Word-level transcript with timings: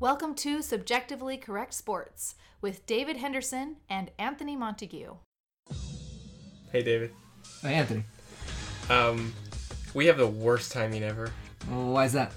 Welcome 0.00 0.34
to 0.36 0.62
Subjectively 0.62 1.36
Correct 1.36 1.74
Sports 1.74 2.36
with 2.60 2.86
David 2.86 3.16
Henderson 3.16 3.76
and 3.88 4.10
Anthony 4.18 4.54
Montague. 4.56 5.14
Hey, 6.72 6.82
David. 6.82 7.12
Hey, 7.62 7.74
Anthony. 7.74 8.04
Um, 8.88 9.34
we 9.94 10.06
have 10.06 10.16
the 10.18 10.26
worst 10.26 10.70
timing 10.72 11.02
ever. 11.02 11.32
Well, 11.68 11.92
why 11.92 12.04
is 12.04 12.12
that? 12.12 12.32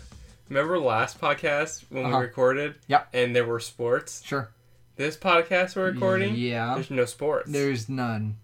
Remember 0.50 0.79
last 0.79 1.21
podcast 1.21 1.86
when 1.89 2.05
Uh-huh. 2.05 2.18
we 2.18 2.24
recorded? 2.24 2.76
Yep. 2.88 3.10
And 3.13 3.35
there 3.35 3.46
were 3.46 3.60
sports. 3.60 4.23
Sure. 4.25 4.49
This 4.96 5.15
podcast 5.15 5.75
we're 5.75 5.91
recording. 5.91 6.35
Yeah. 6.35 6.73
There's 6.75 6.91
no 6.91 7.05
sports. 7.05 7.49
There's 7.51 7.87
none. 7.89 8.37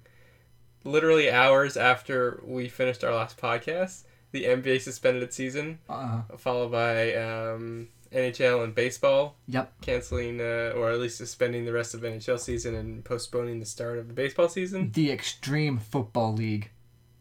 literally 0.83 1.29
hours 1.29 1.75
after 1.75 2.39
we 2.45 2.69
finished 2.69 3.03
our 3.03 3.13
last 3.13 3.35
podcast. 3.37 4.03
The 4.31 4.45
NBA 4.45 4.79
suspended 4.79 5.21
its 5.21 5.35
season, 5.35 5.79
Uh, 5.89 6.21
followed 6.37 6.71
by 6.71 7.13
um, 7.15 7.89
NHL 8.11 8.63
and 8.63 8.73
baseball 8.73 9.35
yep. 9.47 9.73
canceling 9.81 10.39
uh, 10.39 10.73
or 10.75 10.91
at 10.91 10.99
least 10.99 11.17
suspending 11.17 11.65
the 11.65 11.73
rest 11.73 11.93
of 11.93 12.01
NHL 12.01 12.39
season 12.39 12.75
and 12.75 13.03
postponing 13.03 13.59
the 13.59 13.65
start 13.65 13.97
of 13.97 14.07
the 14.07 14.13
baseball 14.13 14.49
season. 14.49 14.91
The 14.93 15.11
Extreme 15.11 15.79
Football 15.79 16.33
League 16.33 16.71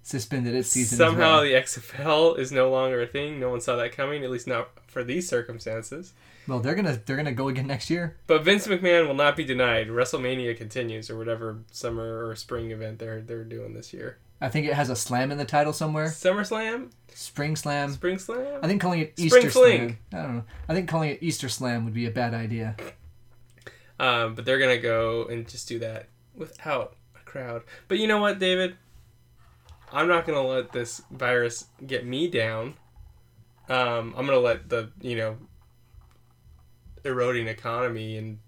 suspended 0.07 0.55
its 0.55 0.69
season. 0.69 0.99
Somehow 0.99 1.41
as 1.41 1.75
the 1.75 1.81
XFL 1.81 2.39
is 2.39 2.53
no 2.53 2.71
longer 2.71 3.03
a 3.03 3.07
thing. 3.07 3.41
No 3.41 3.51
one 3.51 3.61
saw 3.61 3.77
that 3.77 3.93
coming, 3.93 4.23
at 4.23 4.31
least 4.31 4.47
not 4.47 4.69
for 4.87 5.03
these 5.03 5.29
circumstances. 5.29 6.13
well. 6.47 6.57
well, 6.57 6.63
they're 6.63 6.77
gonna 6.77 7.01
they're 7.05 7.17
gonna 7.17 7.33
go 7.33 7.49
again 7.49 7.67
next 7.67 7.91
year. 7.91 8.17
But 8.27 8.45
Vince 8.45 8.67
McMahon 8.69 9.09
will 9.09 9.15
not 9.15 9.37
be 9.37 9.45
denied. 9.45 9.89
WrestleMania 9.89 10.57
continues, 10.57 11.11
or 11.11 11.19
whatever 11.19 11.59
summer 11.73 12.27
or 12.27 12.37
spring 12.37 12.71
event 12.71 13.01
they're 13.01 13.21
they're 13.21 13.45
doing 13.45 13.75
this 13.75 13.93
year. 13.93 14.19
I 14.41 14.49
think 14.49 14.67
it 14.67 14.75
has 14.75 14.91
a 14.91 14.97
slam 14.97 15.33
in 15.33 15.39
the 15.39 15.45
title 15.45 15.73
somewhere. 15.73 16.09
SummerSlam, 16.09 16.91
Spring 17.09 17.57
Slam. 17.57 17.93
Spring 17.93 18.19
Slam. 18.19 18.61
I 18.63 18.67
think 18.67 18.83
calling 18.83 19.01
it 19.01 19.13
Spring 19.19 19.27
Easter 19.27 19.51
Fling. 19.51 19.79
Slam. 19.79 19.99
I 20.13 20.27
don't 20.27 20.37
know. 20.37 20.45
I 20.69 20.75
think 20.75 20.89
calling 20.89 21.11
it 21.11 21.23
Easter 21.23 21.49
Slam 21.49 21.85
would 21.85 21.95
be 21.95 22.07
a 22.07 22.11
bad 22.11 22.35
idea. 22.35 22.77
Um, 23.99 24.35
but 24.35 24.45
they're 24.45 24.59
gonna 24.59 24.79
go 24.79 25.25
and 25.25 25.49
just 25.49 25.67
do 25.69 25.79
that 25.79 26.09
without 26.35 26.97
a 27.19 27.25
crowd. 27.25 27.63
But 27.89 27.99
you 27.99 28.07
know 28.07 28.19
what, 28.19 28.39
David? 28.39 28.77
I'm 29.91 30.09
not 30.09 30.27
gonna 30.27 30.47
let 30.47 30.73
this 30.73 31.01
virus 31.11 31.67
get 31.87 32.05
me 32.05 32.29
down. 32.29 32.75
Um, 33.69 34.15
I'm 34.17 34.27
gonna 34.27 34.39
let 34.39 34.69
the 34.69 34.91
you 35.01 35.17
know 35.17 35.37
eroding 37.05 37.49
economy 37.49 38.19
and 38.19 38.39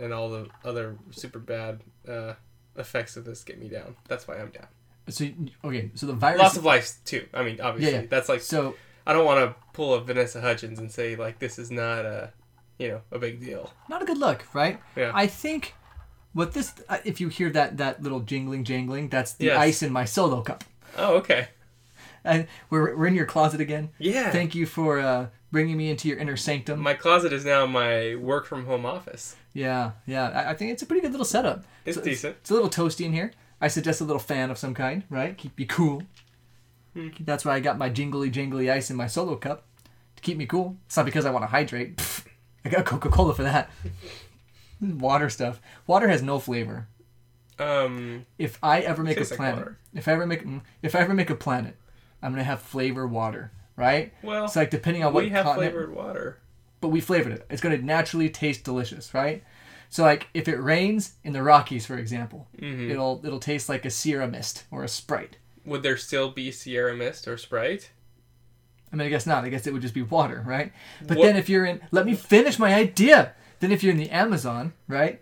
and 0.00 0.12
all 0.12 0.30
the 0.30 0.48
other 0.64 0.96
super 1.10 1.40
bad 1.40 1.80
uh, 2.08 2.34
effects 2.76 3.16
of 3.16 3.24
this 3.24 3.42
get 3.42 3.58
me 3.58 3.68
down. 3.68 3.96
That's 4.06 4.28
why 4.28 4.38
I'm 4.38 4.50
down. 4.50 4.68
So 5.10 5.26
okay. 5.64 5.90
So 5.94 6.06
the 6.06 6.12
virus. 6.14 6.40
Lots 6.40 6.56
of 6.56 6.64
lives 6.64 6.98
too. 7.04 7.26
I 7.34 7.42
mean, 7.42 7.60
obviously, 7.60 7.92
Yeah, 7.94 8.00
yeah. 8.02 8.06
that's 8.08 8.28
like 8.28 8.40
so 8.40 8.74
I 9.06 9.12
don't 9.12 9.24
want 9.24 9.40
to 9.40 9.54
pull 9.72 9.94
a 9.94 10.00
Vanessa 10.00 10.40
Hudgens 10.40 10.78
and 10.78 10.90
say 10.90 11.16
like 11.16 11.38
this 11.38 11.58
is 11.58 11.70
not 11.70 12.04
a 12.04 12.32
you 12.78 12.88
know 12.88 13.00
a 13.12 13.18
big 13.18 13.40
deal. 13.40 13.72
not 13.88 14.02
a 14.02 14.04
good 14.04 14.18
look, 14.18 14.44
right? 14.54 14.80
Yeah. 14.96 15.10
I 15.14 15.26
think 15.26 15.74
what 16.32 16.52
this 16.52 16.72
uh, 16.88 16.98
if 17.04 17.20
you 17.20 17.28
hear 17.28 17.50
that 17.50 17.76
that 17.78 18.02
little 18.02 18.20
jingling 18.20 18.64
jangling, 18.64 19.08
that's 19.08 19.32
the 19.34 19.46
Yes. 19.46 19.58
ice 19.58 19.82
in 19.82 19.92
my 19.92 20.04
solo 20.04 20.42
cup. 20.42 20.64
Oh, 20.96 21.14
okay. 21.16 21.48
And 22.24 22.46
we're 22.68 22.96
we're 22.96 23.06
in 23.06 23.14
your 23.14 23.26
closet 23.26 23.60
again. 23.60 23.90
Yeah. 23.98 24.30
Thank 24.30 24.54
you 24.54 24.66
for 24.66 24.98
uh, 25.00 25.28
bringing 25.50 25.76
me 25.76 25.90
into 25.90 26.06
your 26.08 26.18
inner 26.18 26.36
sanctum. 26.36 26.80
My 26.80 26.94
closet 26.94 27.32
is 27.32 27.44
now 27.44 27.66
my 27.66 28.14
work 28.16 28.46
from 28.46 28.66
home 28.66 28.84
office. 28.86 29.36
yeah, 29.54 29.92
yeah. 30.06 30.28
I, 30.28 30.50
I 30.50 30.54
think 30.54 30.70
it's 30.72 30.82
a 30.82 30.86
pretty 30.86 31.00
good 31.00 31.12
little 31.12 31.24
setup. 31.24 31.64
It's 31.86 31.96
decent. 31.98 32.36
It's, 32.42 32.50
a 32.50 32.54
little 32.54 32.68
toasty 32.68 33.06
in 33.06 33.12
here. 33.12 33.32
I 33.60 33.68
suggest 33.68 34.00
a 34.00 34.04
little 34.04 34.20
fan 34.20 34.50
of 34.50 34.58
some 34.58 34.74
kind, 34.74 35.04
right? 35.10 35.36
Keep 35.36 35.60
you 35.60 35.66
cool. 35.66 36.02
Hmm. 36.94 37.08
That's 37.20 37.44
why 37.44 37.54
I 37.54 37.60
got 37.60 37.78
my 37.78 37.88
jingly 37.88 38.30
jingly 38.30 38.70
ice 38.70 38.90
in 38.90 38.96
my 38.96 39.06
solo 39.06 39.36
cup 39.36 39.64
to 40.16 40.22
keep 40.22 40.36
me 40.38 40.46
cool. 40.46 40.76
It's 40.86 40.96
not 40.96 41.06
because 41.06 41.24
I 41.26 41.30
want 41.30 41.42
to 41.44 41.46
hydrate. 41.48 41.96
Pfft, 41.98 42.26
I 42.64 42.68
got 42.70 42.84
Coca 42.86 43.08
Cola 43.10 43.34
for 43.34 43.42
that. 43.42 43.70
water 44.80 45.28
stuff. 45.28 45.60
Water 45.86 46.08
has 46.08 46.22
no 46.22 46.38
flavor. 46.38 46.88
Um, 47.58 48.24
If 48.38 48.58
I 48.62 48.80
ever 48.80 49.02
make 49.02 49.16
a 49.18 49.20
Tastes 49.20 49.32
like 49.32 49.36
planet, 49.38 49.74
if 49.94 50.08
I 50.08 50.12
ever 50.12 50.26
make 50.26 50.44
mm, 50.46 50.62
if 50.82 50.94
I 50.94 51.00
ever 51.00 51.12
make 51.12 51.28
a 51.30 51.34
planet, 51.34 51.76
I'm 52.22 52.32
gonna 52.32 52.42
have 52.44 52.62
flavor 52.62 53.06
water, 53.06 53.52
right? 53.76 54.12
well, 54.22 54.46
It's 54.46 54.56
like 54.56 54.70
depending 54.70 55.04
on 55.04 55.12
what 55.12 55.24
we 55.24 55.30
have 55.30 55.44
continent, 55.44 55.72
flavored 55.74 55.94
water. 55.94 56.38
but 56.80 56.88
we 56.88 57.00
flavored 57.02 57.32
it. 57.34 57.46
It's 57.50 57.60
going 57.60 57.78
to 57.78 57.84
naturally 57.84 58.30
taste 58.30 58.64
delicious, 58.64 59.12
right? 59.12 59.44
So 59.92 60.02
like 60.04 60.28
if 60.34 60.46
it 60.48 60.56
rains 60.56 61.14
in 61.24 61.32
the 61.32 61.42
Rockies, 61.42 61.84
for 61.84 61.98
example, 61.98 62.48
Mm-hmm. 62.60 62.90
it'll 62.90 63.20
it'll 63.24 63.40
taste 63.40 63.68
like 63.68 63.84
a 63.84 63.90
Sierra 63.90 64.28
Mist 64.28 64.64
or 64.70 64.84
a 64.84 64.88
Sprite. 64.88 65.36
Would 65.66 65.82
there 65.82 65.96
still 65.96 66.30
be 66.30 66.50
Sierra 66.52 66.96
Mist 66.96 67.26
or 67.28 67.36
Sprite? 67.36 67.90
I 68.92 68.96
mean, 68.96 69.06
I 69.06 69.10
guess 69.10 69.26
not. 69.26 69.44
I 69.44 69.48
guess 69.50 69.66
it 69.66 69.72
would 69.72 69.82
just 69.82 69.94
be 69.94 70.02
water, 70.02 70.42
right? 70.46 70.72
But 71.06 71.18
What- 71.18 71.26
then 71.26 71.36
if 71.36 71.48
you're 71.48 71.64
in, 71.64 71.80
let 71.90 72.06
me 72.06 72.14
finish 72.14 72.58
my 72.58 72.74
idea. 72.74 73.34
Then 73.60 73.70
if 73.72 73.82
you're 73.82 73.92
in 73.92 73.98
the 73.98 74.10
Amazon, 74.10 74.72
right? 74.88 75.20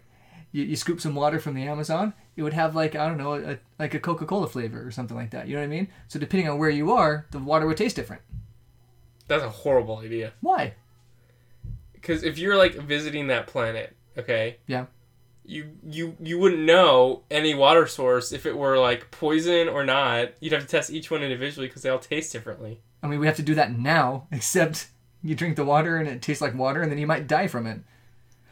You, 0.53 0.65
you 0.65 0.77
scoop 0.77 1.01
some 1.01 1.15
water 1.15 1.39
from 1.39 1.55
the 1.55 1.65
Amazon, 1.65 2.15
it 2.37 2.43
would 2.43 2.53
have 2.55 2.75
like 2.75 2.95
I 2.95 3.07
don't 3.09 3.19
know, 3.19 3.35
a, 3.35 3.59
like 3.79 3.95
a 3.95 3.99
Coca-Cola 4.01 4.47
flavor 4.49 4.87
or 4.87 4.91
something 4.91 5.17
like 5.17 5.31
that. 5.31 5.49
You 5.49 5.55
know 5.55 5.61
what 5.61 5.67
I 5.67 5.69
mean? 5.69 5.89
So 6.09 6.19
depending 6.19 6.49
on 6.49 6.59
where 6.59 6.71
you 6.71 6.93
are, 6.93 7.27
the 7.31 7.39
water 7.39 7.67
would 7.67 7.77
taste 7.77 7.97
different. 7.97 8.23
That's 9.27 9.43
a 9.43 9.49
horrible 9.51 9.99
idea. 9.99 10.33
Why? 10.41 10.75
Because 11.93 12.23
if 12.23 12.39
you're 12.39 12.57
like 12.57 12.75
visiting 12.75 13.27
that 13.27 13.47
planet, 13.47 13.95
okay, 14.19 14.57
Yeah. 14.67 14.87
you 15.45 15.71
you 15.89 16.17
you 16.21 16.39
wouldn't 16.39 16.63
know 16.63 17.23
any 17.31 17.55
water 17.55 17.87
source 17.87 18.33
if 18.33 18.45
it 18.47 18.57
were 18.57 18.79
like 18.79 19.11
poison 19.11 19.69
or 19.69 19.85
not. 19.85 20.31
You'd 20.41 20.53
have 20.53 20.63
to 20.63 20.69
test 20.69 20.91
each 20.91 21.11
one 21.11 21.23
individually 21.23 21.69
because 21.69 21.83
they 21.83 21.89
all 21.91 21.99
taste 21.99 22.33
differently. 22.33 22.81
I 23.03 23.07
mean, 23.07 23.21
we 23.21 23.27
have 23.27 23.37
to 23.37 23.43
do 23.43 23.55
that 23.55 23.79
now. 23.79 24.27
Except 24.33 24.89
you 25.23 25.35
drink 25.35 25.57
the 25.57 25.65
water 25.65 25.97
and 25.97 26.09
it 26.09 26.21
tastes 26.23 26.43
like 26.43 26.55
water, 26.55 26.83
and 26.83 26.91
then 26.91 26.99
you 26.99 27.07
might 27.07 27.27
die 27.27 27.47
from 27.49 27.67
it. 27.67 27.81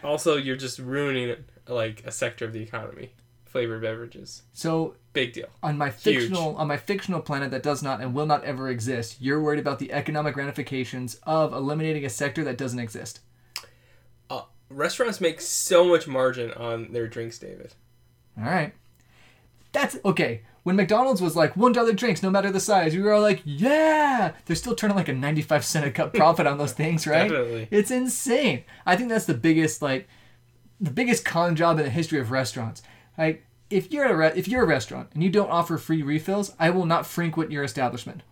Also, 0.04 0.36
you're 0.36 0.56
just 0.56 0.78
ruining 0.78 1.36
like 1.68 2.04
a 2.06 2.12
sector 2.12 2.44
of 2.44 2.52
the 2.52 2.62
economy. 2.62 3.12
Flavored 3.46 3.80
beverages, 3.80 4.42
So 4.52 4.96
big 5.14 5.32
deal. 5.32 5.48
on 5.62 5.78
my 5.78 5.88
Huge. 5.88 6.02
fictional 6.24 6.56
on 6.56 6.66
my 6.68 6.76
fictional 6.76 7.22
planet 7.22 7.50
that 7.52 7.62
does 7.62 7.82
not 7.82 8.02
and 8.02 8.12
will 8.12 8.26
not 8.26 8.44
ever 8.44 8.68
exist, 8.68 9.16
you're 9.18 9.40
worried 9.40 9.58
about 9.60 9.78
the 9.78 9.92
economic 9.94 10.36
ramifications 10.36 11.14
of 11.22 11.54
eliminating 11.54 12.04
a 12.04 12.10
sector 12.10 12.44
that 12.44 12.58
doesn't 12.58 12.78
exist. 12.80 13.20
Restaurants 14.68 15.20
make 15.20 15.40
so 15.40 15.84
much 15.84 16.06
margin 16.08 16.52
on 16.52 16.92
their 16.92 17.06
drinks, 17.06 17.38
David. 17.38 17.74
All 18.38 18.44
right. 18.44 18.72
That's 19.72 19.96
okay. 20.04 20.42
When 20.64 20.74
McDonald's 20.74 21.22
was 21.22 21.36
like 21.36 21.56
one 21.56 21.72
dollar 21.72 21.92
drinks, 21.92 22.22
no 22.22 22.30
matter 22.30 22.50
the 22.50 22.58
size, 22.58 22.94
we 22.96 23.02
were 23.02 23.12
all 23.12 23.20
like, 23.22 23.40
"Yeah!" 23.44 24.32
They're 24.44 24.56
still 24.56 24.74
turning 24.74 24.96
like 24.96 25.08
a 25.08 25.12
ninety-five 25.12 25.64
cent 25.64 25.86
a 25.86 25.90
cup 25.92 26.12
profit 26.14 26.46
on 26.46 26.58
those 26.58 26.72
things, 26.80 27.06
right? 27.06 27.28
Definitely. 27.28 27.68
It's 27.70 27.90
insane. 27.92 28.64
I 28.84 28.96
think 28.96 29.08
that's 29.08 29.26
the 29.26 29.34
biggest 29.34 29.80
like, 29.82 30.08
the 30.80 30.90
biggest 30.90 31.24
con 31.24 31.54
job 31.54 31.78
in 31.78 31.84
the 31.84 31.90
history 31.90 32.18
of 32.18 32.32
restaurants. 32.32 32.82
Like, 33.16 33.44
if 33.70 33.92
you're 33.92 34.06
a 34.06 34.16
re- 34.16 34.32
if 34.34 34.48
you're 34.48 34.64
a 34.64 34.66
restaurant 34.66 35.10
and 35.14 35.22
you 35.22 35.30
don't 35.30 35.50
offer 35.50 35.78
free 35.78 36.02
refills, 36.02 36.52
I 36.58 36.70
will 36.70 36.86
not 36.86 37.06
frequent 37.06 37.52
your 37.52 37.62
establishment. 37.62 38.22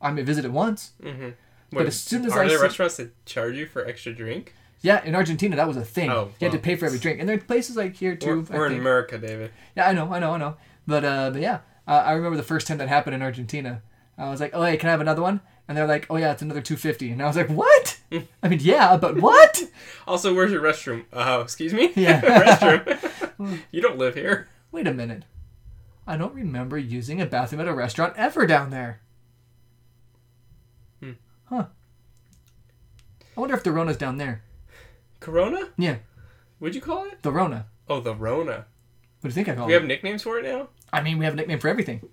I 0.00 0.10
may 0.10 0.22
visit 0.22 0.44
it 0.44 0.50
once. 0.52 0.92
Mm-hmm. 1.02 1.28
But 1.70 1.86
as 1.86 2.00
soon 2.00 2.24
as 2.24 2.32
are 2.32 2.42
I 2.42 2.48
there 2.48 2.56
see- 2.58 2.62
restaurants 2.64 2.96
that 2.96 3.24
charge 3.26 3.54
you 3.56 3.66
for 3.66 3.84
extra 3.86 4.12
drink? 4.12 4.54
Yeah, 4.82 5.04
in 5.04 5.14
Argentina 5.14 5.56
that 5.56 5.68
was 5.68 5.76
a 5.76 5.84
thing. 5.84 6.10
Oh, 6.10 6.30
you 6.38 6.46
had 6.46 6.52
to 6.52 6.58
pay 6.58 6.74
for 6.76 6.86
every 6.86 6.98
drink, 6.98 7.20
and 7.20 7.28
there 7.28 7.36
are 7.36 7.40
places 7.40 7.76
like 7.76 7.96
here 7.96 8.16
too. 8.16 8.46
We're, 8.48 8.58
we're 8.58 8.66
in. 8.66 8.78
America, 8.78 9.18
David. 9.18 9.52
Yeah, 9.76 9.88
I 9.88 9.92
know, 9.92 10.12
I 10.12 10.18
know, 10.18 10.32
I 10.32 10.38
know. 10.38 10.56
But 10.86 11.04
uh, 11.04 11.30
but 11.30 11.42
yeah, 11.42 11.60
uh, 11.86 12.02
I 12.06 12.12
remember 12.12 12.36
the 12.36 12.42
first 12.42 12.66
time 12.66 12.78
that 12.78 12.88
happened 12.88 13.14
in 13.14 13.22
Argentina. 13.22 13.82
I 14.16 14.30
was 14.30 14.40
like, 14.40 14.52
oh 14.54 14.62
hey, 14.62 14.76
can 14.76 14.88
I 14.88 14.92
have 14.92 15.00
another 15.00 15.22
one? 15.22 15.40
And 15.68 15.76
they're 15.76 15.86
like, 15.86 16.06
oh 16.10 16.16
yeah, 16.16 16.32
it's 16.32 16.42
another 16.42 16.62
two 16.62 16.76
fifty. 16.76 17.10
And 17.10 17.22
I 17.22 17.26
was 17.26 17.36
like, 17.36 17.48
what? 17.48 17.98
I 18.42 18.48
mean, 18.48 18.60
yeah, 18.60 18.96
but 18.96 19.20
what? 19.20 19.62
Also, 20.06 20.34
where's 20.34 20.50
your 20.50 20.62
restroom? 20.62 21.04
Oh, 21.12 21.40
excuse 21.40 21.72
me. 21.72 21.92
Yeah. 21.94 22.20
restroom. 22.58 23.60
you 23.70 23.80
don't 23.80 23.96
live 23.96 24.14
here. 24.14 24.48
Wait 24.72 24.88
a 24.88 24.92
minute. 24.92 25.24
I 26.04 26.16
don't 26.16 26.34
remember 26.34 26.76
using 26.76 27.20
a 27.20 27.26
bathroom 27.26 27.60
at 27.60 27.68
a 27.68 27.74
restaurant 27.74 28.14
ever 28.16 28.44
down 28.44 28.70
there. 28.70 29.00
Hmm. 31.00 31.12
Huh. 31.44 31.66
I 33.36 33.40
wonder 33.40 33.54
if 33.54 33.62
the 33.62 33.70
Rona's 33.70 33.96
down 33.96 34.16
there. 34.16 34.42
Corona? 35.20 35.68
Yeah, 35.78 35.96
What'd 36.58 36.74
you 36.74 36.80
call 36.80 37.04
it? 37.06 37.22
the 37.22 37.30
Rona. 37.32 37.66
Oh, 37.88 38.00
the 38.00 38.14
Rona. 38.14 38.66
What 39.20 39.22
do 39.22 39.28
you 39.28 39.32
think 39.32 39.48
I 39.48 39.54
call 39.54 39.66
We 39.66 39.72
it? 39.74 39.76
We 39.76 39.80
have 39.80 39.88
nicknames 39.88 40.22
for 40.22 40.38
it 40.38 40.44
now. 40.44 40.68
I 40.92 41.02
mean, 41.02 41.18
we 41.18 41.24
have 41.24 41.34
a 41.34 41.36
nickname 41.36 41.58
for 41.58 41.68
everything. 41.68 42.08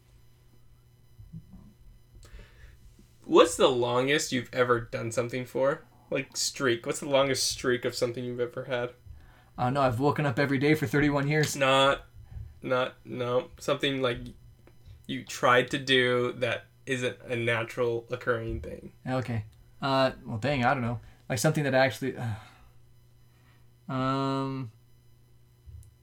What's 3.23 3.57
the 3.57 3.67
longest 3.67 4.31
you've 4.31 4.49
ever 4.53 4.79
done 4.79 5.11
something 5.11 5.45
for? 5.45 5.83
Like 6.09 6.37
streak. 6.37 6.85
What's 6.85 6.99
the 7.01 7.09
longest 7.09 7.47
streak 7.47 7.83
of 7.83 7.93
something 7.95 8.23
you've 8.23 8.39
ever 8.39 8.65
had? 8.65 8.91
I 9.57 9.65
don't 9.65 9.73
know. 9.73 9.81
I've 9.81 9.99
woken 9.99 10.25
up 10.25 10.39
every 10.39 10.57
day 10.59 10.75
for 10.75 10.87
31 10.87 11.27
years. 11.27 11.55
Not, 11.55 12.05
not 12.61 12.95
no. 13.03 13.49
Something 13.59 14.01
like 14.01 14.19
you 15.07 15.23
tried 15.23 15.71
to 15.71 15.77
do 15.77 16.33
that 16.37 16.65
isn't 16.85 17.17
a 17.27 17.35
natural 17.35 18.05
occurring 18.11 18.61
thing. 18.61 18.91
Okay. 19.09 19.43
Uh, 19.81 20.11
well, 20.25 20.37
dang, 20.37 20.63
I 20.63 20.73
don't 20.73 20.83
know. 20.83 20.99
Like 21.29 21.39
something 21.39 21.63
that 21.65 21.75
I 21.75 21.79
actually. 21.79 22.15
Uh, 22.15 22.23
um. 23.89 24.71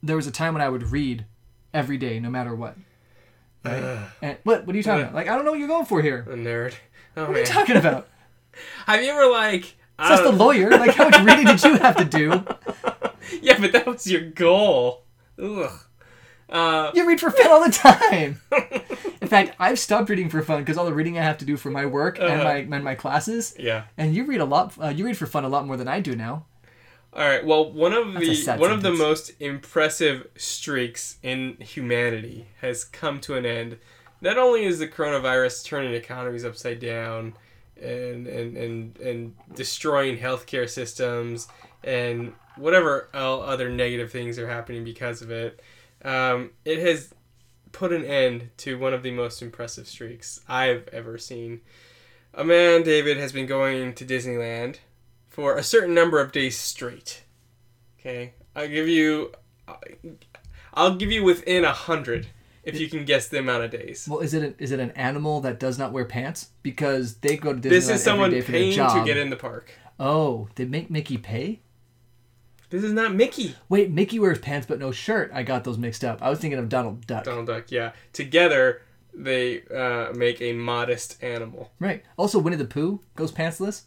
There 0.02 0.16
was 0.16 0.26
a 0.26 0.30
time 0.30 0.52
when 0.52 0.62
I 0.62 0.68
would 0.68 0.82
read 0.92 1.24
every 1.72 1.96
day, 1.96 2.20
no 2.20 2.28
matter 2.28 2.54
what. 2.54 2.76
Right? 3.64 3.98
And 4.20 4.36
what? 4.44 4.66
What 4.66 4.74
are 4.74 4.76
you 4.76 4.82
talking 4.82 4.98
Yeah. 5.00 5.04
about? 5.04 5.14
Like 5.14 5.28
I 5.28 5.34
don't 5.34 5.44
know 5.46 5.52
what 5.52 5.58
you're 5.60 5.68
going 5.68 5.86
for 5.86 6.02
here. 6.02 6.26
a 6.28 6.34
nerd. 6.36 6.74
Oh 7.16 7.26
What 7.28 7.36
are 7.36 7.40
you 7.40 7.46
talking 7.46 7.76
about? 7.76 8.08
Have 8.86 9.02
you 9.02 9.10
ever 9.10 9.26
like 9.30 9.76
I 9.98 10.08
Just 10.10 10.24
the 10.24 10.32
lawyer. 10.32 10.70
Like, 10.70 10.94
how 10.94 11.08
much 11.08 11.20
reading 11.22 11.46
did 11.46 11.62
you 11.62 11.76
have 11.78 11.96
to 11.96 12.04
do? 12.04 12.44
yeah, 13.40 13.58
but 13.60 13.72
that 13.72 13.86
was 13.86 14.06
your 14.06 14.22
goal. 14.22 15.04
Ugh. 15.42 15.70
Uh, 16.50 16.90
You 16.94 17.06
read 17.08 17.20
for 17.20 17.30
fun 17.30 17.46
all 17.46 17.64
the 17.64 17.70
time. 17.72 18.40
In 19.22 19.28
fact, 19.28 19.54
I've 19.58 19.78
stopped 19.78 20.10
reading 20.10 20.28
for 20.28 20.42
fun 20.42 20.60
because 20.60 20.76
all 20.76 20.84
the 20.84 20.92
reading 20.92 21.16
I 21.18 21.22
have 21.22 21.38
to 21.38 21.44
do 21.44 21.56
for 21.56 21.70
my 21.70 21.86
work 21.86 22.18
and 22.18 22.26
Uh-huh. 22.28 22.44
my 22.44 22.56
and 22.76 22.84
my 22.84 22.94
classes. 22.94 23.54
yeah. 23.58 23.84
And 23.96 24.14
you 24.14 24.24
read 24.26 24.40
a 24.40 24.44
lot. 24.44 24.74
Uh, 24.80 24.88
you 24.88 25.06
read 25.06 25.16
for 25.16 25.26
fun 25.26 25.44
a 25.44 25.48
lot 25.48 25.66
more 25.66 25.76
than 25.76 25.88
I 25.88 26.00
do 26.00 26.14
now. 26.14 26.44
All 27.14 27.24
right. 27.24 27.46
Well, 27.46 27.70
one 27.70 27.92
of 27.92 28.12
That's 28.14 28.44
the 28.44 28.56
one 28.56 28.72
of 28.72 28.82
the 28.82 28.90
most 28.90 29.30
impressive 29.38 30.26
streaks 30.36 31.18
in 31.22 31.56
humanity 31.60 32.48
has 32.60 32.82
come 32.82 33.20
to 33.20 33.36
an 33.36 33.46
end. 33.46 33.78
Not 34.20 34.36
only 34.36 34.64
is 34.64 34.80
the 34.80 34.88
coronavirus 34.88 35.64
turning 35.64 35.94
economies 35.94 36.44
upside 36.44 36.80
down 36.80 37.34
and 37.80 38.26
and 38.26 38.56
and, 38.56 38.98
and 38.98 39.36
destroying 39.54 40.18
healthcare 40.18 40.68
systems 40.68 41.46
and 41.84 42.32
whatever 42.56 43.10
other 43.14 43.70
negative 43.70 44.10
things 44.10 44.36
are 44.36 44.48
happening 44.48 44.82
because 44.82 45.22
of 45.22 45.30
it, 45.30 45.62
um, 46.04 46.50
it 46.64 46.80
has 46.80 47.14
put 47.70 47.92
an 47.92 48.04
end 48.04 48.50
to 48.56 48.76
one 48.76 48.92
of 48.92 49.04
the 49.04 49.10
most 49.12 49.40
impressive 49.40 49.86
streaks 49.86 50.40
I've 50.48 50.88
ever 50.88 51.16
seen. 51.18 51.60
A 52.32 52.42
man, 52.42 52.82
David, 52.82 53.18
has 53.18 53.32
been 53.32 53.46
going 53.46 53.94
to 53.94 54.04
Disneyland 54.04 54.78
for 55.34 55.56
a 55.56 55.62
certain 55.64 55.94
number 55.94 56.20
of 56.20 56.30
days 56.30 56.56
straight. 56.56 57.24
Okay, 57.98 58.34
I'll 58.54 58.68
give 58.68 58.86
you, 58.86 59.32
I'll 60.72 60.94
give 60.94 61.10
you 61.10 61.24
within 61.24 61.64
a 61.64 61.72
hundred 61.72 62.28
if 62.62 62.78
you 62.78 62.88
can 62.88 63.04
guess 63.04 63.28
the 63.28 63.40
amount 63.40 63.64
of 63.64 63.70
days. 63.72 64.06
Well, 64.08 64.20
is 64.20 64.32
it 64.32 64.42
an, 64.44 64.54
is 64.58 64.70
it 64.70 64.78
an 64.78 64.92
animal 64.92 65.40
that 65.40 65.58
does 65.58 65.76
not 65.78 65.90
wear 65.92 66.04
pants 66.04 66.50
because 66.62 67.16
they 67.16 67.36
go 67.36 67.52
to 67.52 67.58
Disneyland 67.58 67.70
This 67.70 67.88
is 67.88 68.02
someone 68.02 68.26
every 68.28 68.40
day 68.40 68.46
for 68.46 68.52
their 68.52 68.60
paying 68.60 68.74
job? 68.76 68.98
to 68.98 69.04
get 69.04 69.16
in 69.16 69.30
the 69.30 69.36
park. 69.36 69.72
Oh, 69.98 70.48
they 70.54 70.64
make 70.66 70.88
Mickey 70.90 71.18
pay? 71.18 71.60
This 72.70 72.82
is 72.84 72.92
not 72.92 73.14
Mickey. 73.14 73.54
Wait, 73.68 73.90
Mickey 73.90 74.18
wears 74.18 74.38
pants 74.38 74.66
but 74.66 74.78
no 74.78 74.92
shirt. 74.92 75.30
I 75.34 75.42
got 75.42 75.64
those 75.64 75.78
mixed 75.78 76.04
up. 76.04 76.22
I 76.22 76.30
was 76.30 76.38
thinking 76.38 76.58
of 76.60 76.68
Donald 76.68 77.06
Duck. 77.06 77.24
Donald 77.24 77.46
Duck. 77.46 77.70
Yeah, 77.70 77.92
together 78.12 78.82
they 79.12 79.62
uh, 79.64 80.12
make 80.14 80.40
a 80.40 80.52
modest 80.52 81.22
animal, 81.22 81.72
Right. 81.78 82.02
Also, 82.16 82.38
Winnie 82.38 82.56
the 82.56 82.64
Pooh 82.64 83.00
goes 83.16 83.30
pantsless. 83.32 83.82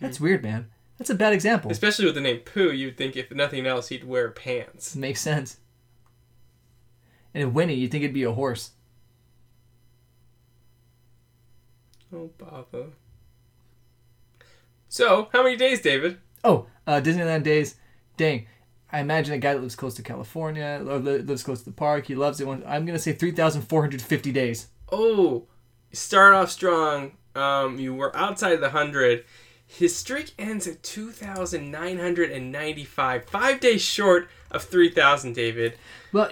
That's 0.00 0.20
weird, 0.20 0.42
man. 0.42 0.68
That's 1.00 1.08
a 1.08 1.14
bad 1.14 1.32
example. 1.32 1.70
especially 1.70 2.04
with 2.04 2.14
the 2.14 2.20
name 2.20 2.40
Pooh. 2.40 2.70
You'd 2.70 2.98
think 2.98 3.16
if 3.16 3.32
nothing 3.32 3.66
else, 3.66 3.88
he'd 3.88 4.04
wear 4.04 4.30
pants. 4.30 4.94
Makes 4.94 5.22
sense. 5.22 5.56
And 7.32 7.54
Winnie, 7.54 7.72
you'd 7.72 7.90
think 7.90 8.04
it'd 8.04 8.12
be 8.12 8.24
a 8.24 8.32
horse. 8.32 8.72
Oh, 12.14 12.30
Baba. 12.36 12.88
So, 14.90 15.30
how 15.32 15.42
many 15.42 15.56
days, 15.56 15.80
David? 15.80 16.18
Oh, 16.44 16.66
uh, 16.86 17.00
Disneyland 17.00 17.44
days. 17.44 17.76
Dang. 18.18 18.46
I 18.92 19.00
imagine 19.00 19.32
a 19.32 19.38
guy 19.38 19.54
that 19.54 19.62
lives 19.62 19.76
close 19.76 19.94
to 19.94 20.02
California 20.02 20.84
or 20.86 20.98
lives 20.98 21.42
close 21.42 21.60
to 21.60 21.64
the 21.64 21.72
park. 21.72 22.08
He 22.08 22.14
loves 22.14 22.42
it. 22.42 22.46
I'm 22.46 22.84
going 22.84 22.88
to 22.88 22.98
say 22.98 23.14
3,450 23.14 24.32
days. 24.32 24.66
Oh, 24.92 25.46
start 25.92 26.34
off 26.34 26.50
strong. 26.50 27.12
Um, 27.34 27.78
you 27.78 27.94
were 27.94 28.14
outside 28.14 28.56
the 28.56 28.68
hundred. 28.68 29.24
His 29.72 29.94
streak 29.94 30.32
ends 30.36 30.66
at 30.66 30.82
two 30.82 31.12
thousand 31.12 31.70
nine 31.70 31.98
hundred 31.98 32.32
and 32.32 32.50
ninety-five, 32.50 33.24
five 33.26 33.60
days 33.60 33.80
short 33.80 34.28
of 34.50 34.64
three 34.64 34.90
thousand. 34.90 35.34
David. 35.34 35.78
Well, 36.12 36.28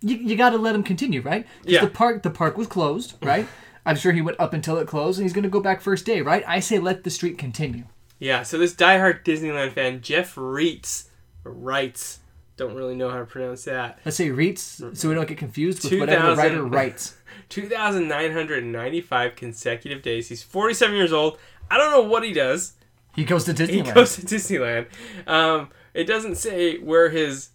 you, 0.00 0.16
you 0.16 0.34
got 0.34 0.50
to 0.50 0.58
let 0.58 0.74
him 0.74 0.82
continue, 0.82 1.20
right? 1.20 1.46
Yeah. 1.64 1.84
The 1.84 1.90
park 1.90 2.22
the 2.22 2.30
park 2.30 2.56
was 2.56 2.66
closed, 2.66 3.16
mm-hmm. 3.16 3.26
right? 3.26 3.46
I'm 3.84 3.96
sure 3.96 4.12
he 4.12 4.22
went 4.22 4.40
up 4.40 4.54
until 4.54 4.78
it 4.78 4.88
closed, 4.88 5.18
and 5.18 5.26
he's 5.26 5.34
going 5.34 5.42
to 5.42 5.50
go 5.50 5.60
back 5.60 5.82
first 5.82 6.06
day, 6.06 6.22
right? 6.22 6.42
I 6.46 6.60
say 6.60 6.78
let 6.78 7.04
the 7.04 7.10
streak 7.10 7.36
continue. 7.36 7.84
Yeah. 8.18 8.42
So 8.42 8.56
this 8.56 8.74
diehard 8.74 9.22
Disneyland 9.22 9.72
fan, 9.72 10.00
Jeff 10.00 10.34
Reitz, 10.36 11.08
writes, 11.44 12.20
don't 12.56 12.74
really 12.74 12.94
know 12.94 13.10
how 13.10 13.18
to 13.18 13.26
pronounce 13.26 13.64
that. 13.64 13.98
Let's 14.04 14.16
say 14.16 14.30
Reitz, 14.30 14.96
so 14.96 15.08
we 15.10 15.14
don't 15.14 15.28
get 15.28 15.36
confused 15.36 15.84
with 15.84 16.00
whatever 16.00 16.30
the 16.30 16.36
writer 16.36 16.64
writes. 16.64 17.16
2,995 17.48 19.36
consecutive 19.36 20.00
days. 20.02 20.28
He's 20.28 20.42
47 20.42 20.96
years 20.96 21.12
old. 21.12 21.38
I 21.72 21.78
don't 21.78 21.90
know 21.90 22.02
what 22.02 22.22
he 22.22 22.34
does. 22.34 22.74
He 23.16 23.24
goes 23.24 23.44
to 23.44 23.54
Disneyland. 23.54 23.86
He 23.86 23.92
goes 23.92 24.16
to 24.16 24.22
Disneyland. 24.22 24.86
Um, 25.26 25.70
it 25.94 26.04
doesn't 26.04 26.34
say 26.34 26.76
where 26.76 27.08
his. 27.08 27.48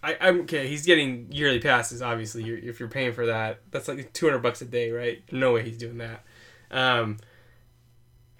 I, 0.00 0.16
I'm 0.20 0.42
okay. 0.42 0.68
He's 0.68 0.86
getting 0.86 1.26
yearly 1.32 1.58
passes. 1.58 2.02
Obviously, 2.02 2.44
you're, 2.44 2.58
if 2.58 2.78
you're 2.78 2.88
paying 2.88 3.12
for 3.12 3.26
that, 3.26 3.58
that's 3.72 3.88
like 3.88 4.12
200 4.12 4.38
bucks 4.38 4.62
a 4.62 4.64
day, 4.64 4.92
right? 4.92 5.24
No 5.32 5.54
way 5.54 5.64
he's 5.64 5.76
doing 5.76 5.98
that. 5.98 6.24
Um, 6.70 7.18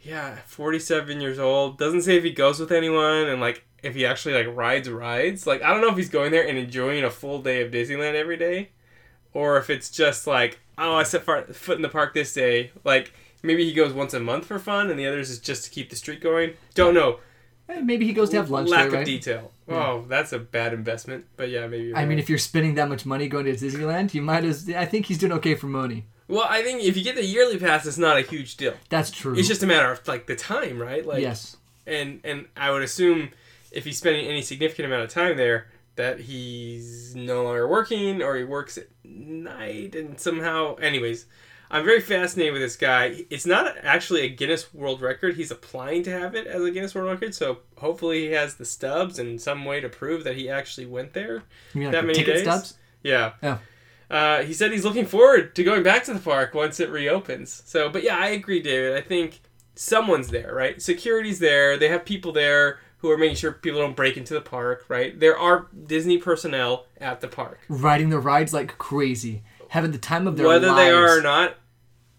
yeah, 0.03 0.37
47 0.47 1.21
years 1.21 1.41
old. 1.41 1.79
Doesn't 1.79 2.03
say 2.03 2.17
if 2.17 2.23
he 2.23 2.31
goes 2.31 2.61
with 2.61 2.71
anyone 2.71 3.27
and 3.29 3.41
like 3.41 3.65
if 3.83 3.97
he 3.97 4.07
actually 4.07 4.35
like 4.35 4.55
rides 4.57 4.89
rides. 4.89 5.49
Like 5.49 5.63
I 5.63 5.73
don't 5.73 5.81
know 5.81 5.91
if 5.91 5.97
he's 5.97 6.11
going 6.11 6.31
there 6.31 6.47
and 6.47 6.57
enjoying 6.57 7.03
a 7.03 7.11
full 7.11 7.43
day 7.43 7.61
of 7.63 7.73
Disneyland 7.73 8.15
every 8.15 8.37
day, 8.37 8.71
or 9.33 9.57
if 9.57 9.69
it's 9.69 9.91
just 9.91 10.29
like 10.29 10.61
oh 10.79 10.95
I 10.95 11.03
set 11.03 11.25
far- 11.25 11.43
foot 11.47 11.75
in 11.75 11.83
the 11.83 11.89
park 11.89 12.15
this 12.15 12.33
day. 12.33 12.71
Like 12.85 13.13
maybe 13.43 13.65
he 13.65 13.73
goes 13.73 13.93
once 13.93 14.15
a 14.15 14.21
month 14.21 14.47
for 14.47 14.59
fun 14.59 14.91
and 14.91 14.99
the 14.99 15.07
others 15.07 15.31
is 15.31 15.39
just 15.39 15.65
to 15.65 15.71
keep 15.71 15.91
the 15.91 15.97
streak 15.97 16.21
going. 16.21 16.55
Don't 16.75 16.95
know. 16.95 17.21
Eh, 17.69 17.81
Maybe 17.81 18.07
he 18.07 18.13
goes 18.13 18.31
to 18.31 18.37
have 18.37 18.51
lunch 18.51 18.69
Lack 18.71 18.81
there, 18.81 18.87
of 18.89 18.93
right? 18.95 19.07
detail. 19.07 19.53
Oh, 19.69 20.05
that's 20.09 20.33
a 20.33 20.39
bad 20.39 20.73
investment. 20.75 21.27
But 21.37 21.49
yeah, 21.51 21.67
maybe. 21.67 21.95
I 21.95 22.05
mean, 22.05 22.19
if 22.19 22.29
you're 22.29 22.39
spending 22.39 22.75
that 22.75 22.89
much 22.89 23.07
money 23.07 23.29
going 23.29 23.45
to 23.47 23.53
Disneyland, 23.53 24.13
you 24.15 24.21
might 24.23 24.45
as. 24.45 24.69
I 24.69 24.85
think 24.85 25.07
he's 25.07 25.19
doing 25.19 25.33
okay 25.33 25.55
for 25.55 25.67
money. 25.69 26.07
well, 26.29 26.45
I 26.49 26.63
think 26.63 26.83
if 26.83 26.97
you 26.97 27.05
get 27.05 27.15
the 27.15 27.25
yearly 27.25 27.59
pass, 27.59 27.87
it's 27.87 27.97
not 27.99 28.17
a 28.19 28.23
huge 28.23 28.57
deal. 28.57 28.75
That's 28.89 29.11
true. 29.11 29.35
It's 29.39 29.49
just 29.49 29.63
a 29.63 29.67
matter 29.67 29.91
of 29.93 30.07
like 30.09 30.27
the 30.27 30.37
time, 30.37 30.79
right? 30.81 31.07
Like 31.07 31.23
yes. 31.23 31.57
and 31.87 32.21
and 32.25 32.47
I 32.57 32.71
would 32.73 32.83
assume 32.83 33.31
if 33.71 33.85
he's 33.85 33.97
spending 33.99 34.27
any 34.27 34.43
significant 34.43 34.87
amount 34.87 35.05
of 35.05 35.11
time 35.11 35.37
there, 35.37 35.69
that 35.97 36.21
he's 36.21 37.15
no 37.15 37.45
longer 37.45 37.67
working 37.69 38.23
or 38.23 38.37
he 38.37 38.45
works 38.45 38.77
at 38.77 38.89
night 39.05 39.95
and 39.95 40.19
somehow. 40.21 40.75
Anyways, 40.77 41.27
I'm 41.73 41.87
very 41.87 42.03
fascinated 42.03 42.53
with 42.53 42.61
this 42.61 42.77
guy. 42.77 43.25
It's 43.31 43.47
not 43.47 43.77
actually 43.83 44.21
a 44.21 44.29
Guinness 44.29 44.73
World 44.75 45.01
Record. 45.01 45.37
He's 45.37 45.51
applying 45.51 46.03
to 46.03 46.11
have 46.11 46.35
it 46.35 46.47
as 46.47 46.63
a 46.63 46.71
Guinness 46.71 46.95
World 46.95 47.09
Record, 47.09 47.35
so 47.35 47.61
hopefully 47.79 48.27
he 48.27 48.33
has 48.33 48.57
the 48.57 48.67
stubs 48.67 49.19
and 49.19 49.41
some 49.41 49.65
way 49.65 49.81
to 49.81 49.89
prove 49.89 50.23
that 50.25 50.37
he 50.37 50.51
actually 50.51 50.85
went 50.85 51.15
there. 51.15 51.45
You 51.73 51.81
mean 51.81 51.91
that 51.93 52.05
many 52.05 52.19
ticket 52.19 52.35
days? 52.35 52.43
stubs? 52.43 52.75
Yeah. 53.03 53.33
Oh. 53.43 53.59
Uh, 54.11 54.43
he 54.43 54.53
said 54.53 54.71
he's 54.71 54.85
looking 54.85 55.07
forward 55.07 55.55
to 55.55 55.65
going 55.65 55.83
back 55.83 56.05
to 56.05 56.13
the 56.13 56.21
park 56.21 56.53
once 56.53 56.79
it 56.79 56.91
reopens. 56.91 57.63
So, 57.65 57.89
but 57.89 58.03
yeah, 58.03 58.19
I 58.19 58.29
agree, 58.29 58.61
David. 58.61 58.95
I 58.95 59.01
think 59.01 59.41
someone's 59.75 60.29
there, 60.29 60.55
right? 60.55 60.81
Security's 60.81 61.39
there. 61.39 61.79
They 61.79 61.89
have 61.89 62.05
people 62.05 62.33
there 62.33 62.81
who 62.99 63.11
are 63.11 63.17
making 63.17 63.37
sure 63.37 63.53
people 63.53 63.81
don't 63.81 63.97
break 63.97 64.19
into 64.19 64.35
the 64.35 64.43
park, 64.43 64.85
right? 64.89 65.19
There 65.19 65.39
are 65.39 65.69
Disney 65.87 66.19
personnel 66.19 66.85
at 67.01 67.23
the 67.23 67.29
park. 67.29 67.61
Riding 67.71 68.11
the 68.11 68.21
rides 68.21 68.53
like 68.53 68.77
crazy, 68.77 69.43
having 69.69 69.91
the 69.91 69.99
time 69.99 70.29
of 70.29 70.37
their 70.37 70.47
lives. 70.47 70.63
Whether 70.63 70.75
lives. 70.75 70.87
they 70.87 70.91
are 70.93 71.19
or 71.19 71.23
not, 71.23 71.57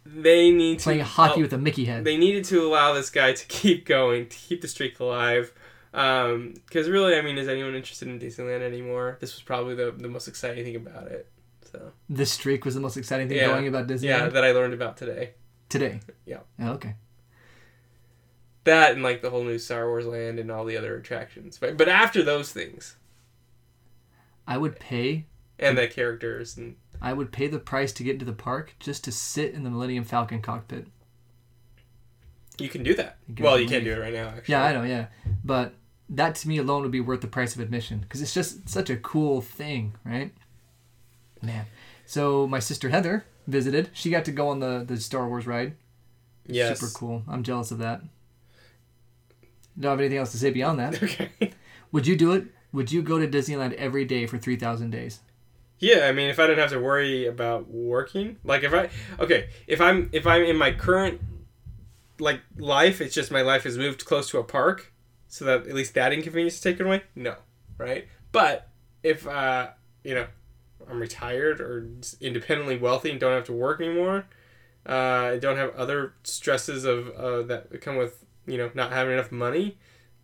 they 0.05 0.51
need 0.51 0.79
to 0.79 0.83
playing 0.83 0.99
hockey 1.01 1.39
oh, 1.39 1.43
with 1.43 1.53
a 1.53 1.57
Mickey 1.57 1.85
head. 1.85 2.03
They 2.03 2.17
needed 2.17 2.43
to 2.45 2.65
allow 2.65 2.93
this 2.93 3.09
guy 3.09 3.33
to 3.33 3.45
keep 3.47 3.85
going, 3.85 4.27
to 4.27 4.37
keep 4.37 4.61
the 4.61 4.67
streak 4.67 4.99
alive. 4.99 5.53
Um, 5.93 6.55
because 6.65 6.89
really, 6.89 7.15
I 7.15 7.21
mean, 7.21 7.37
is 7.37 7.47
anyone 7.47 7.75
interested 7.75 8.07
in 8.07 8.19
Disneyland 8.19 8.61
anymore? 8.61 9.17
This 9.21 9.33
was 9.35 9.43
probably 9.43 9.75
the, 9.75 9.91
the 9.95 10.09
most 10.09 10.27
exciting 10.27 10.63
thing 10.63 10.75
about 10.75 11.07
it. 11.07 11.29
So 11.71 11.91
This 12.09 12.31
streak 12.31 12.65
was 12.65 12.73
the 12.75 12.81
most 12.81 12.97
exciting 12.97 13.27
thing 13.29 13.37
Yeah. 13.37 13.47
going 13.47 13.67
about 13.67 13.87
Disneyland 13.87 14.03
yeah, 14.03 14.29
that 14.29 14.43
I 14.43 14.51
learned 14.51 14.73
about 14.73 14.97
today. 14.97 15.31
today. 15.69 15.99
Yeah. 16.25 16.39
Oh, 16.59 16.71
okay. 16.73 16.95
that 18.63 18.93
and 18.93 19.03
like 19.03 19.21
the 19.21 19.29
whole 19.29 19.43
new 19.43 19.57
Star 19.59 19.87
Wars 19.87 20.05
land 20.05 20.39
and 20.39 20.51
all 20.51 20.65
the 20.65 20.77
other 20.77 20.95
attractions. 20.97 21.57
But 21.59 21.77
but 21.77 21.87
after 21.89 22.23
those 22.23 22.51
things 22.51 22.95
I 24.47 24.57
would 24.57 24.79
pay. 24.79 25.25
and 25.59 25.77
the 25.77 25.87
characters 25.87 26.57
and 26.57 26.75
I 27.03 27.11
would 27.13 27.31
pay 27.33 27.47
the 27.47 27.59
price 27.59 27.91
to 27.93 28.03
get 28.03 28.13
into 28.13 28.25
the 28.25 28.33
park 28.33 28.75
just 28.79 29.03
to 29.03 29.11
sit 29.11 29.53
in 29.53 29.63
the 29.63 29.69
Millennium 29.69 30.05
Falcon 30.05 30.41
cockpit. 30.41 30.87
you 32.57 32.69
can 32.69 32.81
do 32.81 32.95
that. 32.95 33.17
You 33.27 33.35
can 33.35 33.45
Well, 33.45 33.59
you 33.59 33.67
can't 33.67 33.83
do 33.83 33.91
it 33.91 33.99
right 33.99 34.13
now. 34.13 34.29
Actually. 34.29 34.53
Yeah, 34.53 34.63
I 34.63 34.73
know. 34.73 34.83
Yeah, 34.83 35.07
but 35.43 35.73
that 36.09 36.35
to 36.35 36.47
me 36.47 36.57
alone 36.57 36.81
would 36.83 36.91
be 36.91 37.01
worth 37.01 37.21
the 37.21 37.27
price 37.27 37.55
of 37.55 37.61
admission 37.61 37.99
because 37.99 38.21
it's 38.21 38.33
just 38.33 38.69
such 38.69 38.89
a 38.89 38.95
cool 38.95 39.41
thing, 39.41 39.93
right? 40.05 40.31
Man. 41.41 41.65
So 42.05 42.47
my 42.47 42.59
sister 42.59 42.89
Heather 42.89 43.25
visited. 43.47 43.89
She 43.93 44.09
got 44.09 44.23
to 44.25 44.31
go 44.31 44.47
on 44.47 44.59
the 44.59 44.83
the 44.87 44.97
Star 44.97 45.27
Wars 45.27 45.45
ride. 45.45 45.75
Yes. 46.47 46.79
Super 46.79 46.91
cool. 46.93 47.23
I'm 47.27 47.43
jealous 47.43 47.71
of 47.71 47.79
that. 47.79 48.01
Don't 49.79 49.91
have 49.91 49.99
anything 49.99 50.19
else 50.19 50.31
to 50.31 50.37
say 50.37 50.51
beyond 50.51 50.79
that. 50.79 51.01
Okay. 51.03 51.51
Would 51.91 52.07
you 52.07 52.15
do 52.15 52.31
it? 52.31 52.45
Would 52.71 52.91
you 52.91 53.01
go 53.03 53.19
to 53.19 53.27
Disneyland 53.27 53.73
every 53.73 54.03
day 54.03 54.25
for 54.25 54.39
3,000 54.39 54.89
days? 54.89 55.19
Yeah, 55.79 56.07
I 56.07 56.11
mean, 56.11 56.29
if 56.29 56.39
I 56.39 56.47
didn't 56.47 56.59
have 56.59 56.71
to 56.71 56.79
worry 56.79 57.25
about 57.25 57.69
working, 57.69 58.37
like 58.43 58.63
if 58.63 58.73
I, 58.73 58.89
okay, 59.19 59.49
if 59.67 59.81
I'm 59.81 60.09
if 60.13 60.25
I'm 60.25 60.43
in 60.43 60.55
my 60.55 60.71
current 60.71 61.19
like 62.19 62.41
life, 62.57 63.01
it's 63.01 63.13
just 63.13 63.31
my 63.31 63.41
life 63.41 63.63
has 63.63 63.77
moved 63.77 64.05
close 64.05 64.29
to 64.29 64.39
a 64.39 64.43
park, 64.43 64.93
so 65.27 65.45
that 65.45 65.67
at 65.67 65.73
least 65.73 65.93
that 65.95 66.13
inconvenience 66.13 66.55
is 66.55 66.61
taken 66.61 66.85
away. 66.85 67.03
No, 67.15 67.35
right? 67.77 68.07
But 68.31 68.69
if 69.01 69.27
uh, 69.27 69.69
you 70.03 70.15
know, 70.15 70.27
I'm 70.89 70.99
retired 70.99 71.59
or 71.59 71.89
independently 72.21 72.77
wealthy 72.77 73.11
and 73.11 73.19
don't 73.19 73.33
have 73.33 73.45
to 73.45 73.53
work 73.53 73.81
anymore, 73.81 74.25
uh, 74.87 75.33
I 75.33 75.37
don't 75.39 75.57
have 75.57 75.75
other 75.75 76.13
stresses 76.23 76.85
of 76.85 77.09
uh, 77.09 77.41
that 77.43 77.81
come 77.81 77.97
with 77.97 78.23
you 78.45 78.57
know, 78.57 78.71
not 78.73 78.91
having 78.91 79.13
enough 79.13 79.31
money, 79.31 79.77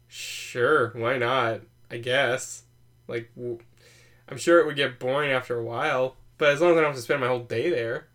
sure, 0.07 0.91
why 0.95 1.17
not? 1.17 1.61
I 1.89 1.97
guess. 1.97 2.63
Like, 3.07 3.29
w- 3.35 3.59
I'm 4.29 4.37
sure 4.37 4.59
it 4.59 4.65
would 4.65 4.75
get 4.75 4.99
boring 4.99 5.31
after 5.31 5.57
a 5.57 5.63
while, 5.63 6.15
but 6.37 6.49
as 6.51 6.61
long 6.61 6.71
as 6.71 6.77
I 6.77 6.81
don't 6.81 6.89
have 6.91 6.95
to 6.95 7.01
spend 7.01 7.21
my 7.21 7.27
whole 7.27 7.39
day 7.39 7.69
there, 7.69 8.07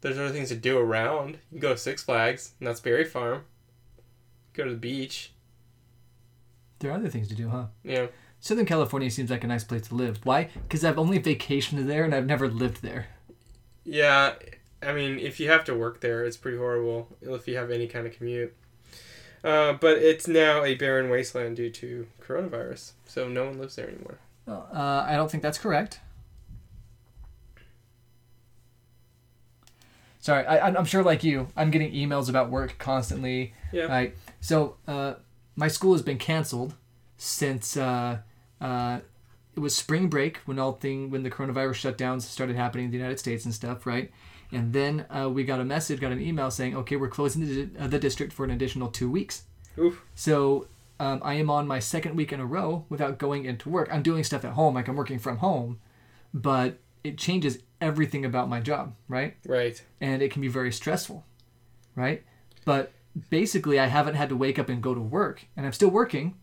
there's 0.00 0.18
other 0.18 0.28
things 0.30 0.48
to 0.50 0.56
do 0.56 0.78
around. 0.78 1.30
You 1.50 1.58
can 1.58 1.58
go 1.60 1.72
to 1.72 1.78
Six 1.78 2.02
Flags, 2.02 2.52
Knott's 2.60 2.80
Berry 2.80 3.04
Farm, 3.04 3.44
go 4.52 4.64
to 4.64 4.70
the 4.70 4.76
beach. 4.76 5.32
There 6.78 6.90
are 6.90 6.94
other 6.94 7.08
things 7.08 7.28
to 7.28 7.34
do, 7.34 7.48
huh? 7.48 7.66
Yeah. 7.82 8.06
Southern 8.40 8.66
California 8.66 9.10
seems 9.10 9.30
like 9.30 9.42
a 9.42 9.48
nice 9.48 9.64
place 9.64 9.88
to 9.88 9.94
live. 9.96 10.20
Why? 10.24 10.50
Because 10.54 10.84
I've 10.84 10.98
only 10.98 11.18
vacationed 11.18 11.86
there 11.86 12.04
and 12.04 12.14
I've 12.14 12.26
never 12.26 12.48
lived 12.48 12.82
there. 12.82 13.06
yeah. 13.84 14.34
I 14.80 14.92
mean, 14.92 15.18
if 15.18 15.40
you 15.40 15.50
have 15.50 15.64
to 15.64 15.74
work 15.74 16.00
there, 16.00 16.24
it's 16.24 16.36
pretty 16.36 16.56
horrible. 16.56 17.08
If 17.20 17.48
you 17.48 17.56
have 17.56 17.72
any 17.72 17.88
kind 17.88 18.06
of 18.06 18.12
commute. 18.12 18.54
Uh, 19.44 19.72
but 19.74 19.98
it's 19.98 20.26
now 20.26 20.64
a 20.64 20.74
barren 20.74 21.08
wasteland 21.10 21.56
due 21.56 21.70
to 21.70 22.06
coronavirus, 22.20 22.92
so 23.06 23.28
no 23.28 23.44
one 23.46 23.58
lives 23.58 23.76
there 23.76 23.88
anymore. 23.88 24.18
Well, 24.46 24.68
uh, 24.72 25.04
I 25.06 25.14
don't 25.16 25.30
think 25.30 25.42
that's 25.42 25.58
correct. 25.58 26.00
Sorry, 30.20 30.44
I, 30.44 30.58
I'm- 30.58 30.76
I'm 30.76 30.84
sure, 30.84 31.02
like 31.02 31.22
you, 31.24 31.48
I'm 31.56 31.70
getting 31.70 31.92
emails 31.92 32.28
about 32.28 32.50
work 32.50 32.76
constantly. 32.78 33.54
Yeah. 33.72 33.84
Right. 33.84 34.14
So, 34.40 34.76
uh, 34.86 35.14
my 35.56 35.68
school 35.68 35.92
has 35.92 36.02
been 36.02 36.18
canceled 36.18 36.74
since 37.16 37.76
uh, 37.76 38.18
uh, 38.60 39.00
it 39.56 39.60
was 39.60 39.74
spring 39.74 40.08
break 40.08 40.38
when 40.38 40.58
all 40.58 40.72
thing 40.72 41.10
when 41.10 41.22
the 41.22 41.30
coronavirus 41.30 41.94
shutdowns 41.94 42.22
started 42.22 42.56
happening 42.56 42.86
in 42.86 42.90
the 42.90 42.96
United 42.96 43.18
States 43.18 43.44
and 43.44 43.54
stuff, 43.54 43.86
right? 43.86 44.10
And 44.50 44.72
then 44.72 45.04
uh, 45.10 45.28
we 45.28 45.44
got 45.44 45.60
a 45.60 45.64
message, 45.64 46.00
got 46.00 46.12
an 46.12 46.20
email 46.20 46.50
saying, 46.50 46.76
okay, 46.76 46.96
we're 46.96 47.08
closing 47.08 47.46
the, 47.46 47.68
uh, 47.78 47.86
the 47.86 47.98
district 47.98 48.32
for 48.32 48.44
an 48.44 48.50
additional 48.50 48.88
two 48.88 49.10
weeks. 49.10 49.44
Oof. 49.78 50.02
So 50.14 50.68
um, 51.00 51.20
I 51.22 51.34
am 51.34 51.50
on 51.50 51.66
my 51.66 51.78
second 51.78 52.16
week 52.16 52.32
in 52.32 52.40
a 52.40 52.46
row 52.46 52.84
without 52.88 53.18
going 53.18 53.44
into 53.44 53.68
work. 53.68 53.88
I'm 53.92 54.02
doing 54.02 54.24
stuff 54.24 54.44
at 54.44 54.52
home, 54.52 54.74
like 54.74 54.88
I'm 54.88 54.96
working 54.96 55.18
from 55.18 55.38
home, 55.38 55.80
but 56.32 56.78
it 57.04 57.18
changes 57.18 57.58
everything 57.80 58.24
about 58.24 58.48
my 58.48 58.60
job, 58.60 58.94
right? 59.08 59.36
Right. 59.46 59.82
And 60.00 60.22
it 60.22 60.30
can 60.30 60.42
be 60.42 60.48
very 60.48 60.72
stressful, 60.72 61.24
right? 61.94 62.24
But 62.64 62.92
basically, 63.30 63.78
I 63.78 63.86
haven't 63.86 64.14
had 64.14 64.28
to 64.30 64.36
wake 64.36 64.58
up 64.58 64.68
and 64.68 64.82
go 64.82 64.94
to 64.94 65.00
work, 65.00 65.44
and 65.56 65.64
I'm 65.64 65.72
still 65.72 65.90
working, 65.90 66.34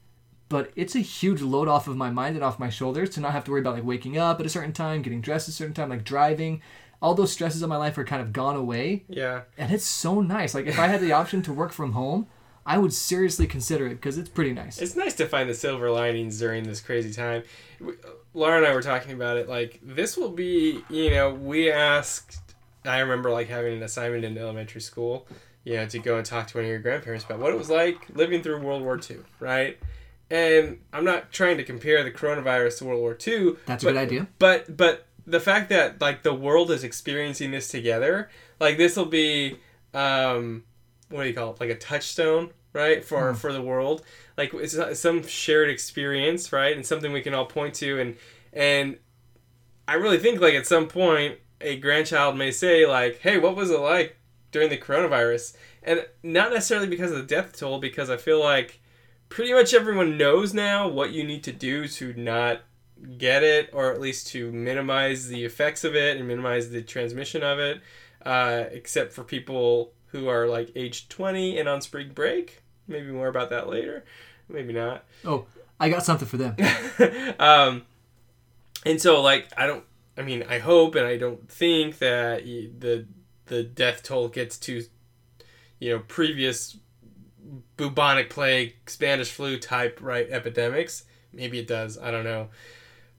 but 0.47 0.71
it's 0.75 0.95
a 0.95 1.00
huge 1.00 1.41
load 1.41 1.67
off 1.67 1.88
of 1.88 1.97
my 1.97 2.09
mind 2.09 2.35
and 2.35 2.43
off 2.43 2.59
my 2.59 2.69
shoulders 2.69 3.09
to 3.12 3.19
not 3.19 3.33
have 3.33 3.43
to 3.45 3.51
worry 3.51 3.62
about 3.62 3.75
like 3.75 3.83
waking 3.83 4.17
up 4.17 4.39
at 4.39 4.45
a 4.45 4.50
certain 4.50 4.74
time, 4.74 5.01
getting 5.01 5.21
dressed 5.21 5.50
at 5.50 5.53
a 5.53 5.57
certain 5.57 5.74
time, 5.74 5.89
like 5.89 6.03
driving. 6.03 6.62
All 7.02 7.14
those 7.14 7.32
stresses 7.32 7.62
of 7.62 7.70
my 7.70 7.78
life 7.78 7.98
are 7.98 8.04
kind 8.06 8.22
of 8.22 8.34
gone 8.34 8.56
away, 8.56 9.04
Yeah. 9.08 9.42
and 9.58 9.72
it's 9.72 9.86
so 9.86 10.22
nice. 10.22 10.54
Like 10.56 10.66
if 10.66 10.80
I 10.80 10.88
had 10.88 11.02
the 11.02 11.12
option 11.12 11.42
to 11.44 11.54
work 11.54 11.72
from 11.72 11.92
home, 11.92 12.28
I 12.66 12.78
would 12.80 12.94
seriously 12.94 13.46
consider 13.46 13.86
it 13.86 13.96
because 13.96 14.18
it's 14.18 14.30
pretty 14.30 14.54
nice. 14.54 14.80
It's 14.82 14.96
nice 14.96 15.14
to 15.16 15.28
find 15.28 15.48
the 15.50 15.54
silver 15.54 15.92
linings 15.92 16.40
during 16.40 16.64
this 16.64 16.82
crazy 16.82 17.14
time. 17.14 17.44
Laura 18.34 18.58
and 18.58 18.66
I 18.66 18.74
were 18.74 18.82
talking 18.82 19.12
about 19.12 19.38
it. 19.38 19.48
Like, 19.48 19.80
this 19.84 20.18
will 20.18 20.32
be, 20.32 20.82
you 20.90 21.12
know, 21.12 21.32
we 21.34 21.72
asked, 21.72 22.40
I 22.84 23.00
remember 23.00 23.30
like 23.30 23.48
having 23.50 23.74
an 23.78 23.84
assignment 23.84 24.25
in 24.25 24.38
elementary 24.38 24.82
school, 24.82 25.28
you 25.64 25.75
know, 25.75 25.86
to 25.88 26.00
go 26.00 26.18
and 26.18 26.25
talk 26.25 26.48
to 26.48 26.58
one 26.58 26.64
of 26.66 26.70
your 26.70 26.80
grandparents 26.80 27.24
about 27.25 27.40
what 27.40 27.52
it 27.54 27.58
was 27.58 27.70
like 27.70 28.08
living 28.16 28.42
through 28.42 28.62
World 28.62 28.82
War 28.82 29.00
II, 29.10 29.18
right? 29.40 29.78
And 30.32 30.80
I'm 30.92 31.06
not 31.06 31.32
trying 31.32 31.58
to 31.58 31.64
compare 31.64 32.04
the 32.04 32.12
coronavirus 32.12 32.80
to 32.80 32.86
World 32.86 33.02
War 33.02 33.16
II. 33.28 33.58
That's 33.68 33.84
a 33.84 33.88
but- 33.88 33.92
good 33.94 33.98
idea. 33.98 34.28
But 34.40 34.75
but 34.75 35.06
the 35.27 35.39
fact 35.39 35.70
that 35.70 36.01
like 36.01 36.24
the 36.24 36.34
world 36.34 36.72
is 36.72 36.84
experiencing 36.84 37.51
this 37.51 37.67
together, 37.67 38.29
like 38.60 38.77
this 38.77 38.96
will 38.96 39.05
be 39.05 39.58
um 39.94 40.63
what 41.10 41.24
do 41.24 41.29
you 41.29 41.36
call 41.36 41.53
it? 41.53 41.60
Like 41.60 41.70
a 41.70 41.75
touchstone, 41.75 42.51
right? 42.74 43.03
For 43.03 43.34
for 43.34 43.53
the 43.53 43.62
world. 43.62 44.03
Like 44.38 44.53
it's 44.53 45.00
some 45.00 45.25
shared 45.25 45.70
experience, 45.70 46.51
right? 46.51 46.75
And 46.75 46.86
something 46.86 47.12
we 47.12 47.22
can 47.22 47.34
all 47.34 47.46
point 47.46 47.74
to 47.75 48.00
and 48.00 48.15
and 48.53 48.98
I 49.88 49.96
really 49.96 50.17
think 50.17 50.41
like 50.41 50.55
at 50.55 50.67
some 50.67 50.88
point 50.88 51.39
a 51.62 51.77
grandchild 51.77 52.38
may 52.38 52.51
say 52.51 52.86
like, 52.86 53.20
"Hey, 53.20 53.38
what 53.38 53.55
was 53.55 53.72
it 53.72 53.79
like 53.79 54.17
during 54.51 54.70
the 54.70 54.77
coronavirus?" 54.77 55.55
And 55.84 56.05
not 56.24 56.51
necessarily 56.51 56.88
because 56.88 57.12
of 57.12 57.17
the 57.17 57.24
death 57.24 57.58
toll 57.58 57.79
because 57.79 58.10
I 58.10 58.17
feel 58.17 58.39
like 58.39 58.79
pretty 59.29 59.53
much 59.53 59.74
everyone 59.74 60.17
knows 60.17 60.53
now 60.53 60.88
what 60.88 61.12
you 61.12 61.24
need 61.24 61.44
to 61.44 61.51
do 61.51 61.88
to 61.88 62.13
not 62.13 62.62
get 63.18 63.44
it 63.44 63.70
or 63.74 63.92
at 63.92 64.00
least 64.00 64.28
to 64.28 64.52
minimize 64.52 65.28
the 65.28 65.44
effects 65.44 65.84
of 65.84 65.96
it 65.96 66.18
and 66.18 66.28
minimize 66.28 66.70
the 66.70 66.82
transmission 66.82 67.44
of 67.44 67.60
it 67.60 67.82
uh, 68.25 68.66
except 68.72 69.14
for 69.14 69.24
people 69.24 69.94
who 70.08 70.28
are 70.28 70.48
like 70.48 70.72
age 70.75 71.08
20 71.10 71.58
and 71.60 71.70
on 71.70 71.82
spring 71.82 72.12
break. 72.14 72.64
Maybe 72.88 73.12
more 73.12 73.28
about 73.28 73.50
that 73.50 73.70
later. 73.70 74.06
Maybe 74.48 74.74
not. 74.74 75.04
Oh, 75.24 75.46
I 75.80 75.90
got 75.90 76.04
something 76.06 76.28
for 76.28 76.38
them. 76.38 76.56
um, 77.40 77.84
and 78.86 79.02
so 79.02 79.22
like 79.22 79.48
I 79.58 79.68
don't 79.68 79.84
I 80.18 80.22
mean 80.22 80.44
I 80.48 80.60
hope 80.60 80.96
and 80.96 81.06
I 81.06 81.18
don't 81.18 81.50
think 81.50 81.98
that 82.00 82.46
the 82.46 83.06
the 83.48 83.64
death 83.64 84.04
toll 84.04 84.28
gets 84.30 84.58
to 84.60 84.84
you 85.80 85.92
know 85.92 86.00
previous 86.00 86.78
bubonic 87.78 88.30
plague 88.30 88.75
Spanish 88.88 89.32
flu 89.32 89.60
type 89.60 90.00
right 90.02 90.28
epidemics. 90.30 91.04
Maybe 91.34 91.60
it 91.60 91.68
does. 91.68 91.98
I 91.98 92.12
don't 92.12 92.24
know 92.24 92.50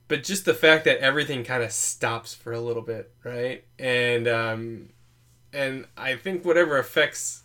but 0.07 0.23
just 0.23 0.45
the 0.45 0.53
fact 0.53 0.85
that 0.85 0.99
everything 0.99 1.43
kind 1.43 1.63
of 1.63 1.71
stops 1.71 2.33
for 2.33 2.53
a 2.53 2.61
little 2.61 2.81
bit 2.81 3.11
right? 3.23 3.63
And 3.77 4.27
um, 4.27 4.89
and 5.53 5.85
I 5.97 6.15
think 6.15 6.45
whatever 6.45 6.77
effects 6.77 7.43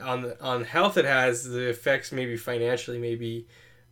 on 0.00 0.32
on 0.40 0.64
health 0.64 0.96
it 0.96 1.04
has 1.04 1.44
the 1.44 1.68
effects 1.68 2.12
maybe 2.12 2.36
financially 2.36 2.98
maybe 2.98 3.46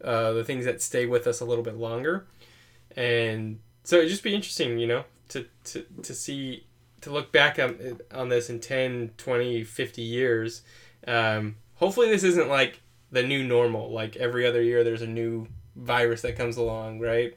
uh, 0.05 0.33
the 0.33 0.45
things 0.45 0.65
that 0.65 0.83
stay 0.83 1.07
with 1.07 1.27
us 1.27 1.41
a 1.41 1.45
little 1.45 1.65
bit 1.65 1.77
longer. 1.77 2.27
And 2.97 3.61
so 3.85 3.97
it'd 3.97 4.11
just 4.11 4.23
be 4.23 4.35
interesting 4.35 4.79
you 4.79 4.87
know 4.87 5.05
to, 5.31 5.47
to, 5.65 5.85
to 6.03 6.15
see 6.15 6.67
to 7.01 7.11
look 7.11 7.33
back 7.33 7.59
on, 7.59 8.01
on 8.13 8.29
this 8.29 8.49
in 8.49 8.61
10 8.61 9.13
20 9.17 9.65
50 9.65 10.03
years. 10.03 10.63
Um, 11.07 11.57
hopefully 11.77 12.09
this 12.09 12.25
isn't 12.25 12.49
like 12.49 12.81
the 13.11 13.23
new 13.23 13.45
normal 13.45 13.91
like 13.93 14.17
every 14.17 14.47
other 14.47 14.61
year 14.61 14.83
there's 14.83 15.03
a 15.03 15.07
new 15.07 15.47
virus 15.77 16.23
that 16.23 16.37
comes 16.37 16.57
along 16.57 16.99
right 16.99 17.37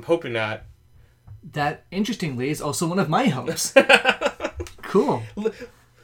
i'm 0.00 0.06
hoping 0.06 0.32
not 0.32 0.62
That 1.52 1.84
interestingly 1.90 2.48
is 2.50 2.60
also 2.62 2.86
one 2.88 2.98
of 2.98 3.08
my 3.08 3.26
hopes. 3.26 3.74
cool. 4.82 5.22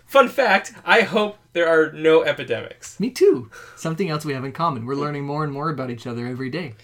fun 0.06 0.28
fact 0.28 0.72
i 0.84 1.00
hope 1.00 1.38
there 1.54 1.66
are 1.68 1.90
no 1.92 2.22
epidemics 2.22 3.00
Me 3.00 3.10
too. 3.10 3.50
Something 3.76 4.10
else 4.10 4.24
we 4.26 4.34
have 4.34 4.44
in 4.44 4.52
common. 4.52 4.84
We're 4.84 4.94
learning 4.94 5.24
more 5.24 5.42
and 5.44 5.52
more 5.52 5.70
about 5.70 5.90
each 5.90 6.06
other 6.06 6.26
every 6.26 6.50
day. 6.50 6.74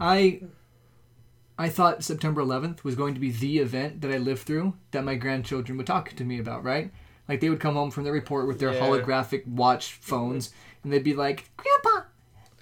I 0.00 0.42
I 1.58 1.68
thought 1.68 2.04
September 2.04 2.40
11th 2.40 2.84
was 2.84 2.94
going 2.94 3.14
to 3.14 3.20
be 3.20 3.32
the 3.32 3.58
event 3.58 4.00
that 4.02 4.12
I 4.12 4.18
lived 4.18 4.42
through 4.42 4.74
that 4.92 5.02
my 5.04 5.16
grandchildren 5.16 5.76
would 5.78 5.88
talk 5.88 6.10
to 6.14 6.24
me 6.24 6.38
about, 6.38 6.62
right? 6.62 6.92
Like 7.28 7.40
they 7.40 7.50
would 7.50 7.58
come 7.58 7.74
home 7.74 7.90
from 7.90 8.04
their 8.04 8.12
report 8.12 8.46
with 8.46 8.60
their 8.60 8.72
Yeah. 8.72 8.80
holographic 8.80 9.44
watch 9.48 9.94
phones 9.94 10.52
and 10.84 10.92
they'd 10.92 11.02
be 11.02 11.14
like, 11.14 11.50
"Grandpa, 11.56 12.06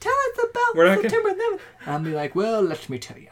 tell 0.00 0.14
us 0.14 0.44
about 0.50 0.74
gonna- 0.74 1.02
September 1.02 1.30
11th." 1.34 1.60
And 1.84 1.94
I'd 1.96 2.04
be 2.04 2.12
like, 2.16 2.34
"Well, 2.34 2.62
let 2.62 2.88
me 2.88 2.98
tell 2.98 3.18
you." 3.18 3.28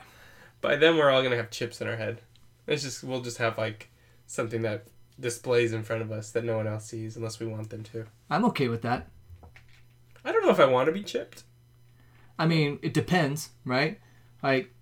By 0.64 0.76
then 0.76 0.96
we're 0.96 1.10
all 1.10 1.22
gonna 1.22 1.36
have 1.36 1.50
chips 1.50 1.80
in 1.80 1.86
our 1.88 1.96
head 1.96 2.20
it's 2.66 2.82
just 2.82 3.04
we'll 3.04 3.20
just 3.20 3.38
have 3.38 3.56
like 3.58 3.90
something 4.26 4.62
that 4.62 4.86
displays 5.20 5.72
in 5.72 5.82
front 5.84 6.02
of 6.02 6.10
us 6.10 6.30
that 6.32 6.44
no 6.44 6.56
one 6.56 6.66
else 6.66 6.86
sees 6.86 7.16
unless 7.16 7.38
we 7.38 7.46
want 7.46 7.70
them 7.70 7.82
to 7.84 8.04
I'm 8.30 8.44
okay 8.46 8.68
with 8.68 8.82
that. 8.82 9.08
i 10.24 10.32
don't 10.32 10.42
know 10.44 10.50
if 10.50 10.58
i 10.60 10.64
want 10.66 10.86
to 10.86 10.92
be 10.92 11.02
chipped 11.02 11.44
I 12.36 12.46
mean, 12.46 12.80
it 12.82 12.92
depends, 12.92 13.50
right? 13.64 14.00
Like, 14.42 14.74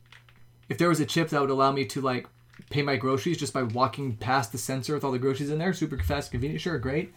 if 0.70 0.78
there 0.78 0.88
was 0.88 1.00
a 1.00 1.04
chip 1.04 1.28
that 1.28 1.38
would 1.42 1.50
allow 1.50 1.70
me 1.70 1.84
to 1.84 2.00
like 2.00 2.26
pay 2.70 2.80
my 2.80 2.96
groceries 2.96 3.36
just 3.36 3.52
by 3.52 3.62
walking 3.62 4.16
past 4.16 4.52
the 4.52 4.56
sensor 4.58 4.94
with 4.94 5.04
all 5.04 5.12
the 5.12 5.18
groceries 5.18 5.50
in 5.50 5.58
there, 5.58 5.74
super 5.74 5.98
fast, 5.98 6.30
convenient, 6.30 6.62
sure, 6.62 6.78
great. 6.78 7.12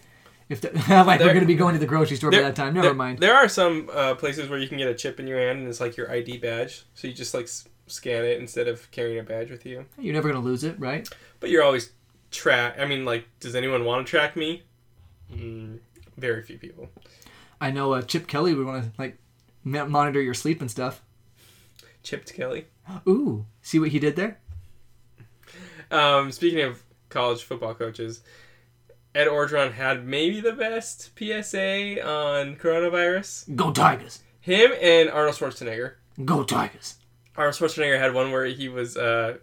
If 0.49 0.59
the, 0.59 0.71
like 0.89 1.19
There- 1.19 1.27
we're 1.29 1.33
gonna 1.33 1.45
be 1.45 1.55
going 1.55 1.73
to 1.73 1.79
the 1.79 1.85
grocery 1.85 2.17
store 2.17 2.31
by 2.31 2.41
that 2.41 2.53
time, 2.55 2.73
never 2.73 2.87
there, 2.87 2.93
mind. 2.93 3.19
There 3.19 3.33
are 3.33 3.47
some 3.47 3.89
uh, 3.93 4.15
places 4.15 4.49
where 4.49 4.59
you 4.59 4.67
can 4.67 4.77
get 4.77 4.89
a 4.89 4.93
chip 4.93 5.21
in 5.21 5.25
your 5.25 5.39
hand 5.39 5.59
and 5.59 5.69
it's 5.69 5.79
like 5.79 5.95
your 5.95 6.11
ID 6.11 6.39
badge. 6.39 6.83
So 6.95 7.07
you 7.07 7.13
just 7.13 7.33
like 7.33 7.47
scan 7.87 8.25
it 8.25 8.39
instead 8.39 8.67
of 8.67 8.89
carrying 8.91 9.19
a 9.19 9.23
badge 9.23 9.51
with 9.51 9.65
you. 9.65 9.85
You're 9.97 10.13
never 10.13 10.27
gonna 10.29 10.43
lose 10.43 10.63
it, 10.63 10.79
right? 10.79 11.07
But 11.39 11.49
you're 11.49 11.63
always 11.63 11.91
track. 12.31 12.77
I 12.79 12.85
mean, 12.85 13.05
like, 13.05 13.25
does 13.39 13.55
anyone 13.55 13.85
want 13.85 14.05
to 14.05 14.09
track 14.09 14.35
me? 14.35 14.63
Mm, 15.31 15.79
very 16.17 16.41
few 16.43 16.57
people. 16.57 16.89
I 17.61 17.71
know 17.71 17.93
uh, 17.93 18.01
Chip 18.01 18.27
Kelly 18.27 18.53
would 18.53 18.65
want 18.65 18.83
to 18.83 18.91
like 19.01 19.17
monitor 19.63 20.21
your 20.21 20.33
sleep 20.33 20.61
and 20.61 20.69
stuff. 20.69 21.01
Chipped 22.03 22.33
Kelly. 22.33 22.67
Ooh, 23.07 23.45
see 23.61 23.79
what 23.79 23.89
he 23.89 23.99
did 23.99 24.15
there? 24.15 24.39
Um, 25.89 26.31
speaking 26.31 26.61
of 26.61 26.83
college 27.09 27.43
football 27.43 27.73
coaches, 27.73 28.21
Ed 29.13 29.27
Orgeron 29.27 29.73
had 29.73 30.05
maybe 30.05 30.41
the 30.41 30.51
best 30.51 31.11
PSA 31.17 32.05
on 32.05 32.57
coronavirus. 32.57 33.55
Go 33.55 33.71
Tigers! 33.71 34.21
Him 34.41 34.71
and 34.79 35.09
Arnold 35.09 35.35
Schwarzenegger. 35.35 35.93
Go 36.23 36.43
Tigers! 36.43 36.95
Arnold 37.37 37.55
Schwarzenegger 37.55 37.99
had 37.99 38.13
one 38.13 38.31
where 38.31 38.45
he 38.45 38.69
was 38.69 38.95
uh, 38.97 39.37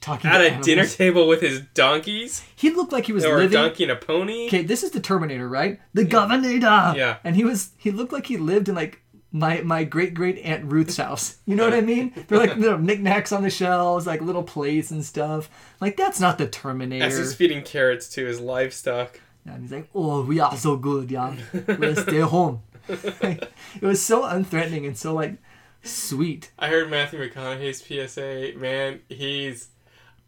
talking 0.00 0.30
at 0.30 0.40
a 0.40 0.44
animals. 0.46 0.66
dinner 0.66 0.86
table 0.86 1.28
with 1.28 1.40
his 1.40 1.60
donkeys 1.74 2.42
He 2.56 2.70
looked 2.70 2.92
like 2.92 3.06
he 3.06 3.12
was 3.12 3.24
or 3.24 3.34
a 3.34 3.38
living. 3.38 3.52
donkey 3.52 3.82
and 3.84 3.92
a 3.92 3.96
pony. 3.96 4.46
Okay, 4.46 4.62
this 4.62 4.82
is 4.82 4.90
the 4.92 5.00
Terminator, 5.00 5.48
right? 5.48 5.80
The 5.94 6.04
Governor. 6.04 6.48
Yeah. 6.48 7.16
And 7.24 7.36
he 7.36 7.44
was 7.44 7.70
he 7.78 7.90
looked 7.90 8.12
like 8.12 8.26
he 8.26 8.36
lived 8.36 8.68
in 8.68 8.74
like 8.74 9.02
my 9.30 9.60
my 9.60 9.84
great 9.84 10.14
great 10.14 10.38
aunt 10.38 10.64
Ruth's 10.72 10.96
house. 10.96 11.36
You 11.44 11.54
know 11.54 11.64
what 11.64 11.74
I 11.74 11.82
mean? 11.82 12.12
They're 12.28 12.38
like 12.38 12.56
little 12.56 12.78
knickknacks 12.78 13.32
on 13.32 13.42
the 13.42 13.50
shelves, 13.50 14.06
like 14.06 14.22
little 14.22 14.42
plates 14.42 14.90
and 14.90 15.04
stuff. 15.04 15.50
Like 15.80 15.96
that's 15.96 16.20
not 16.20 16.38
the 16.38 16.46
Terminator. 16.46 17.04
As 17.04 17.18
he's 17.18 17.34
feeding 17.34 17.62
carrots 17.62 18.08
to 18.10 18.24
his 18.24 18.40
livestock. 18.40 19.20
And 19.44 19.62
he's 19.62 19.72
like, 19.72 19.88
"Oh, 19.94 20.22
we 20.22 20.40
are 20.40 20.56
so 20.56 20.76
good, 20.76 21.10
yeah. 21.10 21.34
We'll 21.78 21.96
stay 21.96 22.20
home." 22.20 22.62
Like, 22.88 23.50
it 23.80 23.82
was 23.82 24.02
so 24.02 24.22
unthreatening 24.22 24.86
and 24.86 24.96
so 24.96 25.12
like 25.14 25.36
sweet. 25.82 26.50
I 26.58 26.68
heard 26.68 26.90
Matthew 26.90 27.20
McConaughey's 27.20 27.82
PSA. 27.82 28.58
Man, 28.58 29.00
he's. 29.08 29.68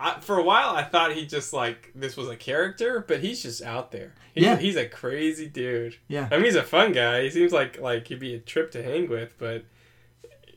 I, 0.03 0.19
for 0.21 0.39
a 0.39 0.43
while, 0.43 0.75
I 0.75 0.83
thought 0.83 1.13
he 1.13 1.27
just 1.27 1.53
like 1.53 1.91
this 1.95 2.17
was 2.17 2.29
a 2.29 2.37
character, 2.37 3.05
but 3.07 3.21
he's 3.21 3.43
just 3.43 3.63
out 3.63 3.93
there. 3.93 4.15
He's, 4.35 4.45
Yeah. 4.45 4.57
he's 4.57 4.77
a 4.77 4.87
crazy 4.87 5.47
dude. 5.47 5.97
Yeah. 6.09 6.27
I 6.31 6.37
mean, 6.37 6.47
he's 6.47 6.55
a 6.55 6.63
fun 6.63 6.93
guy. 6.93 7.25
He 7.25 7.31
seems 7.31 7.53
like 7.53 7.79
like 7.81 8.09
he'd 8.09 8.19
be 8.21 8.35
a 8.35 8.39
trip 8.39 8.71
to 8.73 8.83
hang 8.83 9.11
with, 9.11 9.35
but 9.39 9.65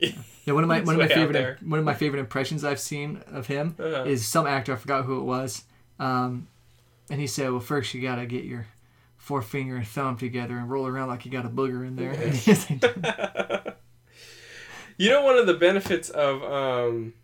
Yeah, 0.00 0.54
one 0.54 0.62
of 0.64 0.68
my 0.68 0.80
one 0.82 0.94
of 0.94 1.00
my 1.00 1.08
favorite 1.08 1.62
one 1.62 1.78
of 1.78 1.84
my 1.84 1.92
favorite 1.94 2.20
impressions 2.20 2.64
I've 2.64 2.80
seen 2.80 3.22
of 3.26 3.46
him 3.46 3.74
Uh-huh. 3.78 4.04
is 4.04 4.26
some 4.26 4.46
actor 4.46 4.72
I 4.72 4.76
forgot 4.76 5.04
who 5.04 5.18
it 5.20 5.24
was, 5.24 5.64
um, 5.98 6.48
and 7.10 7.20
he 7.20 7.26
said, 7.26 7.50
"Well, 7.50 7.60
first 7.60 7.92
you 7.92 8.00
gotta 8.00 8.24
get 8.24 8.44
your 8.44 8.66
forefinger 9.18 9.76
and 9.76 9.86
thumb 9.86 10.16
together 10.16 10.56
and 10.56 10.70
roll 10.70 10.86
around 10.86 11.08
like 11.08 11.26
you 11.26 11.30
got 11.30 11.44
a 11.44 11.50
booger 11.50 11.86
in 11.86 11.96
there." 11.96 12.14
You 14.96 15.10
know, 15.10 15.22
one 15.22 15.36
of 15.36 15.46
the 15.46 15.54
benefits 15.54 16.08
of 16.10 16.42
um, 16.42 17.14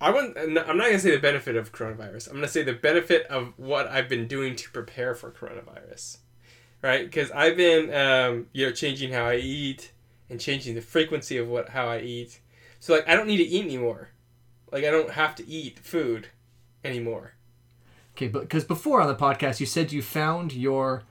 I 0.00 0.10
wouldn't. 0.10 0.36
I'm 0.36 0.52
not 0.54 0.66
gonna 0.66 0.98
say 0.98 1.12
the 1.12 1.18
benefit 1.18 1.54
of 1.54 1.72
coronavirus. 1.72 2.28
I'm 2.28 2.34
gonna 2.34 2.48
say 2.48 2.62
the 2.62 2.72
benefit 2.72 3.26
of 3.28 3.52
what 3.56 3.86
I've 3.86 4.08
been 4.08 4.26
doing 4.26 4.56
to 4.56 4.70
prepare 4.70 5.14
for 5.14 5.30
coronavirus, 5.30 6.18
right? 6.82 7.04
Because 7.04 7.30
I've 7.30 7.56
been, 7.56 7.94
um, 7.94 8.46
you 8.52 8.66
know, 8.66 8.72
changing 8.72 9.12
how 9.12 9.26
I 9.26 9.36
eat 9.36 9.92
and 10.28 10.40
changing 10.40 10.74
the 10.74 10.80
frequency 10.80 11.36
of 11.36 11.46
what 11.46 11.68
how 11.68 11.88
I 11.88 12.00
eat. 12.00 12.40
So 12.80 12.94
like, 12.94 13.08
I 13.08 13.14
don't 13.14 13.28
need 13.28 13.36
to 13.36 13.44
eat 13.44 13.64
anymore. 13.64 14.08
Like, 14.72 14.84
I 14.84 14.90
don't 14.90 15.10
have 15.10 15.36
to 15.36 15.46
eat 15.46 15.78
food 15.78 16.28
anymore. 16.82 17.34
okay, 18.16 18.26
but 18.26 18.42
because 18.42 18.64
before 18.64 19.00
on 19.00 19.06
the 19.06 19.14
podcast 19.14 19.60
you 19.60 19.66
said 19.66 19.92
you 19.92 20.02
found 20.02 20.52
your 20.52 21.04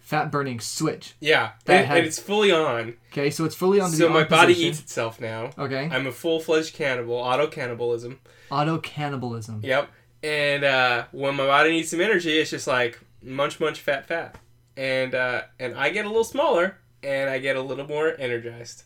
fat 0.00 0.30
burning 0.30 0.60
switch. 0.60 1.14
Yeah, 1.20 1.52
That 1.66 1.76
and, 1.80 1.86
had- 1.86 1.98
and 1.98 2.06
it's 2.06 2.18
fully 2.18 2.50
on. 2.52 2.94
Okay, 3.12 3.30
so 3.30 3.44
it's 3.44 3.54
fully 3.54 3.80
on 3.80 3.90
the 3.90 3.96
So 3.96 4.08
my 4.08 4.22
on 4.22 4.28
body 4.28 4.52
position. 4.54 4.70
eats 4.70 4.80
itself 4.80 5.20
now. 5.20 5.50
Okay, 5.58 5.88
I'm 5.90 6.06
a 6.06 6.12
full 6.12 6.40
fledged 6.40 6.74
cannibal, 6.74 7.14
auto 7.14 7.46
cannibalism. 7.46 8.20
auto 8.50 8.78
cannibalism. 8.78 9.60
Yep. 9.62 9.90
And 10.22 10.64
uh, 10.64 11.04
when 11.12 11.36
my 11.36 11.46
body 11.46 11.70
needs 11.70 11.90
some 11.90 12.00
energy, 12.00 12.38
it's 12.38 12.50
just 12.50 12.66
like 12.66 12.98
munch, 13.22 13.60
munch, 13.60 13.80
fat, 13.80 14.06
fat, 14.06 14.36
and 14.76 15.14
uh, 15.14 15.42
and 15.60 15.74
I 15.76 15.90
get 15.90 16.04
a 16.04 16.08
little 16.08 16.24
smaller, 16.24 16.78
and 17.02 17.30
I 17.30 17.38
get 17.38 17.54
a 17.56 17.62
little 17.62 17.86
more 17.86 18.14
energized, 18.18 18.82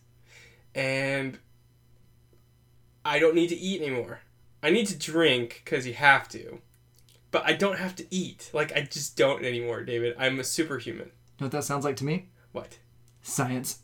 and 0.75 1.39
I 3.05 3.19
don't 3.19 3.35
need 3.35 3.49
to 3.49 3.57
eat 3.57 3.81
anymore. 3.83 4.21
I 4.63 4.71
need 4.71 4.87
to 4.89 4.99
drink 4.99 5.63
because 5.65 5.87
you 5.87 5.95
have 5.95 6.29
to, 6.31 6.61
but 7.33 7.43
I 7.45 7.55
don't 7.55 7.79
have 7.79 7.97
to 7.97 8.07
eat. 8.15 8.51
Like 8.53 8.77
I 8.77 8.83
just 8.83 9.17
don't 9.17 9.45
anymore, 9.45 9.83
David. 9.83 10.15
I'm 10.17 10.39
a 10.39 10.45
superhuman. 10.45 11.07
You 11.07 11.13
know 11.41 11.47
what 11.47 11.53
that 11.53 11.65
sounds 11.65 11.85
like 11.85 11.97
to 11.97 12.05
me? 12.05 12.29
What? 12.53 12.79
Science. 13.23 13.81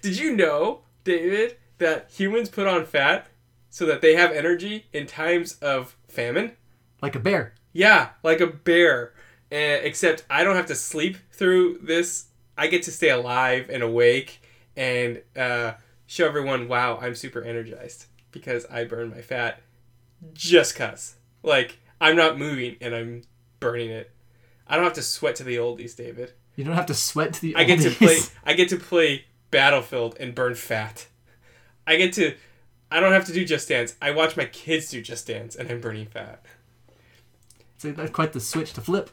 Did 0.00 0.18
you 0.18 0.34
know, 0.34 0.82
David, 1.04 1.56
that 1.78 2.10
humans 2.10 2.48
put 2.48 2.66
on 2.66 2.86
fat 2.86 3.26
so 3.68 3.84
that 3.84 4.00
they 4.00 4.14
have 4.14 4.32
energy 4.32 4.86
in 4.92 5.06
times 5.06 5.58
of 5.58 5.96
famine? 6.08 6.52
Like 7.02 7.14
a 7.14 7.20
bear. 7.20 7.54
Yeah, 7.74 8.10
like 8.22 8.40
a 8.40 8.46
bear. 8.46 9.12
Uh, 9.52 9.82
except 9.82 10.24
I 10.30 10.44
don't 10.44 10.56
have 10.56 10.66
to 10.66 10.74
sleep 10.74 11.18
through 11.32 11.80
this. 11.82 12.28
I 12.56 12.68
get 12.68 12.84
to 12.84 12.92
stay 12.92 13.10
alive 13.10 13.68
and 13.70 13.82
awake 13.82 14.40
and 14.76 15.22
uh, 15.36 15.74
show 16.06 16.26
everyone, 16.26 16.68
wow, 16.68 16.98
I'm 17.00 17.14
super 17.14 17.42
energized 17.42 18.06
because 18.30 18.64
I 18.66 18.84
burn 18.84 19.10
my 19.10 19.20
fat 19.20 19.60
just 20.32 20.74
cuz. 20.74 21.16
Like, 21.42 21.78
I'm 22.00 22.16
not 22.16 22.38
moving 22.38 22.76
and 22.80 22.94
I'm 22.94 23.22
burning 23.60 23.90
it. 23.90 24.10
I 24.66 24.76
don't 24.76 24.84
have 24.84 24.94
to 24.94 25.02
sweat 25.02 25.36
to 25.36 25.44
the 25.44 25.56
oldies, 25.56 25.96
David. 25.96 26.32
You 26.56 26.64
don't 26.64 26.74
have 26.74 26.86
to 26.86 26.94
sweat 26.94 27.34
to 27.34 27.40
the. 27.40 27.54
oldies. 27.54 27.58
I 27.58 27.64
get 27.64 27.80
to 27.80 27.90
play. 27.90 28.18
I 28.44 28.52
get 28.54 28.68
to 28.70 28.76
play 28.76 29.24
Battlefield 29.50 30.16
and 30.18 30.34
burn 30.34 30.54
fat. 30.54 31.06
I 31.86 31.96
get 31.96 32.12
to. 32.14 32.34
I 32.90 33.00
don't 33.00 33.12
have 33.12 33.26
to 33.26 33.32
do 33.32 33.44
Just 33.44 33.68
Dance. 33.68 33.94
I 34.00 34.10
watch 34.12 34.36
my 34.36 34.44
kids 34.46 34.90
do 34.90 35.02
Just 35.02 35.26
Dance, 35.26 35.56
and 35.56 35.70
I'm 35.70 35.80
burning 35.80 36.06
fat. 36.06 36.44
So 37.78 37.92
that's 37.92 38.10
quite 38.10 38.32
the 38.32 38.40
switch 38.40 38.72
to 38.74 38.80
flip. 38.80 39.10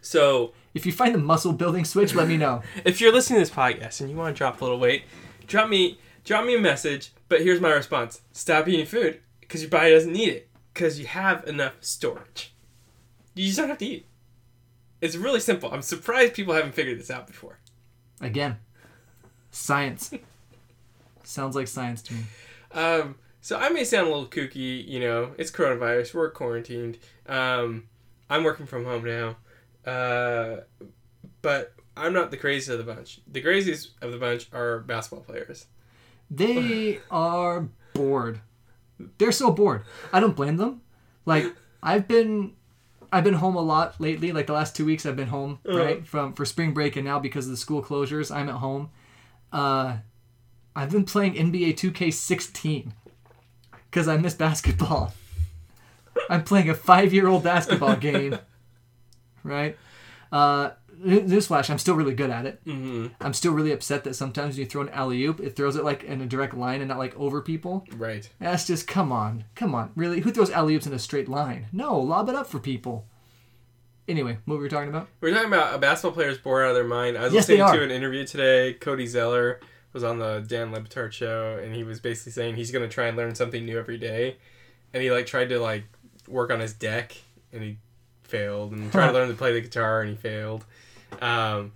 So, 0.00 0.52
If 0.74 0.86
you 0.86 0.92
find 0.92 1.14
the 1.14 1.18
muscle 1.18 1.52
building 1.52 1.84
switch, 1.84 2.14
let 2.14 2.28
me 2.28 2.36
know. 2.36 2.62
if 2.84 3.00
you're 3.00 3.12
listening 3.12 3.38
to 3.38 3.40
this 3.42 3.54
podcast 3.54 4.00
and 4.00 4.08
you 4.08 4.16
want 4.16 4.34
to 4.34 4.38
drop 4.38 4.60
a 4.60 4.64
little 4.64 4.78
weight, 4.78 5.04
drop 5.46 5.68
me 5.68 5.98
drop 6.24 6.44
me 6.44 6.56
a 6.56 6.60
message. 6.60 7.10
But 7.28 7.42
here's 7.42 7.60
my 7.60 7.72
response: 7.72 8.20
Stop 8.32 8.68
eating 8.68 8.86
food 8.86 9.20
because 9.40 9.62
your 9.62 9.70
body 9.70 9.90
doesn't 9.90 10.12
need 10.12 10.28
it 10.28 10.48
because 10.72 10.98
you 10.98 11.06
have 11.06 11.46
enough 11.46 11.74
storage. 11.80 12.54
You 13.34 13.46
just 13.46 13.58
don't 13.58 13.68
have 13.68 13.78
to 13.78 13.86
eat. 13.86 14.06
It's 15.00 15.16
really 15.16 15.40
simple. 15.40 15.72
I'm 15.72 15.82
surprised 15.82 16.34
people 16.34 16.54
haven't 16.54 16.74
figured 16.74 16.98
this 16.98 17.10
out 17.10 17.26
before. 17.26 17.58
Again, 18.20 18.58
science. 19.50 20.10
Sounds 21.22 21.54
like 21.54 21.68
science 21.68 22.02
to 22.02 22.14
me. 22.14 22.20
Um, 22.72 23.14
so 23.40 23.56
I 23.56 23.68
may 23.68 23.84
sound 23.84 24.08
a 24.08 24.10
little 24.10 24.26
kooky, 24.26 24.86
you 24.86 25.00
know, 25.00 25.32
it's 25.38 25.50
coronavirus, 25.50 26.14
we're 26.14 26.30
quarantined. 26.30 26.98
Um, 27.26 27.84
I'm 28.28 28.44
working 28.44 28.66
from 28.66 28.84
home 28.84 29.04
now. 29.04 29.36
Uh, 29.90 30.62
but 31.40 31.74
I'm 31.96 32.12
not 32.12 32.30
the 32.30 32.36
craziest 32.36 32.68
of 32.68 32.84
the 32.84 32.92
bunch. 32.92 33.20
The 33.30 33.40
craziest 33.40 33.90
of 34.02 34.12
the 34.12 34.18
bunch 34.18 34.48
are 34.52 34.80
basketball 34.80 35.24
players. 35.24 35.66
They 36.30 37.00
are 37.10 37.68
bored. 37.94 38.40
They're 39.18 39.32
so 39.32 39.50
bored. 39.50 39.84
I 40.12 40.20
don't 40.20 40.34
blame 40.36 40.56
them. 40.56 40.80
Like 41.26 41.54
I've 41.82 42.08
been 42.08 42.54
I've 43.12 43.24
been 43.24 43.34
home 43.34 43.56
a 43.56 43.60
lot 43.62 44.00
lately. 44.00 44.32
Like 44.32 44.46
the 44.46 44.52
last 44.52 44.74
two 44.76 44.84
weeks 44.84 45.06
I've 45.06 45.16
been 45.16 45.28
home, 45.28 45.60
right? 45.64 46.06
From 46.06 46.32
for 46.32 46.44
spring 46.44 46.72
break 46.74 46.96
and 46.96 47.04
now 47.04 47.18
because 47.18 47.46
of 47.46 47.50
the 47.50 47.56
school 47.56 47.82
closures, 47.82 48.34
I'm 48.34 48.48
at 48.48 48.56
home. 48.56 48.90
Uh 49.52 49.98
I've 50.76 50.90
been 50.90 51.04
playing 51.04 51.34
NBA 51.34 51.74
2K16 51.74 52.92
because 53.90 54.06
I 54.08 54.16
miss 54.16 54.34
basketball. 54.34 55.12
I'm 56.30 56.44
playing 56.44 56.68
a 56.70 56.74
five 56.74 57.12
year 57.12 57.28
old 57.28 57.42
basketball 57.44 57.96
game. 58.08 58.38
Right? 59.42 59.76
Uh 60.32 60.70
newsflash, 60.98 61.70
I'm 61.70 61.78
still 61.78 61.94
really 61.94 62.14
good 62.14 62.30
at 62.30 62.46
it. 62.46 62.64
Mm-hmm. 62.64 63.08
I'm 63.20 63.34
still 63.34 63.52
really 63.52 63.72
upset 63.72 64.04
that 64.04 64.14
sometimes 64.14 64.54
when 64.54 64.60
you 64.60 64.66
throw 64.66 64.82
an 64.82 64.88
alley 64.90 65.22
oop, 65.24 65.40
it 65.40 65.56
throws 65.56 65.76
it 65.76 65.84
like 65.84 66.04
in 66.04 66.20
a 66.20 66.26
direct 66.26 66.54
line 66.54 66.80
and 66.80 66.88
not 66.88 66.98
like 66.98 67.16
over 67.16 67.40
people. 67.40 67.86
Right. 67.96 68.28
That's 68.40 68.66
just 68.66 68.86
come 68.86 69.12
on, 69.12 69.44
come 69.54 69.74
on, 69.74 69.92
really? 69.96 70.20
Who 70.20 70.32
throws 70.32 70.50
alley 70.50 70.74
oops 70.74 70.86
in 70.86 70.92
a 70.92 70.98
straight 70.98 71.28
line? 71.28 71.66
No, 71.72 71.98
lob 71.98 72.28
it 72.28 72.34
up 72.34 72.46
for 72.46 72.58
people. 72.58 73.06
Anyway, 74.08 74.38
what 74.46 74.56
were 74.56 74.62
we 74.62 74.68
talking 74.70 74.88
about? 74.88 75.08
We're 75.20 75.34
talking 75.34 75.48
about 75.48 75.74
a 75.74 75.78
basketball 75.78 76.12
players 76.12 76.38
bored 76.38 76.64
out 76.64 76.70
of 76.70 76.74
their 76.74 76.84
mind. 76.84 77.18
I 77.18 77.24
was 77.24 77.34
Yes, 77.34 77.48
listening 77.48 77.74
to 77.74 77.84
an 77.84 77.90
interview 77.90 78.26
today. 78.26 78.72
Cody 78.72 79.06
Zeller 79.06 79.60
was 79.92 80.02
on 80.02 80.18
the 80.18 80.44
Dan 80.46 80.72
Le 80.72 80.80
Batard 80.80 81.12
show, 81.12 81.60
and 81.62 81.74
he 81.74 81.84
was 81.84 82.00
basically 82.00 82.32
saying 82.32 82.56
he's 82.56 82.70
going 82.70 82.88
to 82.88 82.92
try 82.92 83.06
and 83.08 83.16
learn 83.16 83.34
something 83.34 83.64
new 83.66 83.78
every 83.78 83.98
day. 83.98 84.38
And 84.94 85.02
he 85.02 85.10
like 85.10 85.26
tried 85.26 85.50
to 85.50 85.60
like 85.60 85.84
work 86.26 86.50
on 86.50 86.60
his 86.60 86.72
deck, 86.72 87.16
and 87.52 87.62
he 87.62 87.78
failed, 88.22 88.72
and 88.72 88.90
tried 88.90 89.08
to 89.08 89.12
learn 89.12 89.28
to 89.28 89.34
play 89.34 89.52
the 89.52 89.60
guitar, 89.60 90.00
and 90.00 90.10
he 90.10 90.16
failed. 90.16 90.64
Um, 91.20 91.72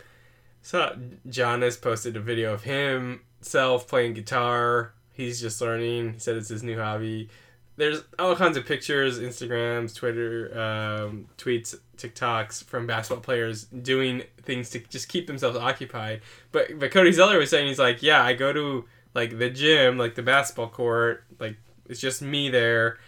so 0.63 0.97
John 1.29 1.63
has 1.63 1.77
posted 1.77 2.17
a 2.17 2.21
video 2.21 2.55
of 2.55 2.63
himself 2.63 3.89
playing 3.89 4.15
guitar. 4.15 4.93
He's 5.13 5.41
just 5.41 5.61
learning. 5.61 6.15
He 6.15 6.19
said 6.19 6.37
it's 6.37 6.49
his 6.49 6.63
new 6.63 6.79
hobby. 6.79 7.29
There's 7.77 8.03
all 8.19 8.37
kinds 8.37 8.57
of 8.57 8.67
pictures, 8.67 9.19
Instagrams, 9.19 9.95
Twitter, 9.95 10.51
um, 10.53 11.27
tweets, 11.39 11.75
TikToks 11.97 12.65
from 12.65 12.87
basketball 12.87 13.23
players 13.23 13.65
doing 13.65 14.23
things 14.43 14.71
to 14.71 14.79
just 14.81 15.09
keep 15.09 15.27
themselves 15.27 15.57
occupied. 15.57 16.21
But 16.53 16.79
but 16.79 16.91
Cody 16.91 17.13
Zeller 17.13 17.39
was 17.39 17.51
saying 17.51 17.69
he's 17.69 17.79
like, 17.79 18.03
yeah, 18.03 18.23
I 18.23 18.35
go 18.35 18.53
to 18.53 18.85
like 19.15 19.39
the 19.39 19.51
gym, 19.51 19.99
like 19.99 20.15
the 20.15 20.23
basketball 20.23 20.69
court, 20.69 21.25
like 21.39 21.57
it's 21.89 22.01
just 22.01 22.23
me 22.23 22.51
there, 22.51 22.99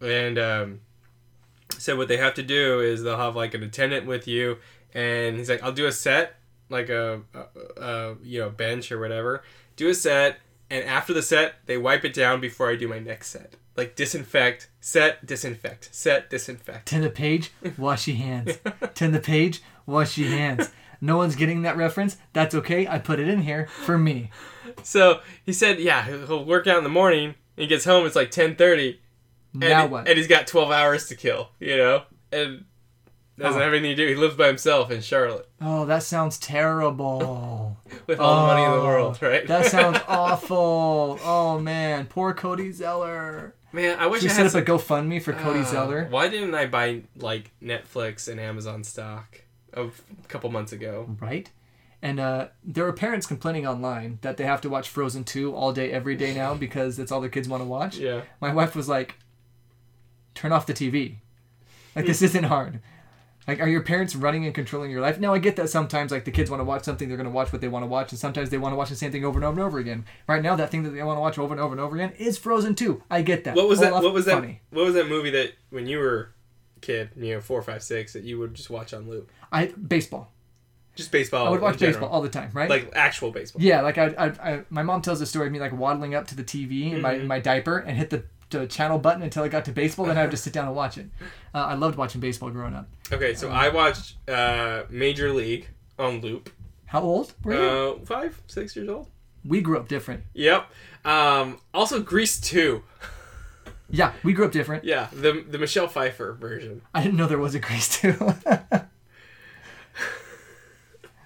and 0.00 0.38
um, 0.38 0.80
so 1.78 1.96
what 1.96 2.08
they 2.08 2.16
have 2.16 2.34
to 2.34 2.42
do 2.42 2.80
is 2.80 3.02
they'll 3.02 3.16
have 3.16 3.36
like 3.36 3.54
an 3.54 3.62
attendant 3.62 4.06
with 4.06 4.26
you, 4.26 4.58
and 4.94 5.36
he's 5.36 5.50
like, 5.50 5.62
I'll 5.62 5.72
do 5.72 5.86
a 5.86 5.92
set, 5.92 6.36
like 6.70 6.88
a, 6.88 7.22
a, 7.34 7.82
a 7.82 8.16
you 8.22 8.40
know 8.40 8.50
bench 8.50 8.90
or 8.90 8.98
whatever, 8.98 9.42
do 9.76 9.88
a 9.88 9.94
set, 9.94 10.38
and 10.70 10.84
after 10.84 11.12
the 11.12 11.22
set 11.22 11.54
they 11.66 11.76
wipe 11.76 12.04
it 12.04 12.14
down 12.14 12.40
before 12.40 12.70
I 12.70 12.76
do 12.76 12.88
my 12.88 12.98
next 12.98 13.28
set, 13.30 13.54
like 13.76 13.96
disinfect, 13.96 14.70
set, 14.80 15.26
disinfect, 15.26 15.94
set, 15.94 16.30
disinfect. 16.30 16.86
Turn 16.86 17.02
the 17.02 17.10
page, 17.10 17.52
wash 17.76 18.06
your 18.06 18.16
hands. 18.16 18.58
Turn 18.94 19.12
the 19.12 19.20
page, 19.20 19.62
wash 19.86 20.16
your 20.16 20.30
hands. 20.30 20.70
No 21.00 21.16
one's 21.18 21.36
getting 21.36 21.62
that 21.62 21.76
reference. 21.76 22.16
That's 22.32 22.54
okay. 22.54 22.86
I 22.86 22.98
put 22.98 23.20
it 23.20 23.28
in 23.28 23.42
here 23.42 23.66
for 23.66 23.98
me. 23.98 24.30
So 24.82 25.20
he 25.44 25.52
said, 25.52 25.78
yeah, 25.78 26.04
he'll 26.04 26.44
work 26.44 26.66
out 26.66 26.78
in 26.78 26.84
the 26.84 26.90
morning. 26.90 27.34
And 27.56 27.62
he 27.62 27.66
gets 27.66 27.84
home, 27.84 28.06
it's 28.06 28.16
like 28.16 28.30
ten 28.30 28.56
thirty. 28.56 29.00
Now 29.52 29.82
and, 29.82 29.92
what? 29.92 30.08
And 30.08 30.16
he's 30.18 30.26
got 30.26 30.46
12 30.46 30.70
hours 30.70 31.08
to 31.08 31.14
kill, 31.14 31.50
you 31.60 31.76
know? 31.76 32.02
And 32.32 32.64
doesn't 33.38 33.60
Oh. 33.60 33.64
have 33.64 33.72
anything 33.74 33.96
to 33.96 34.02
do. 34.02 34.08
He 34.08 34.14
lives 34.14 34.36
by 34.36 34.46
himself 34.46 34.90
in 34.90 35.00
Charlotte 35.00 35.48
Oh, 35.60 35.84
that 35.86 36.02
sounds 36.02 36.38
terrible. 36.38 37.76
with 38.06 38.20
all 38.20 38.42
the 38.42 38.54
money 38.54 38.64
in 38.64 38.70
the 38.70 38.76
Oh, 38.78 38.84
world, 38.84 39.20
right? 39.22 39.46
That 39.46 39.66
sounds 39.66 39.98
awful. 40.08 41.18
Oh 41.24 41.58
man, 41.58 42.06
poor 42.06 42.32
Cody 42.34 42.70
Zeller. 42.72 43.54
Man, 43.72 43.98
I 43.98 44.06
wish 44.06 44.20
Should 44.22 44.28
we 44.28 44.34
I 44.34 44.36
set 44.36 44.46
up 44.46 44.52
some, 44.52 44.60
a 44.62 44.64
GoFundMe 44.64 45.20
for 45.22 45.32
Cody 45.32 45.60
Uh, 45.60 45.64
Zeller? 45.64 46.06
Why 46.10 46.28
didn't 46.28 46.54
I 46.54 46.66
buy 46.66 47.02
like 47.16 47.50
Netflix 47.62 48.28
and 48.28 48.38
Amazon 48.40 48.84
stock 48.84 49.42
a 49.72 49.88
couple 50.28 50.48
months 50.50 50.72
ago? 50.72 51.16
Right? 51.20 51.50
And 52.00 52.20
uh, 52.20 52.48
there 52.62 52.86
are 52.86 52.92
parents 52.92 53.26
complaining 53.26 53.66
online 53.66 54.18
that 54.20 54.36
they 54.36 54.44
have 54.44 54.60
to 54.60 54.68
watch 54.68 54.88
Frozen 54.90 55.24
2 55.24 55.54
all 55.56 55.72
day, 55.72 55.90
every 55.90 56.14
day 56.16 56.34
now 56.34 56.54
because 56.66 56.96
that's 56.96 57.10
all 57.10 57.20
their 57.20 57.30
kids 57.30 57.48
want 57.48 57.62
to 57.62 57.66
watch. 57.66 57.96
Yeah. 57.96 58.20
My 58.40 58.52
wife 58.54 58.76
was 58.76 58.88
like, 58.88 59.16
turn 60.34 60.52
off 60.52 60.66
the 60.66 60.74
TV. 60.74 61.16
Like, 61.96 62.06
this 62.06 62.22
isn't 62.22 62.44
hard. 62.44 62.80
Like, 63.46 63.60
are 63.60 63.68
your 63.68 63.82
parents 63.82 64.16
running 64.16 64.46
and 64.46 64.54
controlling 64.54 64.90
your 64.90 65.00
life? 65.00 65.20
Now, 65.20 65.34
I 65.34 65.38
get 65.38 65.56
that 65.56 65.68
sometimes, 65.68 66.10
like, 66.10 66.24
the 66.24 66.30
kids 66.30 66.50
want 66.50 66.60
to 66.60 66.64
watch 66.64 66.84
something, 66.84 67.08
they're 67.08 67.16
going 67.16 67.28
to 67.28 67.34
watch 67.34 67.52
what 67.52 67.60
they 67.60 67.68
want 67.68 67.82
to 67.82 67.86
watch, 67.86 68.10
and 68.10 68.18
sometimes 68.18 68.50
they 68.50 68.58
want 68.58 68.72
to 68.72 68.76
watch 68.76 68.88
the 68.88 68.96
same 68.96 69.12
thing 69.12 69.24
over 69.24 69.38
and 69.38 69.44
over 69.44 69.60
and 69.60 69.66
over 69.66 69.78
again. 69.78 70.04
Right 70.26 70.42
now, 70.42 70.56
that 70.56 70.70
thing 70.70 70.82
that 70.84 70.90
they 70.90 71.02
want 71.02 71.16
to 71.18 71.20
watch 71.20 71.38
over 71.38 71.52
and 71.52 71.60
over 71.60 71.72
and 71.72 71.80
over 71.80 71.94
again 71.96 72.12
is 72.18 72.38
Frozen 72.38 72.74
2. 72.76 73.02
I 73.10 73.22
get 73.22 73.44
that. 73.44 73.56
What 73.56 73.68
was 73.68 73.80
that? 73.80 73.92
What 73.92 74.14
was 74.14 74.24
that? 74.24 74.34
Funny. 74.34 74.62
What 74.70 74.86
was 74.86 74.94
that 74.94 75.08
movie 75.08 75.30
that 75.30 75.52
when 75.70 75.86
you 75.86 75.98
were 75.98 76.32
a 76.76 76.80
kid, 76.80 77.10
you 77.16 77.34
know, 77.34 77.40
four, 77.40 77.60
five, 77.62 77.82
six, 77.82 78.14
that 78.14 78.24
you 78.24 78.38
would 78.38 78.54
just 78.54 78.70
watch 78.70 78.94
on 78.94 79.08
loop? 79.08 79.30
I 79.52 79.66
Baseball. 79.66 80.30
Just 80.94 81.10
baseball. 81.10 81.48
I 81.48 81.50
would 81.50 81.60
watch 81.60 81.78
baseball 81.80 82.08
all 82.08 82.22
the 82.22 82.28
time, 82.28 82.50
right? 82.52 82.70
like 82.70 82.92
actual 82.94 83.32
baseball. 83.32 83.60
Yeah, 83.60 83.80
like 83.80 83.98
I, 83.98 84.14
I, 84.16 84.26
I, 84.26 84.64
my 84.70 84.84
mom 84.84 85.02
tells 85.02 85.20
a 85.20 85.26
story 85.26 85.46
of 85.46 85.52
me 85.52 85.58
like 85.58 85.72
waddling 85.72 86.14
up 86.14 86.28
to 86.28 86.36
the 86.36 86.44
TV 86.44 86.92
in 86.92 87.00
my 87.00 87.14
in 87.14 87.26
my 87.26 87.40
diaper 87.40 87.78
and 87.78 87.98
hit 87.98 88.10
the, 88.10 88.22
the 88.58 88.66
channel 88.66 88.98
button 88.98 89.22
until 89.22 89.42
I 89.44 89.48
got 89.48 89.64
to 89.66 89.72
baseball. 89.72 90.06
Then 90.06 90.18
I 90.18 90.22
would 90.22 90.30
just 90.32 90.44
sit 90.44 90.52
down 90.52 90.66
and 90.66 90.76
watch 90.76 90.98
it. 90.98 91.06
Uh, 91.54 91.58
I 91.58 91.74
loved 91.74 91.96
watching 91.96 92.20
baseball 92.20 92.50
growing 92.50 92.74
up. 92.74 92.88
Okay, 93.12 93.34
so 93.34 93.50
I 93.50 93.68
watched 93.68 94.16
uh, 94.28 94.84
Major 94.90 95.32
League 95.32 95.68
on 95.98 96.20
loop. 96.20 96.50
How 96.86 97.00
old 97.02 97.32
were 97.42 97.54
you? 97.54 97.60
Uh, 97.60 98.04
five, 98.04 98.40
six 98.46 98.74
years 98.76 98.88
old. 98.88 99.08
we 99.44 99.60
grew 99.60 99.76
up 99.78 99.88
different. 99.88 100.22
Yep. 100.34 100.70
Um, 101.04 101.58
also, 101.72 102.00
Grease 102.00 102.40
two. 102.40 102.82
Yeah, 103.90 104.12
we 104.24 104.32
grew 104.32 104.46
up 104.46 104.50
different. 104.50 104.82
Yeah, 104.84 105.08
the 105.12 105.44
the 105.48 105.58
Michelle 105.58 105.86
Pfeiffer 105.86 106.32
version. 106.32 106.80
I 106.94 107.02
didn't 107.02 107.16
know 107.16 107.26
there 107.26 107.38
was 107.38 107.54
a 107.54 107.60
Grease 107.60 108.00
too. 108.00 108.16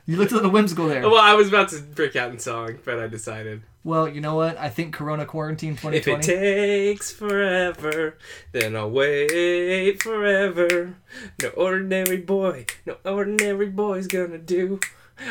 you 0.07 0.17
looked 0.17 0.33
a 0.33 0.35
little 0.35 0.51
whimsical 0.51 0.89
there. 0.89 1.03
Well, 1.03 1.21
I 1.21 1.35
was 1.35 1.49
about 1.49 1.69
to 1.71 1.81
break 1.81 2.17
out 2.17 2.31
in 2.31 2.39
song, 2.39 2.79
but 2.85 2.99
I 2.99 3.07
decided 3.07 3.63
Well, 3.89 4.07
you 4.07 4.21
know 4.21 4.35
what? 4.35 4.59
I 4.59 4.69
think 4.69 4.95
Corona 4.95 5.25
quarantine 5.25 5.75
2020. 5.75 5.97
if 5.97 6.05
2020. 6.05 6.33
it 6.35 6.89
takes 6.95 7.11
forever, 7.11 8.19
then 8.53 8.77
I'll 8.77 8.91
wait 8.91 10.03
forever. 10.03 10.97
No 11.43 11.49
ordinary 11.49 12.19
boy, 12.19 12.67
no 12.85 12.99
ordinary 13.07 13.71
boy's 13.71 14.07
gonna 14.07 14.37
do. 14.37 14.79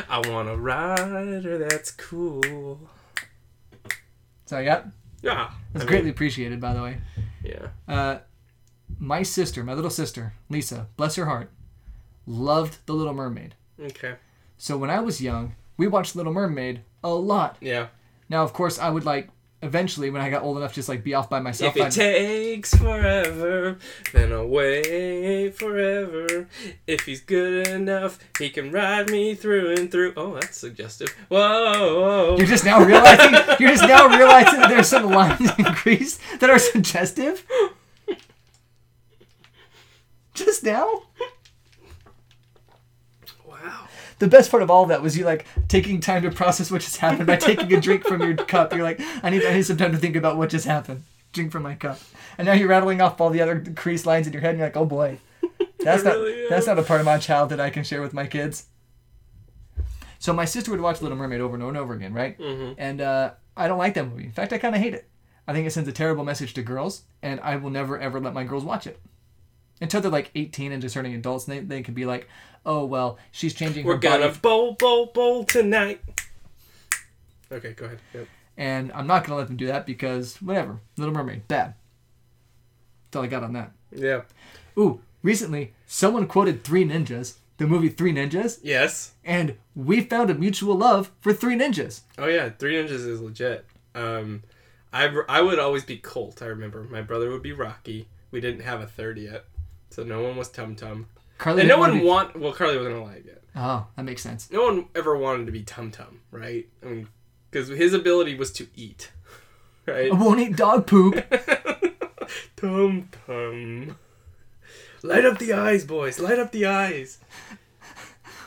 I 0.09 0.27
want 0.27 0.49
a 0.49 0.57
rider 0.57 1.59
that's 1.59 1.91
cool. 1.91 2.79
so 4.47 4.57
yeah, 4.57 4.85
Yeah, 5.21 5.51
it's 5.75 5.75
I 5.75 5.77
mean, 5.77 5.87
greatly 5.87 6.09
appreciated, 6.09 6.59
by 6.59 6.73
the 6.73 6.81
way. 6.81 6.97
Yeah. 7.43 7.67
Uh, 7.87 8.19
my 8.97 9.21
sister, 9.21 9.63
my 9.63 9.75
little 9.75 9.91
sister, 9.91 10.33
Lisa, 10.49 10.87
bless 10.97 11.15
her 11.15 11.25
heart, 11.25 11.51
loved 12.25 12.79
The 12.87 12.93
Little 12.93 13.13
Mermaid. 13.13 13.53
Okay. 13.79 14.15
So 14.57 14.77
when 14.79 14.89
I 14.89 14.99
was 14.99 15.21
young, 15.21 15.53
we 15.77 15.85
watched 15.85 16.15
Little 16.15 16.33
Mermaid 16.33 16.81
a 17.03 17.09
lot. 17.09 17.57
Yeah. 17.61 17.89
Now, 18.29 18.43
of 18.43 18.53
course, 18.53 18.77
I 18.79 18.89
would 18.89 19.05
like 19.05 19.29
eventually 19.63 20.11
when 20.11 20.21
I 20.21 20.29
got 20.29 20.43
old 20.43 20.57
enough, 20.57 20.71
just 20.73 20.87
like 20.87 21.03
be 21.03 21.15
off 21.15 21.29
by 21.31 21.39
myself. 21.39 21.75
If 21.75 21.81
it 21.81 21.85
I'd- 21.85 21.95
takes 21.95 22.75
forever, 22.75 23.79
then 24.13 24.31
I'll 24.31 24.47
wait 24.47 25.51
forever. 25.57 26.47
If 26.85 27.01
he's 27.05 27.21
good 27.21 27.67
enough, 27.67 28.19
he 28.37 28.49
can 28.49 28.71
ride 28.71 29.09
me 29.09 29.33
through 29.33 29.73
and 29.75 29.91
through. 29.91 30.13
Oh, 30.15 30.33
that's 30.35 30.57
suggestive. 30.57 31.09
Whoa, 31.29 32.01
whoa. 32.01 32.35
You're 32.37 32.45
just 32.47 32.65
now 32.65 32.83
realizing 32.83 33.33
you're 33.59 33.71
just 33.71 33.87
now 33.87 34.07
realizing 34.07 34.59
that 34.59 34.69
there's 34.69 34.87
some 34.89 35.09
lines 35.09 35.49
in 35.57 35.65
Grease 35.83 36.19
that 36.39 36.49
are 36.49 36.59
suggestive. 36.59 37.45
Just 40.33 40.63
now. 40.63 41.03
The 44.19 44.27
best 44.27 44.49
part 44.49 44.63
of 44.63 44.71
all 44.71 44.83
of 44.83 44.89
that 44.89 45.01
was 45.01 45.15
you 45.17 45.25
like 45.25 45.45
taking 45.67 45.99
time 45.99 46.23
to 46.23 46.31
process 46.31 46.71
what 46.71 46.81
just 46.81 46.97
happened 46.97 47.27
by 47.27 47.35
taking 47.49 47.71
a 47.73 47.79
drink 47.79 48.03
from 48.03 48.21
your 48.21 48.35
cup. 48.35 48.73
You're 48.73 48.83
like, 48.83 48.99
I 49.23 49.29
need 49.29 49.43
I 49.45 49.53
need 49.53 49.63
some 49.63 49.77
time 49.77 49.91
to 49.91 49.97
think 49.97 50.15
about 50.15 50.37
what 50.37 50.49
just 50.49 50.65
happened. 50.65 51.03
Drink 51.33 51.51
from 51.51 51.63
my 51.63 51.75
cup, 51.75 51.99
and 52.37 52.45
now 52.47 52.53
you're 52.53 52.69
rattling 52.69 53.01
off 53.01 53.19
all 53.21 53.29
the 53.29 53.41
other 53.41 53.55
Grease 53.55 54.05
lines 54.05 54.25
in 54.27 54.33
your 54.33 54.41
head, 54.41 54.51
and 54.51 54.59
you're 54.59 54.67
like, 54.67 54.77
oh 54.77 54.85
boy, 54.85 55.19
that's 55.79 56.03
not 56.03 56.15
really 56.15 56.47
that's 56.49 56.65
not 56.65 56.79
a 56.79 56.83
part 56.83 56.99
of 56.99 57.05
my 57.05 57.17
childhood 57.19 57.59
I 57.59 57.69
can 57.69 57.83
share 57.83 58.01
with 58.01 58.13
my 58.13 58.25
kids. 58.25 58.65
So 60.19 60.33
my 60.33 60.45
sister 60.45 60.71
would 60.71 60.81
watch 60.81 61.01
Little 61.01 61.17
Mermaid 61.17 61.41
over 61.41 61.53
and 61.53 61.61
over 61.63 61.69
and 61.69 61.77
over 61.77 61.93
again, 61.93 62.13
right? 62.13 62.39
Mhm. 62.39 62.75
And 62.77 63.01
uh, 63.01 63.31
I 63.55 63.67
don't 63.67 63.77
like 63.77 63.93
that 63.95 64.05
movie. 64.05 64.23
In 64.23 64.31
fact, 64.31 64.51
I 64.53 64.57
kind 64.57 64.73
of 64.73 64.81
hate 64.81 64.93
it. 64.95 65.07
I 65.47 65.53
think 65.53 65.67
it 65.67 65.71
sends 65.71 65.87
a 65.87 65.91
terrible 65.93 66.23
message 66.23 66.53
to 66.55 66.63
girls, 66.63 67.03
and 67.21 67.39
I 67.41 67.55
will 67.57 67.69
never 67.69 67.99
ever 67.99 68.19
let 68.19 68.33
my 68.33 68.43
girls 68.43 68.63
watch 68.63 68.87
it 68.87 68.99
until 69.81 70.01
they're 70.01 70.11
like 70.11 70.31
18 70.35 70.71
and 70.71 70.81
discerning 70.81 71.13
adults. 71.15 71.47
And 71.47 71.55
they 71.57 71.59
they 71.77 71.81
can 71.83 71.93
be 71.93 72.05
like, 72.05 72.27
oh 72.65 72.85
well, 72.85 73.17
she's 73.31 73.53
changing 73.53 73.85
We're 73.85 73.93
her 73.93 73.99
gonna 73.99 74.27
body, 74.27 74.39
bowl, 74.41 74.73
bowl, 74.73 75.05
bowl 75.07 75.43
tonight. 75.43 76.01
Okay, 77.51 77.73
go 77.73 77.85
ahead. 77.85 77.99
Yep. 78.13 78.27
and 78.57 78.91
I'm 78.93 79.07
not 79.07 79.23
gonna 79.23 79.37
let 79.37 79.47
them 79.47 79.57
do 79.57 79.67
that 79.67 79.85
because 79.85 80.41
whatever. 80.41 80.79
Little 80.97 81.13
Mermaid, 81.13 81.47
bad. 81.47 81.75
That's 83.05 83.15
all 83.17 83.23
I 83.23 83.27
got 83.27 83.43
on 83.43 83.53
that. 83.53 83.71
Yeah. 83.91 84.21
Ooh, 84.77 85.01
recently 85.23 85.73
someone 85.85 86.27
quoted 86.27 86.63
Three 86.63 86.83
Ninjas, 86.85 87.35
the 87.57 87.65
movie 87.67 87.89
Three 87.89 88.11
Ninjas, 88.13 88.59
Yes. 88.61 89.13
and 89.23 89.55
we 89.75 90.01
found 90.01 90.29
a 90.29 90.33
mutual 90.35 90.75
love 90.75 91.11
for 91.21 91.31
Three 91.33 91.55
Ninjas. 91.55 92.01
Oh 92.17 92.27
yeah, 92.27 92.49
Three 92.49 92.75
Ninjas 92.75 93.07
is 93.07 93.21
legit. 93.21 93.65
Um, 93.95 94.43
I 94.91 95.07
I 95.29 95.41
would 95.41 95.57
always 95.59 95.85
be 95.85 95.97
Colt. 95.97 96.41
I 96.41 96.45
remember 96.47 96.83
my 96.83 97.01
brother 97.01 97.29
would 97.29 97.41
be 97.43 97.53
Rocky. 97.53 98.07
We 98.29 98.41
didn't 98.41 98.61
have 98.61 98.81
a 98.81 98.87
third 98.87 99.17
yet, 99.17 99.45
so 99.97 100.03
no 100.03 100.21
one 100.21 100.37
was 100.37 100.49
Tum 100.49 100.75
Tum, 100.75 101.07
Carly 101.39 101.61
and 101.61 101.69
no 101.69 101.79
one 101.79 102.01
want. 102.03 102.39
Well, 102.39 102.53
Carly 102.53 102.77
wasn't 102.77 102.97
alive 102.97 103.23
yet. 103.25 103.41
Oh, 103.55 103.87
that 103.95 104.03
makes 104.03 104.21
sense. 104.21 104.51
No 104.51 104.61
one 104.65 104.85
ever 104.93 105.17
wanted 105.17 105.47
to 105.47 105.51
be 105.51 105.63
Tum 105.63 105.89
Tum, 105.89 106.19
right? 106.29 106.67
I 106.83 106.85
mean, 106.85 107.07
because 107.49 107.67
his 107.69 107.95
ability 107.95 108.35
was 108.35 108.51
to 108.53 108.67
eat, 108.75 109.11
right? 109.87 110.11
I 110.11 110.15
won't 110.15 110.39
eat 110.39 110.55
dog 110.55 110.85
poop. 110.85 111.15
Tum 112.55 113.09
Tum. 113.25 113.97
Light 115.01 115.25
up 115.25 115.39
the 115.39 115.53
eyes, 115.53 115.83
boys. 115.83 116.19
Light 116.19 116.37
up 116.37 116.51
the 116.51 116.67
eyes. 116.67 117.17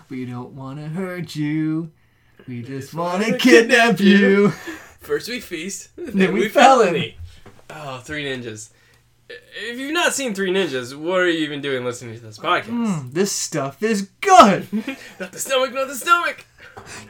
We 0.08 0.24
don't 0.26 0.52
want 0.52 0.78
to 0.78 0.86
hurt 0.86 1.34
you. 1.34 1.90
We 2.46 2.62
just 2.62 2.94
want 2.94 3.24
to 3.24 3.30
wanna 3.30 3.38
kidnap 3.38 3.98
you. 3.98 4.50
First 5.00 5.28
we 5.28 5.40
feast, 5.40 5.90
then, 5.96 6.32
we 6.32 6.42
we 6.42 6.48
felony. 6.48 7.16
felony. 7.68 7.96
Oh, 7.96 7.98
Three 7.98 8.24
Ninjas. 8.24 8.70
If 9.56 9.78
you've 9.78 9.92
not 9.92 10.12
seen 10.14 10.34
Three 10.34 10.50
Ninjas, 10.50 10.96
what 10.96 11.20
are 11.20 11.28
you 11.28 11.44
even 11.44 11.60
doing 11.60 11.84
listening 11.84 12.16
to 12.16 12.20
this 12.20 12.38
podcast? 12.38 12.64
Mm, 12.66 13.12
this 13.12 13.30
stuff 13.30 13.82
is 13.82 14.10
good. 14.20 14.66
Not 15.20 15.32
the 15.32 15.38
stomach, 15.38 15.72
not 15.72 15.86
the 15.88 15.94
stomach. 15.94 16.44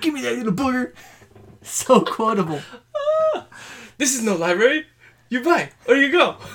Give 0.01 0.13
me 0.13 0.21
that 0.23 0.37
little 0.37 0.53
booger. 0.53 0.93
So 1.63 2.01
quotable. 2.03 2.61
This 3.99 4.15
is 4.15 4.23
no 4.23 4.35
library. 4.37 4.87
You 5.29 5.43
buy 5.43 5.71
or 5.87 5.95
you 5.97 6.11
go. 6.11 6.37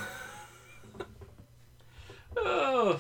Oh, 2.37 2.99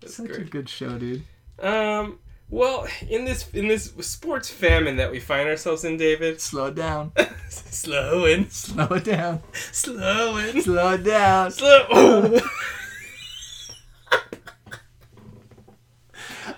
that's 0.00 0.16
Such 0.16 0.30
a 0.30 0.44
good 0.44 0.68
show, 0.68 0.98
dude. 0.98 1.24
Um. 1.58 2.18
Well, 2.50 2.86
in 3.08 3.24
this 3.24 3.48
in 3.50 3.68
this 3.68 3.92
sports 4.00 4.50
famine 4.50 4.96
that 4.96 5.10
we 5.12 5.20
find 5.20 5.48
ourselves 5.48 5.84
in, 5.84 5.96
David, 5.96 6.40
Slow 6.40 6.70
down. 6.70 7.12
slowing, 7.48 8.50
Slow 8.50 8.86
it 8.90 9.04
down. 9.04 9.42
slowing, 9.52 10.60
Slow 10.60 10.94
it 10.94 11.04
down. 11.04 11.52
slow. 11.52 11.86
Oh. 11.90 12.40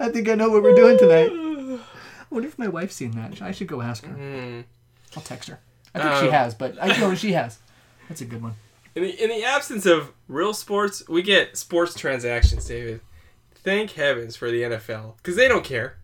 I 0.00 0.08
think 0.08 0.28
I 0.28 0.34
know 0.34 0.48
what 0.48 0.62
we're 0.62 0.74
doing 0.74 0.98
tonight. 0.98 1.30
I 2.30 2.34
wonder 2.34 2.48
if 2.48 2.58
my 2.58 2.68
wife's 2.68 2.94
seen 2.96 3.10
that. 3.12 3.40
I 3.42 3.52
should 3.52 3.66
go 3.66 3.82
ask 3.82 4.04
her. 4.04 4.12
Hmm. 4.12 4.60
I'll 5.16 5.22
text 5.22 5.48
her. 5.50 5.60
I 5.94 6.00
think 6.00 6.14
she 6.16 6.26
Um, 6.28 6.32
has, 6.32 6.54
but 6.54 6.76
I 6.80 6.98
know 6.98 7.14
she 7.14 7.32
has. 7.32 7.58
That's 8.08 8.22
a 8.22 8.24
good 8.24 8.42
one. 8.42 8.54
In 8.94 9.02
the 9.02 9.22
in 9.22 9.28
the 9.28 9.44
absence 9.44 9.84
of 9.86 10.12
real 10.28 10.54
sports, 10.54 11.06
we 11.08 11.22
get 11.22 11.56
sports 11.56 11.94
transactions, 11.94 12.66
David. 12.66 13.00
Thank 13.62 13.92
heavens 13.92 14.36
for 14.36 14.50
the 14.50 14.62
NFL 14.62 15.16
because 15.16 15.36
they 15.36 15.48
don't 15.48 15.64
care. 15.64 15.98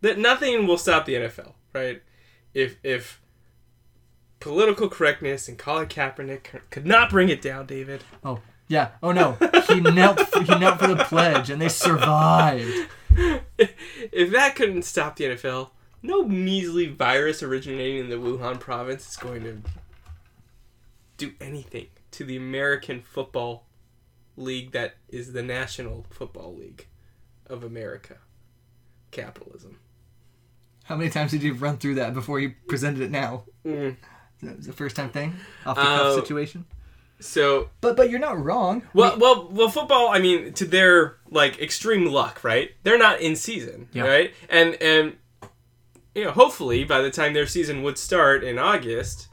That 0.00 0.18
nothing 0.18 0.66
will 0.66 0.78
stop 0.78 1.04
the 1.04 1.14
NFL, 1.14 1.54
right? 1.72 2.02
If 2.54 2.76
if 2.82 3.20
political 4.38 4.88
correctness 4.88 5.48
and 5.48 5.58
Colin 5.58 5.88
Kaepernick 5.88 6.60
could 6.70 6.86
not 6.86 7.10
bring 7.10 7.28
it 7.28 7.42
down, 7.42 7.66
David. 7.66 8.04
Oh 8.24 8.40
yeah. 8.68 8.90
Oh 9.02 9.12
no. 9.12 9.36
He 9.68 9.80
knelt. 9.80 10.20
For, 10.20 10.42
he 10.42 10.58
knelt 10.58 10.78
for 10.78 10.88
the 10.88 11.04
pledge, 11.04 11.50
and 11.50 11.60
they 11.60 11.68
survived. 11.68 12.88
if 13.16 14.32
that 14.32 14.56
couldn't 14.56 14.82
stop 14.82 15.16
the 15.16 15.24
NFL, 15.24 15.70
no 16.02 16.24
measly 16.24 16.86
virus 16.86 17.42
originating 17.42 17.98
in 17.98 18.10
the 18.10 18.16
Wuhan 18.16 18.58
province 18.58 19.08
is 19.08 19.16
going 19.16 19.44
to 19.44 19.62
do 21.16 21.32
anything 21.40 21.86
to 22.12 22.24
the 22.24 22.36
American 22.36 23.02
football 23.02 23.66
league 24.36 24.72
that 24.72 24.94
is 25.08 25.32
the 25.32 25.42
National 25.42 26.06
Football 26.10 26.56
League 26.56 26.86
of 27.50 27.64
America. 27.64 28.16
Capitalism. 29.10 29.78
How 30.84 30.96
many 30.96 31.10
times 31.10 31.30
did 31.32 31.42
you 31.42 31.54
run 31.54 31.76
through 31.78 31.96
that 31.96 32.14
before 32.14 32.40
you 32.40 32.54
presented 32.68 33.02
it 33.02 33.10
now? 33.10 33.44
Mm. 33.66 33.96
That 34.42 34.56
was 34.56 34.66
the 34.66 34.72
first 34.72 34.96
time 34.96 35.10
thing, 35.10 35.34
off 35.66 35.76
the 35.76 35.82
cuff 35.82 36.00
Uh, 36.00 36.14
situation. 36.14 36.64
So 37.20 37.68
But 37.82 37.96
but 37.96 38.08
you're 38.08 38.18
not 38.18 38.42
wrong. 38.42 38.82
Well, 38.94 39.18
well, 39.18 39.48
well, 39.50 39.68
football. 39.68 40.08
I 40.08 40.18
mean, 40.20 40.52
to 40.54 40.64
their 40.64 41.16
like 41.30 41.60
extreme 41.60 42.06
luck, 42.06 42.42
right? 42.42 42.70
They're 42.82 42.96
not 42.98 43.20
in 43.20 43.36
season, 43.36 43.88
Yeah. 43.92 44.04
right? 44.06 44.34
And 44.48 44.74
and 44.80 45.16
you 46.14 46.24
know, 46.24 46.30
hopefully, 46.32 46.82
by 46.84 47.02
the 47.02 47.10
time 47.10 47.34
their 47.34 47.46
season 47.46 47.82
would 47.82 47.98
start 47.98 48.42
in 48.42 48.58
August, 48.58 49.28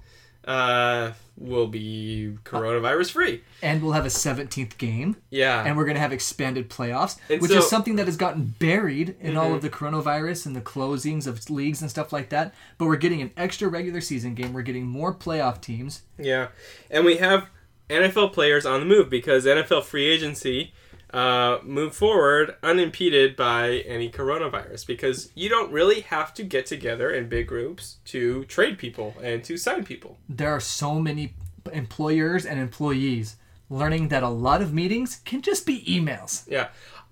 uh, 0.48 1.12
we'll 1.36 1.68
be 1.68 2.36
coronavirus 2.46 3.12
free. 3.12 3.44
And 3.62 3.84
we'll 3.84 3.92
have 3.92 4.06
a 4.06 4.10
17th 4.10 4.78
game, 4.78 5.18
Yeah, 5.30 5.64
and 5.64 5.76
we're 5.78 5.84
going 5.86 5.96
to 5.96 6.02
have 6.02 6.14
expanded 6.14 6.70
playoffs, 6.70 7.18
And 7.30 7.42
which 7.42 7.52
so- 7.52 7.60
is 7.60 7.70
something 7.70 7.98
that 7.98 8.06
has 8.08 8.18
gotten 8.18 8.56
buried 8.58 9.16
in 9.20 9.38
all 9.38 9.52
Mhm. 9.52 9.56
of 9.56 9.62
the 9.62 9.70
coronavirus 9.70 10.46
and 10.48 10.56
the 10.56 10.62
closings 10.62 11.28
of 11.28 11.48
leagues 11.50 11.82
and 11.82 11.90
stuff 11.92 12.12
like 12.14 12.30
that. 12.30 12.56
But 12.78 12.86
we're 12.86 12.96
getting 12.96 13.22
an 13.22 13.32
extra 13.38 13.68
regular 13.68 14.02
season 14.02 14.34
game. 14.36 14.54
We're 14.54 14.62
getting 14.64 14.88
more 14.88 15.14
playoff 15.14 15.62
teams. 15.62 16.02
yeah, 16.18 16.48
and 16.90 17.06
we 17.06 17.18
have 17.18 17.50
NFL 17.90 18.30
players 18.30 18.66
on 18.66 18.80
the 18.80 18.86
move 18.86 19.10
because 19.10 19.46
NFL 19.46 19.82
free 19.82 20.08
agency. 20.08 20.74
Uh, 21.13 21.60
move 21.63 21.96
forward 21.96 22.56
unimpeded 22.62 23.38
by 23.38 23.78
any 23.88 24.10
coronavirus 24.10 24.86
because 24.86 25.32
you 25.36 25.48
don't 25.48 25.72
really 25.72 26.02
have 26.02 26.34
to 26.34 26.43
get 26.43 26.65
together 26.65 27.10
in 27.12 27.30
big 27.30 27.48
groups 27.48 27.98
to 28.04 28.43
trade 28.46 28.78
people 28.78 29.15
and 29.24 29.41
to 29.41 29.56
sign 29.56 29.86
people. 29.86 30.17
There 30.28 30.52
are 30.52 30.60
so 30.60 31.00
many 31.00 31.34
employers 31.72 32.46
and 32.46 32.60
employees 32.60 33.38
learning 33.70 34.10
that 34.10 34.24
a 34.24 34.30
lot 34.30 34.62
of 34.62 34.74
meetings 34.74 35.22
can 35.24 35.41
just 35.41 35.65
be 35.65 35.84
emails. 35.86 36.43
Yeah. 36.50 36.67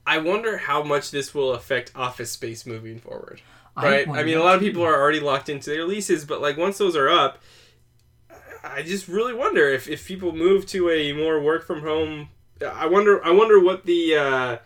I 0.05 0.19
wonder 0.19 0.57
how 0.57 0.83
much 0.83 1.11
this 1.11 1.33
will 1.33 1.53
affect 1.53 1.91
office 1.95 2.31
space 2.31 2.65
moving 2.65 2.99
forward. 2.99 3.41
Right? 3.75 4.07
I, 4.07 4.09
wonder 4.09 4.25
mean, 4.25 4.37
a 4.37 4.43
lot 4.43 4.55
of 4.55 4.61
people 4.61 4.83
are 4.83 4.93
already 5.01 5.19
locked 5.19 5.49
into 5.49 5.69
their 5.69 5.85
leases, 5.85 6.25
but 6.25 6.41
like 6.41 6.57
once 6.57 6.77
those 6.77 6.95
are 6.95 7.09
up, 7.09 7.39
I 8.63 8.81
just 8.83 9.07
really 9.07 9.33
wonder 9.33 9.69
if, 9.69 9.87
if 9.87 10.07
people 10.07 10.31
move 10.31 10.65
to 10.67 10.89
a 10.89 11.13
more 11.13 11.41
work 11.41 11.65
from 11.65 11.81
home. 11.81 12.29
I 12.61 12.85
wonder. 12.87 13.23
I 13.25 13.31
wonder 13.31 13.59
what 13.59 13.85
the 13.85 14.15
uh, 14.15 14.57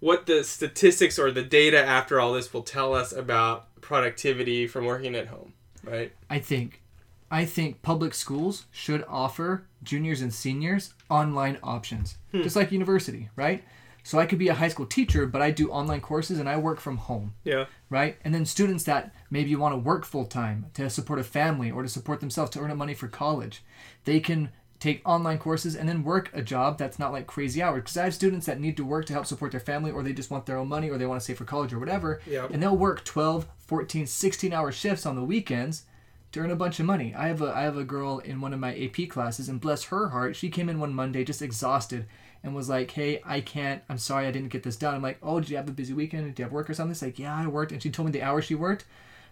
what 0.00 0.26
the 0.26 0.44
statistics 0.44 1.18
or 1.18 1.30
the 1.30 1.42
data 1.42 1.82
after 1.82 2.20
all 2.20 2.32
this 2.32 2.52
will 2.52 2.62
tell 2.62 2.94
us 2.94 3.12
about 3.12 3.68
productivity 3.80 4.66
from 4.66 4.84
working 4.84 5.14
at 5.14 5.28
home. 5.28 5.52
Right? 5.84 6.12
I 6.30 6.38
think 6.38 6.82
I 7.30 7.44
think 7.44 7.82
public 7.82 8.14
schools 8.14 8.66
should 8.70 9.04
offer 9.08 9.64
juniors 9.82 10.20
and 10.20 10.32
seniors 10.32 10.94
online 11.08 11.58
options. 11.62 12.16
Just 12.32 12.56
like 12.56 12.72
university, 12.72 13.28
right? 13.36 13.62
So 14.04 14.18
I 14.18 14.26
could 14.26 14.38
be 14.38 14.48
a 14.48 14.54
high 14.54 14.68
school 14.68 14.86
teacher, 14.86 15.26
but 15.26 15.40
I 15.42 15.50
do 15.52 15.70
online 15.70 16.00
courses 16.00 16.38
and 16.40 16.48
I 16.48 16.56
work 16.56 16.80
from 16.80 16.96
home, 16.96 17.34
Yeah. 17.44 17.66
right? 17.88 18.16
And 18.24 18.34
then 18.34 18.44
students 18.44 18.82
that 18.84 19.14
maybe 19.30 19.54
want 19.54 19.74
to 19.74 19.78
work 19.78 20.04
full 20.04 20.24
time 20.24 20.66
to 20.74 20.90
support 20.90 21.20
a 21.20 21.24
family 21.24 21.70
or 21.70 21.82
to 21.84 21.88
support 21.88 22.18
themselves 22.18 22.50
to 22.52 22.58
earn 22.60 22.76
money 22.76 22.94
for 22.94 23.06
college, 23.06 23.62
they 24.04 24.18
can 24.18 24.48
take 24.82 25.06
online 25.08 25.38
courses 25.38 25.76
and 25.76 25.88
then 25.88 26.02
work 26.02 26.30
a 26.34 26.42
job 26.42 26.76
that's 26.76 26.98
not 26.98 27.12
like 27.12 27.26
crazy 27.26 27.62
hours. 27.62 27.82
Because 27.82 27.96
I 27.96 28.04
have 28.04 28.14
students 28.14 28.46
that 28.46 28.60
need 28.60 28.76
to 28.78 28.84
work 28.84 29.06
to 29.06 29.12
help 29.12 29.26
support 29.26 29.52
their 29.52 29.60
family 29.60 29.92
or 29.92 30.02
they 30.02 30.12
just 30.12 30.30
want 30.30 30.46
their 30.46 30.58
own 30.58 30.68
money 30.68 30.90
or 30.90 30.98
they 30.98 31.06
want 31.06 31.20
to 31.20 31.24
save 31.24 31.38
for 31.38 31.44
college 31.44 31.72
or 31.72 31.78
whatever. 31.78 32.20
Yeah. 32.26 32.48
And 32.50 32.62
they'll 32.62 32.76
work 32.76 33.04
12, 33.04 33.46
14, 33.58 34.06
16 34.06 34.52
hour 34.52 34.72
shifts 34.72 35.06
on 35.06 35.14
the 35.14 35.22
weekends 35.22 35.84
to 36.32 36.40
earn 36.40 36.50
a 36.50 36.56
bunch 36.56 36.80
of 36.80 36.86
money. 36.86 37.14
I 37.14 37.28
have 37.28 37.40
a 37.42 37.52
I 37.54 37.62
have 37.62 37.76
a 37.76 37.84
girl 37.84 38.18
in 38.18 38.40
one 38.40 38.52
of 38.52 38.58
my 38.58 38.74
AP 38.74 39.08
classes, 39.08 39.48
and 39.48 39.60
bless 39.60 39.84
her 39.84 40.08
heart, 40.08 40.34
she 40.34 40.48
came 40.48 40.68
in 40.68 40.80
one 40.80 40.94
Monday 40.94 41.24
just 41.24 41.42
exhausted 41.42 42.06
and 42.42 42.54
was 42.54 42.68
like, 42.68 42.90
"Hey, 42.90 43.20
I 43.24 43.40
can't. 43.40 43.82
I'm 43.88 43.98
sorry, 43.98 44.26
I 44.26 44.32
didn't 44.32 44.48
get 44.48 44.62
this 44.62 44.76
done." 44.76 44.94
I'm 44.94 45.02
like, 45.02 45.18
"Oh, 45.22 45.40
did 45.40 45.50
you 45.50 45.56
have 45.58 45.68
a 45.68 45.72
busy 45.72 45.92
weekend? 45.92 46.26
Did 46.26 46.38
you 46.38 46.44
have 46.44 46.52
work 46.52 46.68
or 46.68 46.74
something?" 46.74 46.94
She's 46.94 47.02
like, 47.02 47.18
"Yeah, 47.18 47.36
I 47.36 47.46
worked," 47.46 47.70
and 47.70 47.82
she 47.82 47.90
told 47.90 48.06
me 48.06 48.12
the 48.12 48.22
hours 48.22 48.46
she 48.46 48.54
worked, 48.54 48.86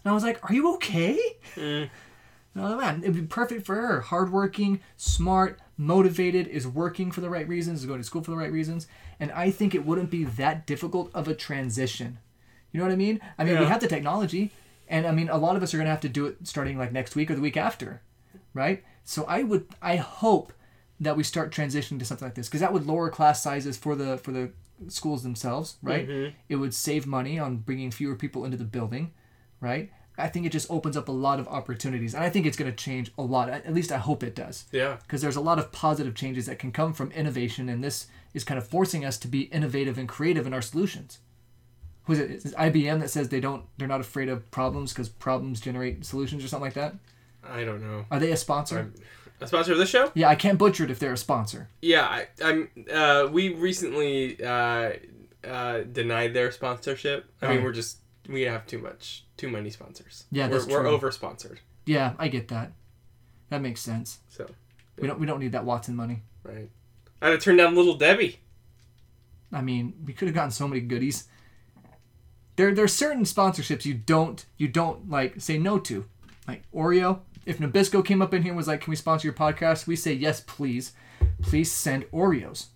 and 0.04 0.10
I 0.10 0.14
was 0.14 0.22
like, 0.22 0.38
"Are 0.48 0.54
you 0.54 0.74
okay?" 0.74 1.18
Mm. 1.56 1.90
No, 2.54 2.76
man, 2.76 3.02
it'd 3.02 3.14
be 3.14 3.22
perfect 3.22 3.64
for 3.64 3.76
her. 3.76 4.00
Hardworking, 4.00 4.80
smart, 4.96 5.60
motivated, 5.76 6.48
is 6.48 6.66
working 6.66 7.10
for 7.12 7.20
the 7.20 7.30
right 7.30 7.46
reasons, 7.46 7.80
is 7.80 7.86
going 7.86 8.00
to 8.00 8.04
school 8.04 8.22
for 8.22 8.32
the 8.32 8.36
right 8.36 8.50
reasons, 8.50 8.88
and 9.20 9.30
I 9.32 9.50
think 9.50 9.74
it 9.74 9.86
wouldn't 9.86 10.10
be 10.10 10.24
that 10.24 10.66
difficult 10.66 11.10
of 11.14 11.28
a 11.28 11.34
transition. 11.34 12.18
You 12.72 12.78
know 12.78 12.86
what 12.86 12.92
I 12.92 12.96
mean? 12.96 13.20
I 13.38 13.44
mean, 13.44 13.58
we 13.58 13.66
have 13.66 13.80
the 13.80 13.88
technology, 13.88 14.50
and 14.88 15.06
I 15.06 15.12
mean, 15.12 15.28
a 15.28 15.38
lot 15.38 15.56
of 15.56 15.62
us 15.62 15.72
are 15.72 15.76
going 15.76 15.86
to 15.86 15.92
have 15.92 16.00
to 16.00 16.08
do 16.08 16.26
it 16.26 16.38
starting 16.42 16.76
like 16.76 16.92
next 16.92 17.14
week 17.14 17.30
or 17.30 17.34
the 17.34 17.40
week 17.40 17.56
after, 17.56 18.02
right? 18.52 18.82
So 19.04 19.24
I 19.26 19.42
would, 19.44 19.66
I 19.80 19.96
hope 19.96 20.52
that 21.00 21.16
we 21.16 21.22
start 21.22 21.52
transitioning 21.52 21.98
to 21.98 22.04
something 22.04 22.26
like 22.26 22.34
this 22.34 22.48
because 22.48 22.60
that 22.60 22.72
would 22.72 22.86
lower 22.86 23.08
class 23.08 23.42
sizes 23.42 23.76
for 23.76 23.96
the 23.96 24.18
for 24.18 24.32
the 24.32 24.50
schools 24.88 25.22
themselves, 25.22 25.76
right? 25.82 26.06
Mm-hmm. 26.06 26.34
It 26.48 26.56
would 26.56 26.74
save 26.74 27.06
money 27.06 27.38
on 27.38 27.56
bringing 27.58 27.90
fewer 27.90 28.14
people 28.14 28.44
into 28.44 28.56
the 28.56 28.64
building, 28.64 29.12
right? 29.60 29.90
I 30.20 30.28
think 30.28 30.46
it 30.46 30.52
just 30.52 30.70
opens 30.70 30.96
up 30.96 31.09
a 31.09 31.12
lot 31.12 31.40
of 31.40 31.48
opportunities, 31.48 32.14
and 32.14 32.22
I 32.22 32.30
think 32.30 32.46
it's 32.46 32.56
going 32.56 32.70
to 32.70 32.76
change 32.76 33.11
a 33.18 33.22
lot. 33.22 33.48
At 33.48 33.72
least 33.74 33.90
I 33.92 33.98
hope 33.98 34.22
it 34.22 34.35
does 34.35 34.64
Yeah. 34.72 34.96
because 35.02 35.22
there's 35.22 35.37
a 35.37 35.40
lot 35.40 35.59
of 35.59 35.72
positive 35.72 36.14
changes 36.14 36.46
that 36.46 36.59
can 36.59 36.72
come 36.72 36.92
from 36.92 37.11
innovation, 37.12 37.68
and 37.68 37.83
this 37.83 38.06
is 38.35 38.44
kind 38.44 38.59
of 38.59 38.66
forcing 38.66 39.04
us 39.04 39.18
to 39.18 39.28
be 39.28 39.42
innovative 39.42 39.98
and 39.98 40.09
creative 40.09 40.46
in 40.46 40.54
our 40.54 40.62
solutions. 40.62 41.18
Who's 42.04 42.18
it? 42.18 42.30
Is 42.30 42.44
it 42.46 42.54
IBM 42.56 43.00
that 43.00 43.11
says 43.11 43.28
they 43.28 43.40
don't, 43.40 43.64
they're 43.78 43.88
not 43.88 44.00
afraid 44.00 44.28
of 44.28 44.50
problems 44.50 44.92
because 44.92 45.09
problems 45.09 45.61
generate 45.61 46.04
solutions 46.04 46.44
or 46.44 46.48
something 46.48 46.64
like 46.66 46.74
that? 46.74 46.94
I 47.48 47.64
don't 47.64 47.80
know. 47.80 48.06
Are 48.11 48.18
they 48.18 48.33
a 48.33 48.37
sponsor? 48.37 48.76
I'm- 48.78 48.94
A 49.42 49.46
sponsor 49.46 49.72
of 49.72 49.78
this 49.78 49.88
show? 49.88 50.11
Yeah, 50.14 50.28
I 50.28 50.35
can't 50.35 50.59
butcher 50.59 50.85
it 50.85 50.90
if 50.90 50.98
they're 50.98 51.14
a 51.14 51.16
sponsor. 51.16 51.68
Yeah, 51.80 52.04
I, 52.06 52.26
I'm. 52.44 52.68
Uh, 52.92 53.26
we 53.33 53.54
recently 53.54 54.42
uh, 54.44 54.90
uh, 55.42 55.80
denied 55.90 56.35
their 56.35 56.50
sponsorship. 56.52 57.24
I 57.40 57.48
mean, 57.48 57.61
Oh. 57.61 57.62
we're 57.64 57.72
just 57.72 57.98
we 58.31 58.43
have 58.43 58.66
too 58.66 58.79
much, 58.79 59.25
too 59.37 59.49
many 59.49 59.71
sponsors. 59.71 60.25
Yeah, 60.31 60.49
we're, 60.49 60.59
that's 60.59 60.66
we're 60.66 60.87
over 60.87 61.11
sponsored. 61.11 61.61
Yeah, 61.87 62.12
I 62.19 62.29
get 62.29 62.49
that. 62.49 62.73
That 63.49 63.62
makes 63.62 63.81
sense. 63.81 64.21
So 64.29 64.49
We 64.99 65.09
don't, 65.09 65.19
we 65.19 65.27
don't 65.27 65.40
need 65.40 65.53
that 65.53 65.64
Watson 65.64 65.97
money. 65.97 66.23
right, 66.45 66.71
I'd 67.21 67.31
to 67.31 67.38
turn 67.38 67.57
down 67.57 67.75
Little 67.75 67.95
Debbie. 67.95 68.38
I 69.53 69.61
mean, 69.62 69.95
we 70.05 70.12
could 70.12 70.29
have 70.29 70.35
gotten 70.35 70.53
so 70.53 70.69
many 70.69 70.81
goodies. 70.81 71.27
There, 72.57 72.73
there's 72.73 72.93
certain 72.93 73.25
sponsorships 73.25 73.85
you 73.85 73.95
don't, 73.95 74.45
you 74.57 74.69
don't 74.69 75.11
like 75.11 75.40
say 75.40 75.59
no 75.59 75.79
to, 75.81 76.05
like 76.47 76.62
Oreo. 76.73 77.21
If 77.47 77.59
Nabisco 77.59 78.05
came 78.05 78.23
up 78.23 78.35
in 78.35 78.43
here 78.43 78.51
and 78.53 78.57
was 78.57 78.69
like, 78.69 78.83
"Can 78.83 78.90
we 78.90 78.97
sponsor 78.97 79.27
your 79.27 79.35
podcast?" 79.35 79.87
We 79.87 79.97
say 79.97 80.12
yes, 80.12 80.40
please. 80.47 80.93
Please 81.43 81.73
send 81.73 82.05
Oreos. 82.11 82.66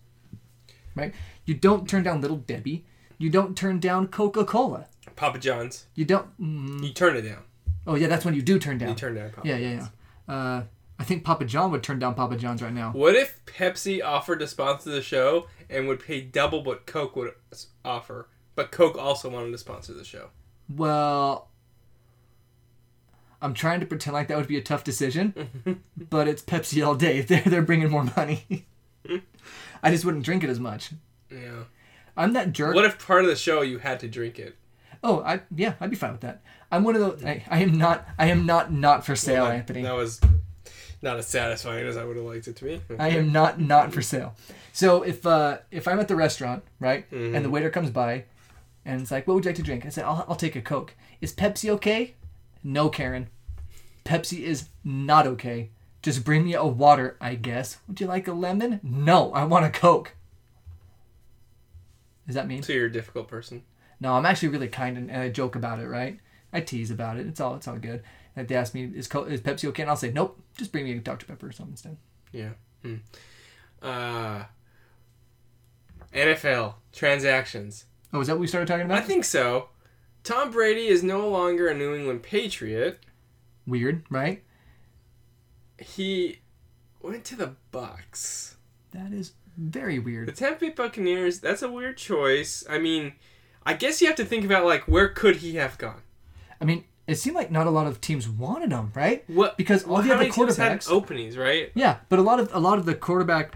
Right? 0.96 1.14
You 1.44 1.54
don't 1.54 1.88
turn 1.88 2.02
down 2.02 2.22
Little 2.22 2.38
Debbie. 2.38 2.86
You 3.18 3.30
don't 3.30 3.56
turn 3.56 3.80
down 3.80 4.08
Coca 4.08 4.44
Cola. 4.44 4.86
Papa 5.16 5.38
John's. 5.38 5.86
You 5.94 6.04
don't. 6.04 6.26
Mm, 6.40 6.82
You 6.86 6.92
turn 6.92 7.16
it 7.16 7.22
down. 7.22 7.42
oh 7.86 7.94
yeah, 7.94 8.08
that's 8.08 8.24
when 8.24 8.34
you 8.34 8.42
do 8.42 8.58
turn 8.58 8.78
down. 8.78 8.90
You 8.90 8.94
turn 8.94 9.14
down 9.14 9.30
Papa. 9.30 9.46
yeah, 9.48 9.56
yeah, 9.56 9.88
yeah. 10.28 10.34
Uh, 10.34 10.62
I 10.98 11.04
think 11.04 11.24
Papa 11.24 11.44
John 11.44 11.70
would 11.72 11.82
turn 11.82 11.98
down 11.98 12.14
Papa 12.14 12.36
John's 12.36 12.62
right 12.62 12.72
now. 12.72 12.90
What 12.92 13.14
if 13.14 13.44
Pepsi 13.46 14.02
offered 14.02 14.38
to 14.40 14.46
sponsor 14.46 14.90
the 14.90 15.02
show 15.02 15.46
and 15.68 15.86
would 15.88 16.00
pay 16.00 16.20
double 16.20 16.62
what 16.64 16.86
Coke 16.86 17.16
would 17.16 17.32
s- 17.52 17.66
offer, 17.84 18.28
but 18.54 18.70
Coke 18.70 18.96
also 18.96 19.28
wanted 19.28 19.50
to 19.52 19.58
sponsor 19.58 19.92
the 19.92 20.04
show? 20.04 20.28
Well, 20.68 21.48
I'm 23.42 23.54
trying 23.54 23.80
to 23.80 23.86
pretend 23.86 24.14
like 24.14 24.28
that 24.28 24.36
would 24.38 24.46
be 24.48 24.56
a 24.56 24.62
tough 24.62 24.84
decision, 24.84 25.80
but 26.10 26.26
it's 26.28 26.42
Pepsi 26.42 26.84
all 26.86 26.94
day. 26.94 27.20
They're 27.22 27.42
they're 27.42 27.62
bringing 27.62 27.90
more 27.90 28.04
money. 28.16 28.66
I 29.82 29.90
just 29.90 30.04
wouldn't 30.04 30.24
drink 30.24 30.42
it 30.44 30.50
as 30.50 30.58
much. 30.60 30.90
Yeah. 31.30 31.64
I'm 32.16 32.32
that 32.34 32.52
jerk. 32.52 32.74
What 32.74 32.84
if 32.84 33.04
part 33.04 33.24
of 33.24 33.30
the 33.30 33.36
show 33.36 33.62
you 33.62 33.78
had 33.78 34.00
to 34.00 34.08
drink 34.08 34.38
it? 34.38 34.56
Oh, 35.02 35.20
I 35.22 35.40
yeah, 35.54 35.74
I'd 35.80 35.90
be 35.90 35.96
fine 35.96 36.12
with 36.12 36.20
that. 36.22 36.42
I'm 36.70 36.82
one 36.84 36.94
of 36.96 37.00
those. 37.00 37.24
I, 37.24 37.44
I 37.50 37.60
am 37.62 37.76
not. 37.76 38.06
I 38.18 38.26
am 38.28 38.46
not 38.46 38.72
not 38.72 39.04
for 39.04 39.14
sale, 39.16 39.42
Well, 39.42 39.50
that- 39.52 39.56
Anthony. 39.58 39.82
That 39.82 39.94
was 39.94 40.20
not 41.02 41.18
as 41.18 41.26
satisfying 41.26 41.86
as 41.86 41.96
I 41.98 42.04
would 42.04 42.16
have 42.16 42.24
liked 42.24 42.48
it 42.48 42.56
to 42.56 42.64
be. 42.64 42.80
I 42.98 43.10
am 43.10 43.30
not 43.32 43.60
not 43.60 43.92
for 43.92 44.00
sale. 44.02 44.34
So 44.72 45.02
if 45.02 45.26
uh 45.26 45.58
if 45.70 45.86
I'm 45.86 46.00
at 46.00 46.08
the 46.08 46.16
restaurant, 46.16 46.62
right, 46.80 47.04
and 47.12 47.44
the 47.44 47.50
waiter 47.50 47.68
comes 47.70 47.90
by, 47.90 48.24
and 48.84 49.00
it's 49.02 49.10
like, 49.10 49.26
"What 49.26 49.34
would 49.34 49.44
you 49.44 49.50
like 49.50 49.56
to 49.56 49.62
drink?" 49.62 49.84
I 49.84 49.90
say, 49.90 50.02
"I'll 50.02 50.24
I'll 50.28 50.36
take 50.36 50.56
a 50.56 50.62
Coke." 50.62 50.94
Is 51.20 51.32
Pepsi 51.32 51.68
okay? 51.70 52.14
No, 52.62 52.88
Karen. 52.88 53.28
Pepsi 54.04 54.40
is 54.40 54.68
not 54.84 55.26
okay. 55.26 55.70
Just 56.02 56.24
bring 56.24 56.44
me 56.44 56.54
a 56.54 56.64
water, 56.64 57.16
I 57.20 57.34
guess. 57.34 57.78
Would 57.88 58.00
you 58.00 58.06
like 58.06 58.28
a 58.28 58.32
lemon? 58.32 58.80
No, 58.82 59.32
I 59.32 59.44
want 59.44 59.64
a 59.64 59.70
Coke. 59.70 60.14
Does 62.26 62.34
that 62.34 62.46
mean? 62.48 62.62
So 62.62 62.72
you're 62.72 62.86
a 62.86 62.92
difficult 62.92 63.28
person. 63.28 63.62
No, 64.00 64.14
I'm 64.14 64.26
actually 64.26 64.48
really 64.48 64.68
kind 64.68 64.96
and, 64.96 65.10
and 65.10 65.22
I 65.22 65.28
joke 65.28 65.56
about 65.56 65.80
it, 65.80 65.86
right? 65.86 66.18
I 66.52 66.60
tease 66.60 66.90
about 66.90 67.18
it. 67.18 67.26
It's 67.26 67.40
all 67.40 67.54
it's 67.54 67.68
all 67.68 67.76
good. 67.76 68.02
Like 68.36 68.48
they 68.48 68.56
ask 68.56 68.74
me, 68.74 68.84
"Is 68.84 69.06
is 69.06 69.40
Pepsi 69.40 69.68
okay?" 69.68 69.82
And 69.82 69.90
I'll 69.90 69.96
say, 69.96 70.10
"Nope, 70.10 70.40
just 70.56 70.72
bring 70.72 70.84
me 70.84 70.92
a 70.92 70.98
Dr 70.98 71.26
Pepper 71.26 71.48
or 71.48 71.52
something 71.52 71.72
instead." 71.72 71.96
Yeah. 72.32 72.50
Hmm. 72.82 72.96
Uh, 73.80 74.44
NFL 76.12 76.74
transactions. 76.92 77.86
Oh, 78.12 78.20
is 78.20 78.28
that 78.28 78.34
what 78.34 78.40
we 78.40 78.46
started 78.46 78.66
talking 78.66 78.86
about? 78.86 78.98
I 78.98 79.02
think 79.02 79.24
so. 79.24 79.68
Tom 80.22 80.50
Brady 80.50 80.86
is 80.86 81.02
no 81.02 81.28
longer 81.28 81.68
a 81.68 81.74
New 81.74 81.94
England 81.94 82.22
Patriot. 82.22 83.00
Weird, 83.66 84.04
right? 84.08 84.42
He 85.78 86.40
went 87.02 87.24
to 87.26 87.36
the 87.36 87.56
Bucks. 87.70 88.56
That 88.92 89.12
is 89.12 89.32
very 89.56 89.98
weird. 89.98 90.28
The. 90.28 90.32
Tampa 90.32 90.60
Bay 90.60 90.70
Buccaneers, 90.70 91.40
that's 91.40 91.62
a 91.62 91.70
weird 91.70 91.96
choice. 91.96 92.64
I 92.68 92.78
mean, 92.78 93.12
I 93.64 93.74
guess 93.74 94.00
you 94.00 94.06
have 94.08 94.16
to 94.16 94.24
think 94.24 94.44
about 94.44 94.64
like 94.64 94.82
where 94.88 95.08
could 95.08 95.36
he 95.36 95.56
have 95.56 95.78
gone? 95.78 96.02
I 96.60 96.64
mean, 96.64 96.84
it 97.06 97.16
seemed 97.16 97.36
like 97.36 97.50
not 97.50 97.66
a 97.66 97.70
lot 97.70 97.86
of 97.86 98.00
teams 98.00 98.28
wanted 98.28 98.70
him, 98.72 98.92
right? 98.94 99.24
What 99.28 99.56
Because 99.56 99.84
all 99.84 99.94
well, 99.94 100.02
the 100.02 100.10
other 100.12 100.18
many 100.22 100.30
teams 100.30 100.56
had 100.56 100.78
quarterbacks- 100.80 100.90
openings, 100.90 101.36
right? 101.36 101.70
Yeah, 101.74 101.98
but 102.08 102.18
a 102.18 102.22
lot 102.22 102.40
of 102.40 102.50
a 102.54 102.60
lot 102.60 102.78
of 102.78 102.86
the 102.86 102.94
quarterback, 102.94 103.54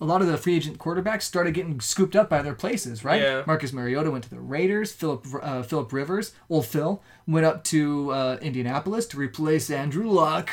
a 0.00 0.04
lot 0.04 0.20
of 0.20 0.28
the 0.28 0.36
free 0.36 0.54
agent 0.56 0.78
quarterbacks 0.78 1.22
started 1.22 1.54
getting 1.54 1.80
scooped 1.80 2.14
up 2.14 2.28
by 2.28 2.42
their 2.42 2.54
places, 2.54 3.04
right? 3.04 3.20
Yeah. 3.20 3.42
Marcus 3.46 3.72
Mariota 3.72 4.10
went 4.10 4.24
to 4.24 4.30
the 4.30 4.40
Raiders. 4.40 4.92
Philip 4.92 5.26
uh, 5.42 5.62
Philip 5.62 5.92
Rivers, 5.92 6.32
old 6.48 6.66
Phil, 6.66 7.02
went 7.26 7.44
up 7.46 7.64
to 7.64 8.12
uh, 8.12 8.38
Indianapolis 8.40 9.06
to 9.06 9.16
replace 9.16 9.70
Andrew 9.70 10.08
Luck, 10.08 10.50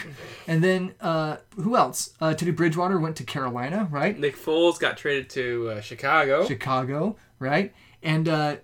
and 0.48 0.64
then 0.64 0.94
uh, 1.02 1.38
who 1.56 1.76
else? 1.76 2.14
Uh, 2.20 2.34
Teddy 2.34 2.52
Bridgewater 2.52 3.00
went 3.00 3.16
to 3.18 3.24
Carolina, 3.24 3.88
right? 3.92 4.18
Nick 4.20 4.36
Foles 4.38 4.80
got 4.80 4.98
traded 4.98 5.30
to 5.32 5.70
uh, 5.70 5.82
Chicago. 5.82 6.46
Chicago, 6.46 7.16
right? 7.40 7.74
And 8.02 8.28
uh, 8.28 8.56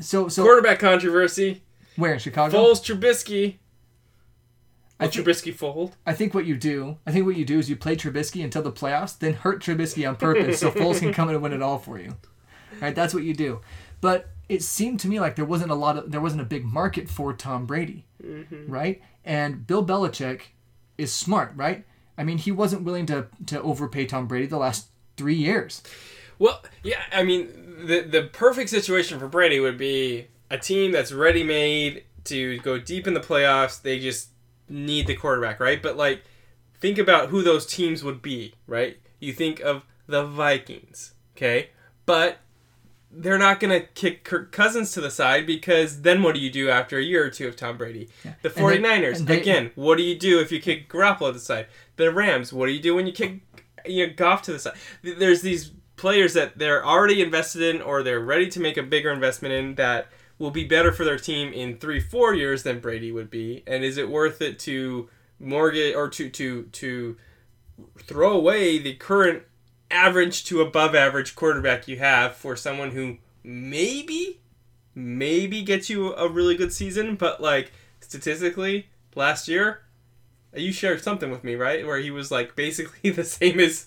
so 0.00 0.28
so 0.28 0.42
Quarterback 0.42 0.78
controversy. 0.78 1.62
where 1.96 2.12
in 2.12 2.18
Chicago? 2.18 2.56
Foles 2.56 2.80
Trubisky. 2.82 3.58
I 5.00 5.04
Will 5.04 5.10
think- 5.10 5.26
Trubisky 5.26 5.54
fold? 5.54 5.96
I 6.06 6.12
think 6.14 6.34
what 6.34 6.46
you 6.46 6.56
do, 6.56 6.98
I 7.06 7.12
think 7.12 7.26
what 7.26 7.36
you 7.36 7.44
do 7.44 7.58
is 7.58 7.68
you 7.68 7.76
play 7.76 7.96
Trubisky 7.96 8.44
until 8.44 8.62
the 8.62 8.72
playoffs, 8.72 9.18
then 9.18 9.34
hurt 9.34 9.62
Trubisky 9.62 10.08
on 10.08 10.16
purpose 10.16 10.60
so 10.60 10.70
Foles 10.70 11.00
can 11.00 11.12
come 11.12 11.28
in 11.28 11.34
and 11.34 11.42
win 11.42 11.52
it 11.52 11.62
all 11.62 11.78
for 11.78 11.98
you. 11.98 12.16
Right? 12.80 12.94
That's 12.94 13.14
what 13.14 13.24
you 13.24 13.34
do. 13.34 13.60
But 14.00 14.28
it 14.48 14.62
seemed 14.62 15.00
to 15.00 15.08
me 15.08 15.20
like 15.20 15.36
there 15.36 15.44
wasn't 15.44 15.70
a 15.70 15.74
lot 15.74 15.96
of 15.96 16.10
there 16.10 16.20
wasn't 16.20 16.42
a 16.42 16.44
big 16.44 16.64
market 16.64 17.08
for 17.08 17.32
Tom 17.32 17.66
Brady, 17.66 18.04
mm-hmm. 18.22 18.70
right? 18.70 19.00
And 19.24 19.66
Bill 19.66 19.84
Belichick 19.84 20.42
is 20.98 21.12
smart, 21.12 21.52
right? 21.56 21.84
I 22.18 22.24
mean, 22.24 22.38
he 22.38 22.52
wasn't 22.52 22.82
willing 22.82 23.06
to 23.06 23.28
to 23.46 23.62
overpay 23.62 24.06
Tom 24.06 24.26
Brady 24.26 24.46
the 24.46 24.58
last 24.58 24.88
three 25.16 25.36
years. 25.36 25.82
Well, 26.38 26.62
yeah, 26.82 27.00
I 27.12 27.22
mean, 27.22 27.48
the 27.86 28.00
the 28.00 28.24
perfect 28.24 28.68
situation 28.68 29.18
for 29.18 29.28
Brady 29.28 29.60
would 29.60 29.78
be 29.78 30.26
a 30.50 30.58
team 30.58 30.92
that's 30.92 31.12
ready 31.12 31.44
made 31.44 32.04
to 32.24 32.58
go 32.58 32.78
deep 32.78 33.06
in 33.06 33.14
the 33.14 33.20
playoffs. 33.20 33.80
They 33.80 33.98
just 33.98 34.28
need 34.72 35.06
the 35.06 35.14
quarterback, 35.14 35.60
right? 35.60 35.82
But 35.82 35.96
like, 35.96 36.22
think 36.80 36.98
about 36.98 37.28
who 37.28 37.42
those 37.42 37.66
teams 37.66 38.02
would 38.02 38.22
be, 38.22 38.54
right? 38.66 38.98
You 39.20 39.32
think 39.32 39.60
of 39.60 39.84
the 40.06 40.24
Vikings, 40.24 41.14
okay? 41.36 41.70
But 42.06 42.38
they're 43.10 43.38
not 43.38 43.60
going 43.60 43.78
to 43.78 43.86
kick 43.88 44.24
Kirk 44.24 44.50
Cousins 44.52 44.92
to 44.92 45.00
the 45.02 45.10
side 45.10 45.46
because 45.46 46.00
then 46.00 46.22
what 46.22 46.34
do 46.34 46.40
you 46.40 46.50
do 46.50 46.70
after 46.70 46.96
a 46.98 47.02
year 47.02 47.24
or 47.24 47.30
two 47.30 47.46
of 47.46 47.56
Tom 47.56 47.76
Brady? 47.76 48.08
The 48.22 48.48
And 48.48 48.54
they- 48.54 48.60
49ers, 48.60 49.18
and 49.18 49.28
they- 49.28 49.40
again, 49.40 49.70
what 49.74 49.98
do 49.98 50.02
you 50.02 50.18
do 50.18 50.40
if 50.40 50.50
you 50.50 50.60
kick 50.60 50.88
Garoppolo 50.88 51.28
to 51.28 51.32
the 51.32 51.38
side? 51.38 51.66
The 51.96 52.10
Rams, 52.10 52.52
what 52.52 52.66
do 52.66 52.72
you 52.72 52.80
do 52.80 52.94
when 52.94 53.06
you 53.06 53.12
kick 53.12 53.40
you 53.84 54.06
know, 54.06 54.12
Goff 54.16 54.42
to 54.42 54.52
the 54.52 54.58
side? 54.58 54.74
There's 55.02 55.42
these 55.42 55.72
players 55.96 56.32
that 56.34 56.58
they're 56.58 56.84
already 56.84 57.20
invested 57.22 57.62
in 57.62 57.82
or 57.82 58.02
they're 58.02 58.18
ready 58.20 58.48
to 58.48 58.60
make 58.60 58.76
a 58.78 58.82
bigger 58.82 59.10
investment 59.10 59.52
in 59.54 59.74
that 59.74 60.08
will 60.42 60.50
be 60.50 60.64
better 60.64 60.90
for 60.90 61.04
their 61.04 61.20
team 61.20 61.52
in 61.52 61.76
three, 61.76 62.00
four 62.00 62.34
years 62.34 62.64
than 62.64 62.80
Brady 62.80 63.12
would 63.12 63.30
be. 63.30 63.62
And 63.64 63.84
is 63.84 63.96
it 63.96 64.10
worth 64.10 64.42
it 64.42 64.58
to 64.60 65.08
mortgage 65.38 65.94
or 65.94 66.08
to 66.08 66.28
to 66.30 66.64
to 66.64 67.16
throw 68.00 68.32
away 68.32 68.78
the 68.78 68.94
current 68.94 69.44
average 69.88 70.44
to 70.46 70.60
above 70.60 70.96
average 70.96 71.36
quarterback 71.36 71.86
you 71.86 71.98
have 71.98 72.34
for 72.34 72.56
someone 72.56 72.90
who 72.90 73.18
maybe 73.44 74.40
maybe 74.96 75.62
gets 75.62 75.88
you 75.88 76.12
a 76.16 76.28
really 76.28 76.56
good 76.56 76.72
season, 76.72 77.14
but 77.14 77.40
like 77.40 77.70
statistically 78.00 78.88
last 79.14 79.46
year 79.46 79.82
you 80.56 80.72
shared 80.72 81.04
something 81.04 81.30
with 81.30 81.44
me, 81.44 81.54
right? 81.54 81.86
Where 81.86 81.98
he 81.98 82.10
was 82.10 82.32
like 82.32 82.56
basically 82.56 83.10
the 83.12 83.22
same 83.22 83.60
as 83.60 83.86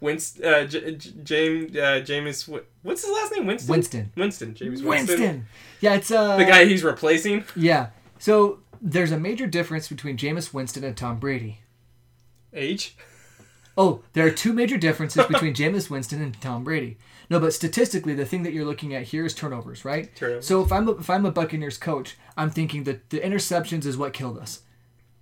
Winston, 0.00 0.44
uh, 0.44 0.64
J- 0.66 0.94
J- 0.94 1.10
James, 1.24 1.76
uh, 1.76 2.00
James, 2.00 2.48
what's 2.82 3.02
his 3.02 3.10
last 3.10 3.32
name? 3.32 3.46
Winston. 3.46 3.72
Winston. 3.72 4.12
Winston. 4.16 4.54
James 4.54 4.82
Winston. 4.82 5.20
Winston. 5.20 5.46
Yeah, 5.80 5.94
it's 5.94 6.10
uh 6.10 6.36
The 6.36 6.44
guy 6.44 6.64
he's 6.66 6.84
replacing. 6.84 7.44
Yeah. 7.56 7.88
So 8.18 8.60
there's 8.80 9.12
a 9.12 9.18
major 9.18 9.46
difference 9.46 9.88
between 9.88 10.16
Jameis 10.16 10.52
Winston 10.54 10.84
and 10.84 10.96
Tom 10.96 11.18
Brady. 11.18 11.60
Age. 12.52 12.96
Oh, 13.78 14.02
there 14.12 14.26
are 14.26 14.30
two 14.30 14.52
major 14.52 14.76
differences 14.76 15.26
between 15.26 15.54
Jameis 15.54 15.88
Winston 15.88 16.20
and 16.20 16.38
Tom 16.40 16.64
Brady. 16.64 16.98
No, 17.30 17.38
but 17.38 17.52
statistically, 17.54 18.12
the 18.14 18.24
thing 18.26 18.42
that 18.42 18.52
you're 18.52 18.64
looking 18.64 18.92
at 18.94 19.04
here 19.04 19.24
is 19.24 19.34
turnovers, 19.34 19.84
right? 19.84 20.14
Turnovers. 20.16 20.46
So 20.46 20.62
if 20.64 20.72
I'm 20.72 20.88
a, 20.88 20.92
if 20.92 21.08
I'm 21.08 21.24
a 21.24 21.30
Buccaneers 21.30 21.78
coach, 21.78 22.16
I'm 22.36 22.50
thinking 22.50 22.84
that 22.84 23.08
the 23.10 23.20
interceptions 23.20 23.86
is 23.86 23.96
what 23.96 24.12
killed 24.12 24.36
us, 24.38 24.62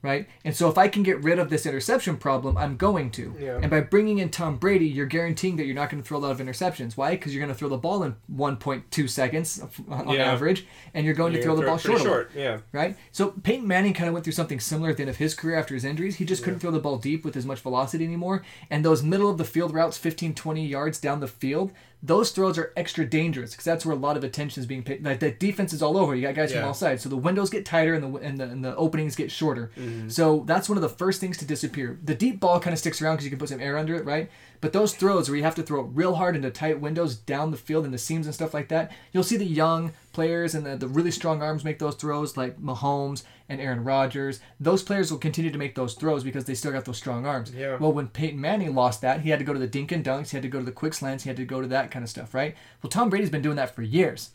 right? 0.03 0.29
And 0.45 0.55
so 0.55 0.69
if 0.69 0.79
I 0.79 0.87
can 0.89 1.03
get 1.03 1.23
rid 1.23 1.39
of 1.39 1.51
this 1.51 1.67
interception 1.67 2.17
problem, 2.19 2.57
I'm 2.57 2.77
going 2.77 3.11
to. 3.13 3.35
Yeah. 3.39 3.59
And 3.61 3.71
by 3.71 3.81
bringing 3.81 4.19
in 4.19 4.29
Tom 4.31 4.57
Brady, 4.57 4.87
you're 4.87 5.07
guaranteeing 5.07 5.57
that 5.57 5.65
you're 5.67 5.75
not 5.75 5.91
going 5.91 6.03
to 6.03 6.07
throw 6.07 6.19
a 6.19 6.21
lot 6.21 6.31
of 6.31 6.39
interceptions. 6.39 6.97
Why? 6.97 7.11
Because 7.13 7.35
you're 7.35 7.45
going 7.45 7.53
to 7.53 7.59
throw 7.59 7.69
the 7.69 7.77
ball 7.77 8.03
in 8.05 8.15
1.2 8.35 9.09
seconds 9.11 9.61
on 9.89 10.09
Yeah. 10.11 10.31
average, 10.33 10.67
and 10.95 11.05
you're 11.05 11.15
going 11.15 11.33
to 11.33 11.39
You're 11.39 11.45
throw 11.47 11.57
the 11.57 11.63
ball 11.67 11.79
short. 11.79 12.01
short. 12.03 12.31
Yeah. 12.35 12.59
right? 12.73 12.97
So 13.13 13.31
Peyton 13.43 13.67
Manning 13.67 13.93
kind 13.95 14.09
of 14.09 14.13
went 14.13 14.25
through 14.25 14.35
something 14.35 14.61
similar 14.61 14.91
at 14.91 14.97
the 14.99 15.03
end 15.03 15.11
of 15.11 15.17
his 15.17 15.35
career 15.35 15.57
after 15.57 15.75
his 15.75 15.85
injuries. 15.85 16.17
He 16.17 16.25
just 16.25 16.43
couldn't 16.45 16.61
throw 16.61 16.71
the 16.71 16.79
ball 16.81 16.99
deep 16.99 17.25
with 17.25 17.37
as 17.37 17.45
much 17.45 17.61
velocity 17.61 18.05
anymore. 18.05 18.43
And 18.71 18.85
those 18.85 19.03
middle 19.03 19.29
of 19.31 19.39
the 19.39 19.45
field 19.45 19.75
routes, 19.75 19.99
15, 19.99 20.35
20 20.35 20.67
yards 20.67 20.99
down 21.01 21.21
the 21.21 21.29
field, 21.29 21.73
those 22.03 22.31
throws 22.31 22.57
are 22.59 22.73
extra 22.77 23.05
dangerous 23.05 23.51
because 23.51 23.65
that's 23.65 23.85
where 23.85 23.95
a 23.95 23.99
lot 23.99 24.17
of 24.17 24.23
attention 24.23 24.61
is 24.61 24.67
being 24.67 24.85
paid. 24.85 25.05
Like 25.05 25.19
the 25.19 25.33
defense 25.33 25.73
is 25.73 25.83
all 25.83 25.97
over. 25.97 26.15
You 26.15 26.23
got 26.23 26.35
guys 26.35 26.53
from 26.53 26.65
all 26.65 26.75
sides, 26.75 27.03
so 27.03 27.09
the 27.09 27.17
windows 27.17 27.51
get 27.51 27.65
tighter 27.65 27.95
and 27.95 28.03
the 28.03 28.19
and 28.21 28.39
the, 28.39 28.45
and 28.45 28.65
the 28.65 28.77
openings 28.77 29.17
get 29.17 29.31
shorter. 29.33 29.73
Mm-hmm. 29.77 30.09
So 30.09 30.45
that's 30.47 30.69
one 30.69 30.79
of 30.79 30.83
the 30.83 30.89
first 30.89 31.21
things 31.21 31.39
to 31.39 31.45
disappear. 31.45 31.99
The 32.05 32.15
deep 32.15 32.39
ball 32.39 32.61
kind 32.61 32.73
of 32.73 32.79
sticks 32.79 33.03
around 33.03 33.17
because 33.17 33.25
you 33.25 33.31
can 33.31 33.39
put 33.39 33.49
some 33.49 33.61
air 33.61 33.77
under 33.77 33.97
it, 33.97 34.05
right? 34.05 34.31
But 34.61 34.73
those 34.73 34.95
throws 34.95 35.29
where 35.29 35.37
you 35.37 35.45
have 35.45 35.55
to 35.57 35.63
throw 35.63 35.81
it 35.81 35.91
real 35.93 36.17
hard 36.17 36.35
into 36.35 36.51
tight 36.51 36.81
windows 36.81 37.15
down 37.15 37.51
the 37.51 37.57
field 37.57 37.85
and 37.85 37.95
the 37.95 37.99
seams 37.99 38.27
and 38.27 38.35
stuff 38.35 38.55
like 38.55 38.69
that, 38.69 38.91
you'll 39.13 39.23
see 39.23 39.37
the 39.37 39.45
young 39.45 39.93
players 40.13 40.55
and 40.55 40.67
the, 40.67 40.77
the 40.77 40.89
really 40.89 41.11
strong 41.13 41.43
arms 41.43 41.65
make 41.65 41.79
those 41.79 41.95
throws 41.95 42.37
like 42.37 42.61
Mahomes 42.61 43.23
and 43.49 43.61
Aaron 43.61 43.85
Rodgers. 43.85 44.41
Those 44.59 44.83
players 44.83 45.11
will 45.11 45.19
continue 45.19 45.51
to 45.51 45.59
make 45.59 45.75
those 45.75 45.95
throws 45.95 46.25
because 46.25 46.45
they 46.45 46.55
still 46.55 46.73
got 46.73 46.85
those 46.85 46.97
strong 46.97 47.25
arms. 47.25 47.53
Yeah. 47.53 47.77
Well, 47.77 47.93
when 47.93 48.09
Peyton 48.09 48.41
Manning 48.41 48.75
lost 48.75 49.01
that, 49.03 49.21
he 49.21 49.31
had 49.31 49.39
to 49.39 49.45
go 49.45 49.53
to 49.53 49.61
the 49.61 49.67
dink 49.67 49.93
and 49.93 50.05
dunks, 50.05 50.31
he 50.31 50.37
had 50.37 50.43
to 50.43 50.49
go 50.49 50.59
to 50.59 50.65
the 50.65 50.73
quick 50.73 50.95
slants, 50.95 51.25
he 51.25 51.31
had 51.31 51.37
to 51.37 51.45
go 51.45 51.61
to 51.61 51.69
that 51.69 51.91
kind 51.91 52.03
of 52.03 52.11
stuff, 52.11 52.35
right? 52.35 52.57
Well, 52.83 52.91
Tom 52.91 53.11
Brady's 53.11 53.31
been 53.31 53.43
doing 53.43 53.57
that 53.57 53.75
for 53.75 53.83
years. 53.83 54.31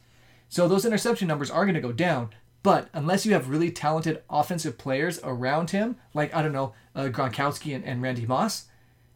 So 0.48 0.68
those 0.68 0.86
interception 0.86 1.28
numbers 1.28 1.52
are 1.52 1.66
going 1.66 1.76
to 1.76 1.82
go 1.82 1.92
down. 1.92 2.30
But 2.64 2.88
unless 2.94 3.26
you 3.26 3.34
have 3.34 3.50
really 3.50 3.72
talented 3.72 4.24
offensive 4.30 4.78
players 4.78 5.20
around 5.22 5.72
him, 5.72 5.98
like 6.14 6.34
I 6.34 6.42
don't 6.42 6.54
know, 6.54 6.74
uh, 6.96 7.10
Gronkowski 7.10 7.76
and, 7.76 7.84
and 7.84 8.02
Randy 8.02 8.26
Moss, 8.26 8.68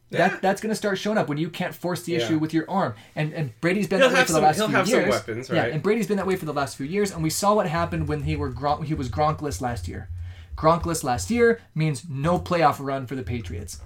Yeah. 0.09 0.29
that 0.29 0.41
that's 0.41 0.61
going 0.61 0.71
to 0.71 0.75
start 0.75 0.97
showing 0.97 1.17
up 1.17 1.27
when 1.27 1.37
you 1.37 1.49
can't 1.49 1.75
force 1.75 2.03
the 2.03 2.13
Yeah. 2.13 2.19
issue 2.19 2.37
with 2.39 2.53
your 2.53 2.69
arm. 2.69 2.93
And 3.15 3.33
and 3.33 3.59
Brady's 3.61 3.87
been 3.87 3.99
He'll 3.99 4.09
that 4.09 4.15
way 4.15 4.21
for 4.23 4.27
some- 4.31 4.41
the 4.41 4.47
last 4.47 4.55
he'll 4.57 4.67
few 4.67 4.75
have 4.77 4.87
some 4.89 4.99
years. 4.99 5.11
weapons, 5.11 5.49
Yeah, 5.49 5.65
and 5.65 5.83
Brady's 5.83 6.07
been 6.07 6.17
that 6.17 6.27
way 6.27 6.35
for 6.37 6.45
the 6.45 6.53
last 6.53 6.77
few 6.77 6.85
years, 6.85 7.11
and 7.11 7.21
we 7.23 7.29
saw 7.29 7.53
what 7.55 7.67
happened 7.67 8.07
when 8.07 8.23
he 8.23 8.35
were 8.35 8.51
Gron- 8.51 8.85
he 8.85 8.93
was 8.93 9.09
Gronkless 9.09 9.59
last 9.61 9.87
year. 9.87 10.09
Gronkless 10.57 11.03
last 11.03 11.29
year 11.29 11.59
means 11.75 12.03
no 12.09 12.39
playoff 12.39 12.77
run 12.79 13.05
for 13.05 13.15
the 13.15 13.23
Patriots. 13.23 13.79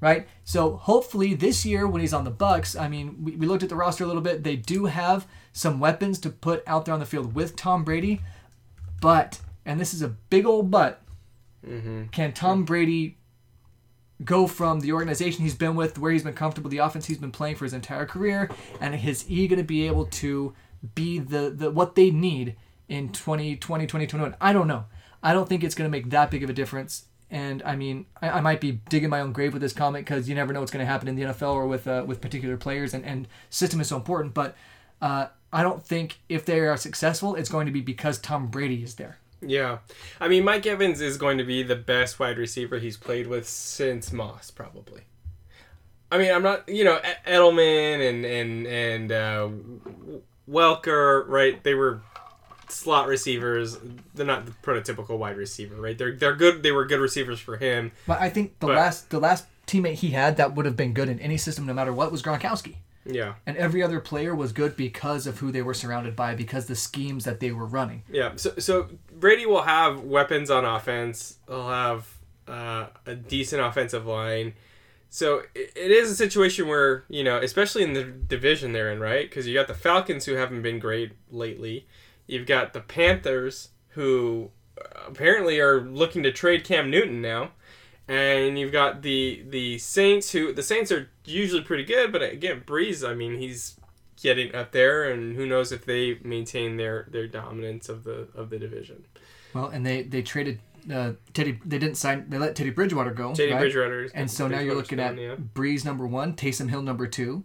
Right? 0.00 0.26
So 0.44 0.76
hopefully 0.76 1.32
this 1.34 1.64
year 1.64 1.86
when 1.88 2.02
he's 2.02 2.12
on 2.12 2.24
the 2.24 2.30
Bucs, 2.30 2.78
I 2.78 2.88
mean, 2.88 3.16
we, 3.22 3.36
we 3.36 3.46
looked 3.46 3.62
at 3.62 3.70
the 3.70 3.76
roster 3.76 4.04
a 4.04 4.06
little 4.06 4.20
bit. 4.20 4.44
They 4.44 4.54
do 4.56 4.84
have 4.84 5.26
some 5.52 5.80
weapons 5.80 6.18
to 6.20 6.30
put 6.30 6.62
out 6.66 6.84
there 6.84 6.92
on 6.92 7.00
the 7.00 7.06
field 7.06 7.34
with 7.34 7.56
Tom 7.56 7.84
Brady, 7.84 8.20
but 9.00 9.40
and 9.64 9.80
this 9.80 9.94
is 9.94 10.02
a 10.02 10.08
big 10.08 10.44
old 10.46 10.70
but. 10.70 11.00
Mm-hmm. 11.66 12.04
Can 12.12 12.32
Tom 12.32 12.64
Brady 12.64 13.16
go 14.22 14.46
from 14.46 14.80
the 14.80 14.92
organization 14.92 15.42
he's 15.42 15.54
been 15.54 15.74
with, 15.74 15.98
where 15.98 16.12
he's 16.12 16.22
been 16.22 16.34
comfortable, 16.34 16.70
the 16.70 16.78
offense 16.78 17.06
he's 17.06 17.18
been 17.18 17.32
playing 17.32 17.56
for 17.56 17.64
his 17.64 17.72
entire 17.72 18.06
career, 18.06 18.50
and 18.80 18.94
is 18.94 19.22
he 19.22 19.48
going 19.48 19.58
to 19.58 19.64
be 19.64 19.86
able 19.86 20.06
to 20.06 20.54
be 20.94 21.18
the, 21.18 21.50
the 21.50 21.70
what 21.70 21.94
they 21.94 22.10
need 22.10 22.56
in 22.88 23.08
2020, 23.10 23.86
2021? 23.86 24.36
I 24.40 24.52
don't 24.52 24.68
know. 24.68 24.84
I 25.22 25.32
don't 25.32 25.48
think 25.48 25.64
it's 25.64 25.74
going 25.74 25.90
to 25.90 25.92
make 25.92 26.10
that 26.10 26.30
big 26.30 26.44
of 26.44 26.50
a 26.50 26.52
difference. 26.52 27.06
And 27.30 27.62
I 27.64 27.74
mean, 27.74 28.06
I, 28.20 28.30
I 28.30 28.40
might 28.40 28.60
be 28.60 28.72
digging 28.88 29.08
my 29.08 29.20
own 29.20 29.32
grave 29.32 29.52
with 29.52 29.62
this 29.62 29.72
comment 29.72 30.04
because 30.04 30.28
you 30.28 30.34
never 30.34 30.52
know 30.52 30.60
what's 30.60 30.70
going 30.70 30.84
to 30.84 30.90
happen 30.90 31.08
in 31.08 31.16
the 31.16 31.22
NFL 31.22 31.54
or 31.54 31.66
with 31.66 31.88
uh, 31.88 32.04
with 32.06 32.20
particular 32.20 32.56
players, 32.56 32.94
and, 32.94 33.04
and 33.04 33.26
system 33.50 33.80
is 33.80 33.88
so 33.88 33.96
important. 33.96 34.34
But 34.34 34.54
uh, 35.00 35.28
I 35.52 35.62
don't 35.62 35.82
think 35.82 36.20
if 36.28 36.44
they 36.44 36.60
are 36.60 36.76
successful, 36.76 37.34
it's 37.34 37.48
going 37.48 37.66
to 37.66 37.72
be 37.72 37.80
because 37.80 38.18
Tom 38.18 38.48
Brady 38.48 38.82
is 38.82 38.96
there. 38.96 39.18
Yeah. 39.46 39.78
I 40.20 40.28
mean, 40.28 40.44
Mike 40.44 40.66
Evans 40.66 41.00
is 41.00 41.16
going 41.16 41.38
to 41.38 41.44
be 41.44 41.62
the 41.62 41.76
best 41.76 42.18
wide 42.18 42.38
receiver 42.38 42.78
he's 42.78 42.96
played 42.96 43.26
with 43.26 43.48
since 43.48 44.12
Moss, 44.12 44.50
probably. 44.50 45.02
I 46.10 46.18
mean, 46.18 46.30
I'm 46.32 46.42
not, 46.42 46.68
you 46.68 46.84
know, 46.84 47.00
Edelman 47.26 48.08
and 48.08 48.24
and 48.24 48.66
and 48.66 49.12
uh, 49.12 49.48
Welker, 50.48 51.26
right? 51.28 51.62
They 51.62 51.74
were 51.74 52.00
slot 52.68 53.08
receivers. 53.08 53.78
They're 54.14 54.26
not 54.26 54.46
the 54.46 54.52
prototypical 54.62 55.18
wide 55.18 55.36
receiver, 55.36 55.74
right? 55.76 55.96
They're 55.96 56.12
they're 56.14 56.36
good. 56.36 56.62
They 56.62 56.72
were 56.72 56.84
good 56.84 57.00
receivers 57.00 57.40
for 57.40 57.56
him. 57.56 57.92
But 58.06 58.20
I 58.20 58.28
think 58.30 58.58
the 58.60 58.66
But- 58.68 58.76
last 58.76 59.10
the 59.10 59.18
last 59.20 59.46
teammate 59.66 59.94
he 59.94 60.10
had 60.10 60.36
that 60.36 60.54
would 60.54 60.66
have 60.66 60.76
been 60.76 60.92
good 60.92 61.08
in 61.08 61.18
any 61.20 61.36
system, 61.38 61.66
no 61.66 61.72
matter 61.74 61.92
what, 61.92 62.12
was 62.12 62.22
Gronkowski. 62.22 62.76
Yeah. 63.06 63.34
And 63.46 63.56
every 63.56 63.82
other 63.82 64.00
player 64.00 64.34
was 64.34 64.52
good 64.52 64.76
because 64.76 65.26
of 65.26 65.38
who 65.38 65.52
they 65.52 65.62
were 65.62 65.74
surrounded 65.74 66.16
by, 66.16 66.34
because 66.34 66.66
the 66.66 66.76
schemes 66.76 67.24
that 67.24 67.40
they 67.40 67.52
were 67.52 67.66
running. 67.66 68.02
Yeah. 68.10 68.32
So 68.36 68.54
so 68.58 68.88
Brady 69.12 69.46
will 69.46 69.62
have 69.62 70.00
weapons 70.00 70.50
on 70.50 70.64
offense. 70.64 71.38
He'll 71.46 71.68
have 71.68 72.08
uh, 72.48 72.86
a 73.06 73.14
decent 73.14 73.62
offensive 73.62 74.06
line. 74.06 74.54
So 75.10 75.42
it, 75.54 75.72
it 75.76 75.90
is 75.90 76.10
a 76.10 76.16
situation 76.16 76.66
where 76.66 77.04
you 77.08 77.24
know, 77.24 77.38
especially 77.38 77.82
in 77.82 77.92
the 77.92 78.04
division 78.04 78.72
they're 78.72 78.92
in, 78.92 79.00
right? 79.00 79.28
Because 79.28 79.46
you 79.46 79.54
got 79.54 79.68
the 79.68 79.74
Falcons 79.74 80.24
who 80.24 80.34
haven't 80.34 80.62
been 80.62 80.78
great 80.78 81.12
lately. 81.30 81.86
You've 82.26 82.46
got 82.46 82.72
the 82.72 82.80
Panthers 82.80 83.68
who 83.88 84.50
uh, 84.78 85.08
apparently 85.08 85.60
are 85.60 85.80
looking 85.80 86.22
to 86.22 86.32
trade 86.32 86.64
Cam 86.64 86.90
Newton 86.90 87.20
now, 87.20 87.50
and 88.08 88.58
you've 88.58 88.72
got 88.72 89.02
the 89.02 89.44
the 89.48 89.78
Saints 89.78 90.32
who 90.32 90.52
the 90.52 90.62
Saints 90.62 90.92
are 90.92 91.10
usually 91.24 91.62
pretty 91.62 91.84
good, 91.84 92.12
but 92.12 92.22
again, 92.22 92.62
Brees, 92.66 93.08
I 93.08 93.14
mean, 93.14 93.38
he's 93.38 93.78
getting 94.20 94.54
up 94.54 94.72
there, 94.72 95.10
and 95.10 95.36
who 95.36 95.46
knows 95.46 95.72
if 95.72 95.84
they 95.84 96.18
maintain 96.22 96.76
their 96.76 97.08
their 97.10 97.26
dominance 97.26 97.88
of 97.88 98.04
the 98.04 98.28
of 98.34 98.50
the 98.50 98.58
division. 98.58 99.04
Well, 99.54 99.68
and 99.68 99.86
they 99.86 100.02
they 100.02 100.22
traded 100.22 100.60
uh, 100.92 101.12
Teddy. 101.32 101.58
They 101.64 101.78
didn't 101.78 101.96
sign. 101.96 102.26
They 102.28 102.38
let 102.38 102.54
Teddy 102.56 102.70
Bridgewater 102.70 103.12
go. 103.12 103.34
Teddy 103.34 103.52
right? 103.52 103.60
Bridgewater, 103.60 104.08
And 104.14 104.30
so 104.30 104.48
now 104.48 104.60
you're 104.60 104.74
looking 104.74 105.00
at 105.00 105.16
yeah. 105.16 105.36
Brees 105.36 105.84
number 105.84 106.06
one, 106.06 106.34
Taysom 106.34 106.70
Hill 106.70 106.82
number 106.82 107.06
two. 107.06 107.44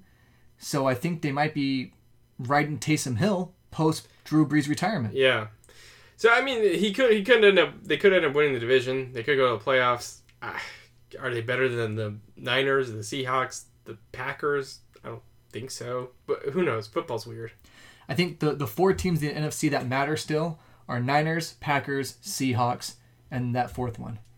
So 0.57 0.87
I 0.87 0.93
think 0.93 1.21
they 1.21 1.31
might 1.31 1.53
be 1.53 1.93
riding 2.37 2.79
Taysom 2.79 3.17
Hill 3.17 3.53
post 3.71 4.07
Drew 4.25 4.45
Brees 4.45 4.67
retirement. 4.67 5.13
Yeah. 5.13 5.47
So 6.17 6.31
I 6.33 6.41
mean, 6.41 6.61
he 6.77 6.91
could 6.93 7.11
he 7.11 7.23
could 7.23 7.43
end 7.43 7.59
up 7.59 7.83
they 7.83 7.97
could 7.97 8.13
end 8.13 8.25
up 8.25 8.33
winning 8.33 8.53
the 8.53 8.59
division. 8.59 9.13
They 9.13 9.23
could 9.23 9.37
go 9.37 9.57
to 9.57 9.63
the 9.63 9.71
playoffs. 9.71 10.18
Ah, 10.41 10.61
Are 11.19 11.33
they 11.33 11.41
better 11.41 11.67
than 11.67 11.95
the 11.95 12.15
Niners, 12.35 12.91
the 12.91 12.99
Seahawks, 12.99 13.63
the 13.85 13.97
Packers? 14.11 14.79
I 15.03 15.09
don't 15.09 15.21
think 15.51 15.71
so. 15.71 16.11
But 16.27 16.43
who 16.53 16.63
knows? 16.63 16.87
Football's 16.87 17.25
weird. 17.27 17.51
I 18.07 18.15
think 18.15 18.39
the 18.39 18.53
the 18.53 18.67
four 18.67 18.93
teams 18.93 19.21
in 19.21 19.33
the 19.35 19.41
NFC 19.41 19.69
that 19.71 19.87
matter 19.87 20.17
still 20.17 20.59
are 20.87 20.99
Niners, 20.99 21.53
Packers, 21.59 22.13
Seahawks, 22.23 22.95
and 23.29 23.53
that 23.55 23.71
fourth 23.71 23.99
one. 23.99 24.19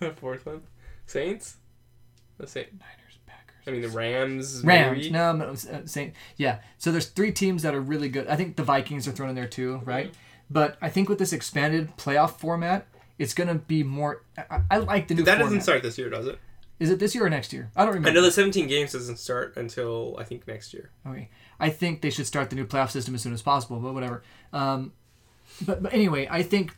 That 0.00 0.18
fourth 0.18 0.44
one, 0.44 0.62
Saints. 1.06 1.56
The 2.36 2.46
Saint. 2.48 2.72
Niners, 2.72 3.18
Packers. 3.26 3.54
I 3.66 3.70
mean 3.70 3.80
the 3.82 3.88
Rams. 3.88 4.60
Rams. 4.64 4.96
maybe? 4.98 5.10
No, 5.10 5.32
no, 5.32 5.44
uh, 5.50 5.86
Saint. 5.86 6.14
Yeah. 6.36 6.58
So 6.78 6.90
there's 6.92 7.06
three 7.06 7.30
teams 7.32 7.62
that 7.62 7.74
are 7.74 7.80
really 7.80 8.08
good. 8.08 8.26
I 8.26 8.34
think 8.36 8.56
the 8.56 8.64
Vikings 8.64 9.06
are 9.06 9.12
thrown 9.12 9.28
in 9.30 9.34
there 9.36 9.46
too, 9.46 9.80
right? 9.84 10.12
But 10.50 10.76
I 10.82 10.90
think 10.90 11.08
with 11.08 11.18
this 11.18 11.32
expanded 11.32 11.96
playoff 11.96 12.32
format, 12.38 12.86
it's 13.18 13.34
gonna 13.34 13.54
be 13.56 13.82
more. 13.82 14.24
I, 14.36 14.60
I 14.70 14.78
like 14.78 15.08
the 15.08 15.14
new. 15.14 15.22
That 15.24 15.32
format. 15.38 15.44
doesn't 15.46 15.60
start 15.62 15.82
this 15.82 15.98
year, 15.98 16.10
does 16.10 16.26
it? 16.26 16.38
Is 16.80 16.90
it 16.90 16.98
this 16.98 17.14
year 17.14 17.24
or 17.24 17.30
next 17.30 17.52
year? 17.52 17.70
I 17.76 17.82
don't 17.84 17.94
remember. 17.94 18.08
I 18.10 18.12
know 18.12 18.22
the 18.22 18.32
17 18.32 18.66
games 18.66 18.92
doesn't 18.92 19.18
start 19.18 19.56
until 19.56 20.16
I 20.18 20.24
think 20.24 20.46
next 20.48 20.74
year. 20.74 20.90
Okay. 21.06 21.28
I 21.60 21.70
think 21.70 22.02
they 22.02 22.10
should 22.10 22.26
start 22.26 22.50
the 22.50 22.56
new 22.56 22.66
playoff 22.66 22.90
system 22.90 23.14
as 23.14 23.22
soon 23.22 23.32
as 23.32 23.42
possible, 23.42 23.78
but 23.78 23.94
whatever. 23.94 24.24
Um, 24.52 24.92
but, 25.64 25.84
but 25.84 25.94
anyway, 25.94 26.26
I 26.28 26.42
think 26.42 26.76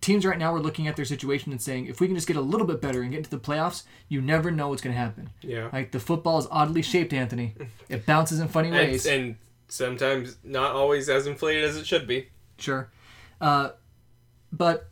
teams 0.00 0.24
right 0.24 0.38
now 0.38 0.54
are 0.54 0.60
looking 0.60 0.86
at 0.86 0.94
their 0.94 1.04
situation 1.04 1.50
and 1.50 1.60
saying, 1.60 1.86
if 1.86 2.00
we 2.00 2.06
can 2.06 2.14
just 2.14 2.28
get 2.28 2.36
a 2.36 2.40
little 2.40 2.66
bit 2.66 2.80
better 2.80 3.02
and 3.02 3.10
get 3.10 3.18
into 3.18 3.30
the 3.30 3.38
playoffs, 3.40 3.82
you 4.08 4.22
never 4.22 4.52
know 4.52 4.68
what's 4.68 4.82
going 4.82 4.94
to 4.94 5.00
happen. 5.00 5.30
Yeah. 5.42 5.68
Like 5.72 5.90
the 5.90 6.00
football 6.00 6.38
is 6.38 6.46
oddly 6.52 6.82
shaped, 6.82 7.12
Anthony. 7.12 7.54
It 7.88 8.06
bounces 8.06 8.38
in 8.38 8.46
funny 8.46 8.68
And, 8.68 8.76
ways. 8.76 9.04
and 9.04 9.34
sometimes 9.66 10.36
not 10.44 10.76
always 10.76 11.08
as 11.08 11.26
inflated 11.26 11.64
as 11.64 11.76
it 11.76 11.86
should 11.88 12.06
be. 12.06 12.28
Sure. 12.58 12.88
Uh, 13.40 13.70
but 14.52 14.88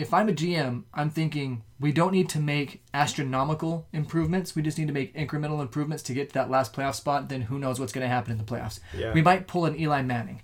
if 0.00 0.14
I'm 0.14 0.28
a 0.28 0.32
GM, 0.32 0.84
I'm 0.94 1.10
thinking 1.10 1.62
we 1.78 1.92
don't 1.92 2.12
need 2.12 2.28
to 2.30 2.40
make 2.40 2.82
astronomical 2.94 3.86
improvements. 3.92 4.56
We 4.56 4.62
just 4.62 4.78
need 4.78 4.88
to 4.88 4.94
make 4.94 5.14
incremental 5.14 5.60
improvements 5.60 6.02
to 6.04 6.14
get 6.14 6.30
to 6.30 6.34
that 6.34 6.50
last 6.50 6.72
playoff 6.72 6.94
spot. 6.94 7.28
Then 7.28 7.42
who 7.42 7.58
knows 7.58 7.78
what's 7.78 7.92
going 7.92 8.04
to 8.04 8.08
happen 8.08 8.32
in 8.32 8.38
the 8.38 8.44
playoffs? 8.44 8.80
Yeah. 8.96 9.12
We 9.12 9.20
might 9.20 9.46
pull 9.46 9.66
an 9.66 9.78
Eli 9.78 10.02
Manning, 10.02 10.40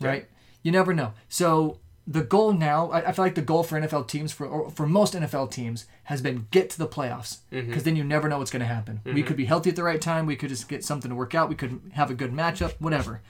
right? 0.00 0.28
You 0.62 0.70
never 0.70 0.94
know. 0.94 1.14
So 1.28 1.80
the 2.06 2.22
goal 2.22 2.52
now, 2.52 2.90
I, 2.90 3.08
I 3.08 3.12
feel 3.12 3.24
like 3.24 3.34
the 3.34 3.42
goal 3.42 3.64
for 3.64 3.80
NFL 3.80 4.06
teams, 4.06 4.32
for 4.32 4.46
or 4.46 4.70
for 4.70 4.86
most 4.86 5.14
NFL 5.14 5.50
teams, 5.50 5.86
has 6.04 6.22
been 6.22 6.46
get 6.52 6.70
to 6.70 6.78
the 6.78 6.88
playoffs 6.88 7.38
mm-hmm. 7.50 7.66
because 7.66 7.82
then 7.82 7.96
you 7.96 8.04
never 8.04 8.28
know 8.28 8.38
what's 8.38 8.50
going 8.50 8.60
to 8.60 8.66
happen. 8.66 9.00
We 9.04 9.12
mm-hmm. 9.12 9.26
could 9.26 9.36
be 9.36 9.46
healthy 9.46 9.70
at 9.70 9.76
the 9.76 9.82
right 9.82 10.00
time. 10.00 10.26
We 10.26 10.36
could 10.36 10.50
just 10.50 10.68
get 10.68 10.84
something 10.84 11.08
to 11.08 11.14
work 11.14 11.34
out. 11.34 11.48
We 11.48 11.56
could 11.56 11.80
have 11.94 12.10
a 12.10 12.14
good 12.14 12.32
matchup, 12.32 12.74
whatever. 12.78 13.20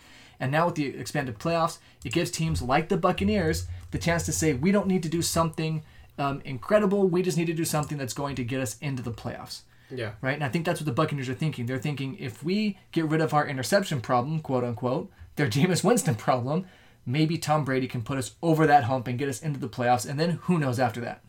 And 0.41 0.51
now 0.51 0.67
with 0.67 0.75
the 0.75 0.87
expanded 0.87 1.39
playoffs, 1.39 1.79
it 2.05 2.13
gives 2.13 2.31
teams 2.31 2.61
like 2.61 2.89
the 2.89 2.97
Buccaneers 2.97 3.67
the 3.95 3.99
chance 3.99 4.25
to 4.27 4.33
say 4.33 4.53
we 4.53 4.71
don't 4.73 4.87
need 4.89 5.03
to 5.05 5.09
do 5.09 5.23
something 5.23 5.83
um, 6.19 6.43
incredible. 6.45 7.09
We 7.09 7.23
just 7.23 7.39
need 7.39 7.47
to 7.47 7.55
do 7.55 7.65
something 7.65 7.97
that's 7.97 8.13
going 8.13 8.35
to 8.37 8.45
get 8.45 8.61
us 8.61 8.77
into 8.81 9.03
the 9.03 9.11
playoffs 9.13 9.63
Yeah. 9.91 10.13
right? 10.21 10.35
And 10.35 10.45
I 10.45 10.49
think 10.49 10.67
that's 10.67 10.81
what 10.81 10.87
the 10.87 10.93
Buccaneers 10.93 11.29
are 11.29 11.35
thinking. 11.35 11.67
They're 11.67 11.79
thinking 11.79 12.17
if 12.19 12.43
we 12.45 12.77
get 12.93 13.07
rid 13.07 13.21
of 13.21 13.33
our 13.33 13.47
interception 13.47 14.01
problem, 14.01 14.41
quote 14.41 14.65
unquote, 14.65 15.11
their 15.37 15.47
Jameis 15.55 15.83
Winston 15.85 16.17
problem, 16.17 16.67
maybe 17.07 17.39
Tom 17.39 17.65
Brady 17.65 17.87
can 17.87 18.03
put 18.03 18.19
us 18.19 18.33
over 18.43 18.67
that 18.67 18.85
hump 18.85 19.07
and 19.09 19.19
get 19.19 19.29
us 19.29 19.41
into 19.43 19.61
the 19.61 19.69
playoffs, 19.69 20.09
and 20.09 20.19
then 20.19 20.31
who 20.43 20.59
knows 20.59 20.79
after 20.81 21.01
that? 21.01 21.23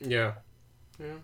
Yeah. 0.00 0.32
Yeah. 0.98 1.14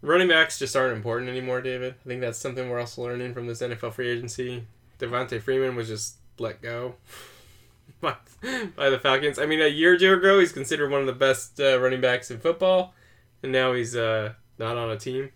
Running 0.00 0.28
backs 0.28 0.58
just 0.58 0.76
aren't 0.76 0.96
important 0.96 1.28
anymore, 1.28 1.60
David. 1.60 1.94
I 2.04 2.08
think 2.08 2.20
that's 2.20 2.38
something 2.38 2.68
we're 2.70 2.78
also 2.78 3.02
learning 3.02 3.34
from 3.34 3.46
this 3.48 3.60
NFL 3.60 3.94
free 3.94 4.08
agency. 4.08 4.64
Devonta 5.00 5.40
Freeman 5.42 5.74
was 5.74 5.88
just 5.88 6.17
let 6.40 6.60
go 6.62 6.94
by, 8.00 8.14
by 8.76 8.90
the 8.90 8.98
Falcons. 8.98 9.38
I 9.38 9.46
mean, 9.46 9.60
a 9.60 9.66
year 9.66 9.94
or 9.94 9.98
two 9.98 10.12
ago, 10.14 10.38
he's 10.38 10.52
considered 10.52 10.90
one 10.90 11.00
of 11.00 11.06
the 11.06 11.12
best 11.12 11.60
uh, 11.60 11.78
running 11.80 12.00
backs 12.00 12.30
in 12.30 12.38
football, 12.38 12.94
and 13.42 13.52
now 13.52 13.72
he's 13.72 13.96
uh, 13.96 14.34
not 14.58 14.76
on 14.76 14.90
a 14.90 14.96
team. 14.96 15.30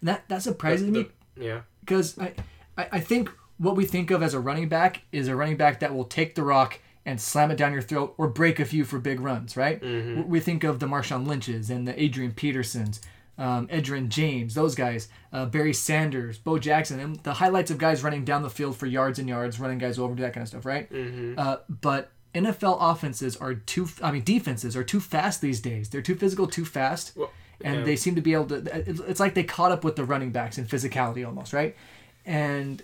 And 0.00 0.08
that 0.08 0.28
that 0.28 0.42
surprises 0.42 0.86
The- 0.86 0.92
me 0.92 1.06
Yeah. 1.36 1.60
because 1.80 2.18
I, 2.18 2.34
I 2.76 2.88
I 2.92 3.00
think 3.00 3.30
what 3.58 3.74
we 3.76 3.84
think 3.86 4.10
of 4.10 4.22
as 4.22 4.34
a 4.34 4.40
running 4.40 4.68
back 4.68 5.02
is 5.12 5.28
a 5.28 5.34
running 5.36 5.56
back 5.56 5.80
that 5.80 5.94
will 5.94 6.04
take 6.04 6.34
the 6.34 6.42
rock 6.42 6.78
and 7.06 7.18
slam 7.20 7.50
it 7.50 7.56
down 7.56 7.72
your 7.72 7.80
throat 7.82 8.14
or 8.18 8.28
break 8.28 8.60
a 8.60 8.64
few 8.64 8.84
for 8.84 8.98
big 8.98 9.20
runs, 9.20 9.56
right? 9.56 9.80
Mm-hmm. 9.80 10.28
We 10.28 10.40
think 10.40 10.62
of 10.64 10.78
the 10.80 10.86
Marshawn 10.86 11.26
Lynches 11.26 11.70
and 11.70 11.86
the 11.88 11.98
Adrian 12.02 12.32
Petersons, 12.32 13.00
um, 13.38 13.66
Edgerrin 13.68 14.08
James, 14.08 14.54
those 14.54 14.74
guys, 14.74 15.08
uh, 15.32 15.46
Barry 15.46 15.74
Sanders, 15.74 16.38
Bo 16.38 16.58
Jackson, 16.58 17.00
and 17.00 17.16
the 17.20 17.34
highlights 17.34 17.70
of 17.70 17.78
guys 17.78 18.02
running 18.02 18.24
down 18.24 18.42
the 18.42 18.50
field 18.50 18.76
for 18.76 18.86
yards 18.86 19.18
and 19.18 19.28
yards, 19.28 19.60
running 19.60 19.78
guys 19.78 19.98
over, 19.98 20.14
that 20.14 20.32
kind 20.32 20.42
of 20.42 20.48
stuff, 20.48 20.64
right? 20.64 20.90
Mm-hmm. 20.90 21.34
Uh, 21.38 21.56
but 21.68 22.10
NFL 22.34 22.78
offenses 22.80 23.36
are 23.36 23.54
too, 23.54 23.88
I 24.02 24.10
mean, 24.12 24.24
defenses 24.24 24.76
are 24.76 24.84
too 24.84 25.00
fast 25.00 25.40
these 25.40 25.60
days. 25.60 25.88
They're 25.90 26.02
too 26.02 26.16
physical, 26.16 26.46
too 26.46 26.64
fast 26.64 27.16
Well, 27.16 27.30
and 27.62 27.78
yeah. 27.78 27.84
they 27.84 27.96
seem 27.96 28.14
to 28.14 28.20
be 28.20 28.32
able 28.32 28.46
to 28.46 28.56
it's 28.88 29.00
it's 29.00 29.20
like 29.20 29.34
they 29.34 29.42
caught 29.42 29.72
up 29.72 29.84
with 29.84 29.96
the 29.96 30.04
running 30.04 30.30
backs 30.30 30.58
in 30.58 30.66
physicality 30.66 31.26
almost 31.26 31.52
right 31.52 31.76
and 32.24 32.82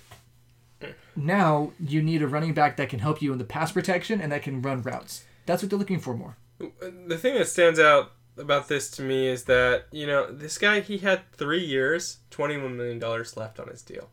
now 1.15 1.73
you 1.79 2.03
need 2.03 2.23
a 2.23 2.27
running 2.27 2.55
back 2.55 2.77
that 2.77 2.89
can 2.89 2.99
help 2.99 3.21
you 3.21 3.33
in 3.33 3.39
the 3.39 3.45
pass 3.45 3.73
protection 3.73 4.21
and 4.21 4.33
that 4.33 4.43
can 4.43 4.63
run 4.63 4.83
routes 4.83 5.25
that's 5.47 5.63
what 5.63 5.71
they're 5.71 5.79
looking 5.79 6.01
for 6.01 6.17
more 6.17 6.37
the 6.59 7.19
thing 7.19 7.35
that 7.35 7.49
stands 7.49 7.79
out 7.79 8.13
about 8.37 8.69
this 8.69 8.91
to 8.93 9.03
me 9.03 9.27
is 9.27 9.45
that 9.45 9.87
you 9.93 10.07
know 10.07 10.31
this 10.31 10.59
guy 10.59 10.81
he 10.81 10.99
had 10.99 11.31
three 11.33 11.65
years, 11.65 12.19
twenty 12.31 12.57
one 12.57 12.77
million 12.77 12.99
dollars 12.99 13.37
left 13.37 13.61
on 13.61 13.69
his 13.69 13.83
deal, 13.83 14.09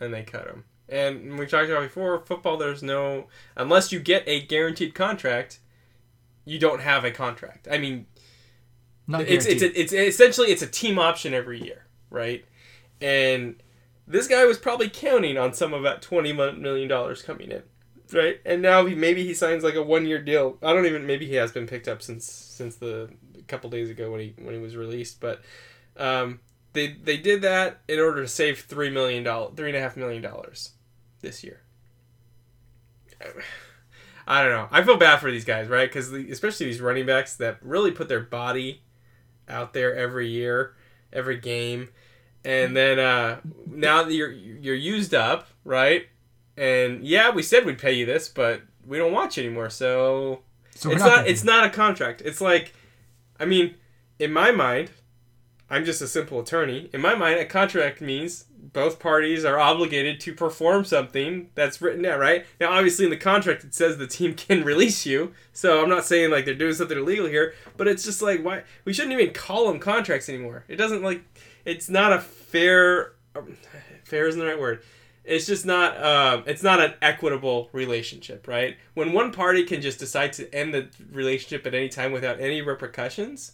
and 0.00 0.12
they 0.12 0.22
cut 0.22 0.46
him. 0.46 0.64
And 0.88 1.38
we 1.38 1.46
talked 1.46 1.70
about 1.70 1.82
before, 1.82 2.18
football. 2.20 2.56
There's 2.56 2.82
no 2.82 3.26
unless 3.56 3.92
you 3.92 4.00
get 4.00 4.24
a 4.26 4.42
guaranteed 4.42 4.94
contract, 4.94 5.60
you 6.44 6.58
don't 6.58 6.80
have 6.80 7.04
a 7.04 7.10
contract. 7.10 7.68
I 7.70 7.78
mean, 7.78 8.06
not 9.06 9.22
it's 9.22 9.46
guaranteed. 9.46 9.72
it's 9.76 9.92
a, 9.92 10.00
it's 10.00 10.14
essentially 10.14 10.48
it's 10.48 10.62
a 10.62 10.66
team 10.66 10.98
option 10.98 11.32
every 11.32 11.62
year, 11.62 11.86
right? 12.10 12.44
And 13.00 13.62
this 14.06 14.28
guy 14.28 14.44
was 14.44 14.58
probably 14.58 14.88
counting 14.88 15.38
on 15.38 15.54
some 15.54 15.72
of 15.72 15.82
that 15.84 16.02
twenty 16.02 16.32
million 16.32 16.88
dollars 16.88 17.22
coming 17.22 17.50
in, 17.50 17.62
right? 18.12 18.40
And 18.44 18.60
now 18.60 18.84
he 18.84 18.94
maybe 18.94 19.24
he 19.24 19.32
signs 19.32 19.64
like 19.64 19.74
a 19.74 19.82
one 19.82 20.06
year 20.06 20.20
deal. 20.20 20.58
I 20.62 20.72
don't 20.72 20.86
even 20.86 21.06
maybe 21.06 21.26
he 21.26 21.34
has 21.36 21.52
been 21.52 21.66
picked 21.66 21.88
up 21.88 22.02
since 22.02 22.26
since 22.26 22.76
the 22.76 23.10
couple 23.46 23.70
days 23.70 23.90
ago 23.90 24.10
when 24.10 24.20
he 24.20 24.34
when 24.38 24.54
he 24.54 24.60
was 24.60 24.76
released, 24.76 25.20
but 25.20 25.42
um, 25.96 26.40
they 26.72 26.92
they 27.02 27.16
did 27.16 27.42
that 27.42 27.80
in 27.88 28.00
order 28.00 28.22
to 28.22 28.28
save 28.28 28.60
three 28.60 28.90
million 28.90 29.22
dollars, 29.22 29.52
three 29.56 29.68
and 29.68 29.76
a 29.76 29.80
half 29.80 29.96
million 29.96 30.22
dollars 30.22 30.70
this 31.20 31.42
year. 31.42 31.60
I 34.26 34.42
don't 34.42 34.52
know. 34.52 34.68
I 34.70 34.82
feel 34.82 34.96
bad 34.96 35.18
for 35.18 35.30
these 35.30 35.44
guys, 35.44 35.68
right? 35.68 35.88
Because 35.88 36.12
especially 36.12 36.66
these 36.66 36.80
running 36.80 37.06
backs 37.06 37.36
that 37.36 37.58
really 37.62 37.90
put 37.90 38.08
their 38.08 38.20
body 38.20 38.82
out 39.48 39.72
there 39.74 39.94
every 39.94 40.28
year, 40.28 40.74
every 41.12 41.38
game, 41.38 41.90
and 42.44 42.76
then 42.76 42.98
uh, 42.98 43.40
now 43.66 44.02
that 44.02 44.12
you're 44.14 44.32
you're 44.32 44.74
used 44.74 45.14
up, 45.14 45.48
right? 45.64 46.06
And 46.56 47.04
yeah, 47.04 47.30
we 47.30 47.42
said 47.42 47.64
we'd 47.66 47.78
pay 47.78 47.92
you 47.92 48.06
this, 48.06 48.28
but 48.28 48.62
we 48.86 48.98
don't 48.98 49.12
want 49.12 49.36
you 49.36 49.44
anymore. 49.44 49.70
So 49.70 50.42
so 50.74 50.90
it's 50.90 51.00
not, 51.00 51.16
not 51.16 51.26
it's 51.26 51.44
not 51.44 51.64
a 51.64 51.70
contract. 51.70 52.22
It's 52.24 52.40
like, 52.40 52.74
I 53.38 53.44
mean, 53.44 53.74
in 54.18 54.32
my 54.32 54.50
mind, 54.50 54.90
I'm 55.70 55.84
just 55.84 56.02
a 56.02 56.06
simple 56.06 56.40
attorney. 56.40 56.90
In 56.92 57.00
my 57.00 57.14
mind, 57.14 57.40
a 57.40 57.44
contract 57.44 58.00
means 58.00 58.44
both 58.50 58.98
parties 58.98 59.44
are 59.44 59.58
obligated 59.58 60.20
to 60.20 60.34
perform 60.34 60.84
something 60.84 61.50
that's 61.54 61.80
written 61.80 62.02
down, 62.02 62.20
right? 62.20 62.46
Now, 62.60 62.72
obviously, 62.72 63.04
in 63.04 63.10
the 63.10 63.16
contract, 63.16 63.64
it 63.64 63.74
says 63.74 63.96
the 63.96 64.06
team 64.06 64.34
can 64.36 64.64
release 64.64 65.06
you. 65.06 65.32
So 65.52 65.82
I'm 65.82 65.88
not 65.88 66.04
saying 66.04 66.30
like 66.30 66.44
they're 66.44 66.54
doing 66.54 66.74
something 66.74 66.98
illegal 66.98 67.26
here, 67.26 67.54
but 67.76 67.88
it's 67.88 68.04
just 68.04 68.22
like 68.22 68.44
why 68.44 68.62
we 68.84 68.92
shouldn't 68.92 69.18
even 69.18 69.34
call 69.34 69.68
them 69.68 69.80
contracts 69.80 70.28
anymore. 70.28 70.64
It 70.68 70.76
doesn't 70.76 71.02
like 71.02 71.22
it's 71.64 71.88
not 71.88 72.12
a 72.12 72.20
fair. 72.20 73.12
um, 73.34 73.56
Fair 74.04 74.28
isn't 74.28 74.38
the 74.38 74.46
right 74.46 74.60
word. 74.60 74.82
It's 75.24 75.46
just 75.46 75.64
not 75.64 76.02
um, 76.02 76.44
it's 76.46 76.62
not 76.62 76.80
an 76.80 76.94
equitable 77.00 77.70
relationship, 77.72 78.46
right? 78.46 78.76
When 78.92 79.12
one 79.12 79.32
party 79.32 79.64
can 79.64 79.80
just 79.80 79.98
decide 79.98 80.32
to 80.34 80.54
end 80.54 80.74
the 80.74 80.88
relationship 81.10 81.66
at 81.66 81.74
any 81.74 81.88
time 81.88 82.12
without 82.12 82.40
any 82.40 82.60
repercussions, 82.60 83.52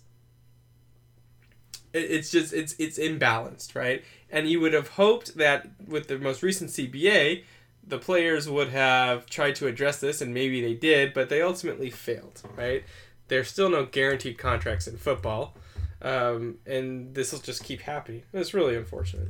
it, 1.93 2.11
it's 2.11 2.31
just 2.31 2.53
it's 2.53 2.75
it's 2.79 2.99
imbalanced, 2.99 3.77
right? 3.77 4.03
And 4.31 4.49
you 4.49 4.61
would 4.61 4.73
have 4.73 4.89
hoped 4.89 5.37
that 5.37 5.68
with 5.87 6.09
the 6.09 6.18
most 6.18 6.43
recent 6.43 6.71
CBA, 6.71 7.45
the 7.87 7.99
players 7.99 8.49
would 8.49 8.68
have 8.68 9.27
tried 9.27 9.55
to 9.57 9.66
address 9.68 10.01
this, 10.01 10.21
and 10.21 10.35
maybe 10.35 10.61
they 10.61 10.75
did, 10.75 11.14
but 11.14 11.29
they 11.29 11.41
ultimately 11.41 11.91
failed, 11.91 12.43
right? 12.57 12.85
There's 13.29 13.49
still 13.49 13.68
no 13.68 13.87
guaranteed 13.87 14.39
contracts 14.39 14.89
in 14.89 14.97
football, 14.97 15.55
um, 16.03 16.59
and 16.66 17.14
this 17.14 17.33
will 17.33 17.39
just 17.39 17.62
keep 17.62 17.83
happening. 17.83 18.23
It's 18.33 18.55
really 18.55 18.77
unfortunate. 18.77 19.29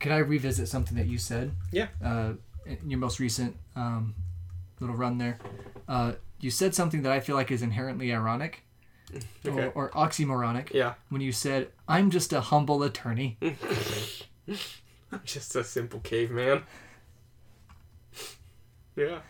Could 0.00 0.12
I 0.12 0.18
revisit 0.18 0.68
something 0.68 0.96
that 0.96 1.06
you 1.06 1.18
said? 1.18 1.52
Yeah. 1.72 1.88
Uh, 2.04 2.32
in 2.66 2.90
your 2.90 2.98
most 3.00 3.18
recent 3.18 3.56
um, 3.76 4.14
little 4.80 4.94
run 4.96 5.18
there, 5.18 5.38
uh, 5.88 6.12
you 6.40 6.50
said 6.50 6.74
something 6.74 7.02
that 7.02 7.12
I 7.12 7.20
feel 7.20 7.34
like 7.36 7.50
is 7.50 7.62
inherently 7.62 8.12
ironic 8.12 8.62
Okay. 9.46 9.70
or, 9.74 9.86
or 9.86 9.90
oxymoronic 9.92 10.72
Yeah. 10.74 10.94
when 11.08 11.20
you 11.22 11.32
said, 11.32 11.68
"I'm 11.88 12.10
just 12.10 12.32
a 12.32 12.40
humble 12.42 12.82
attorney." 12.82 13.38
I'm 15.10 15.20
just 15.24 15.56
a 15.56 15.64
simple 15.64 16.00
caveman. 16.00 16.62
Yeah. 18.96 19.20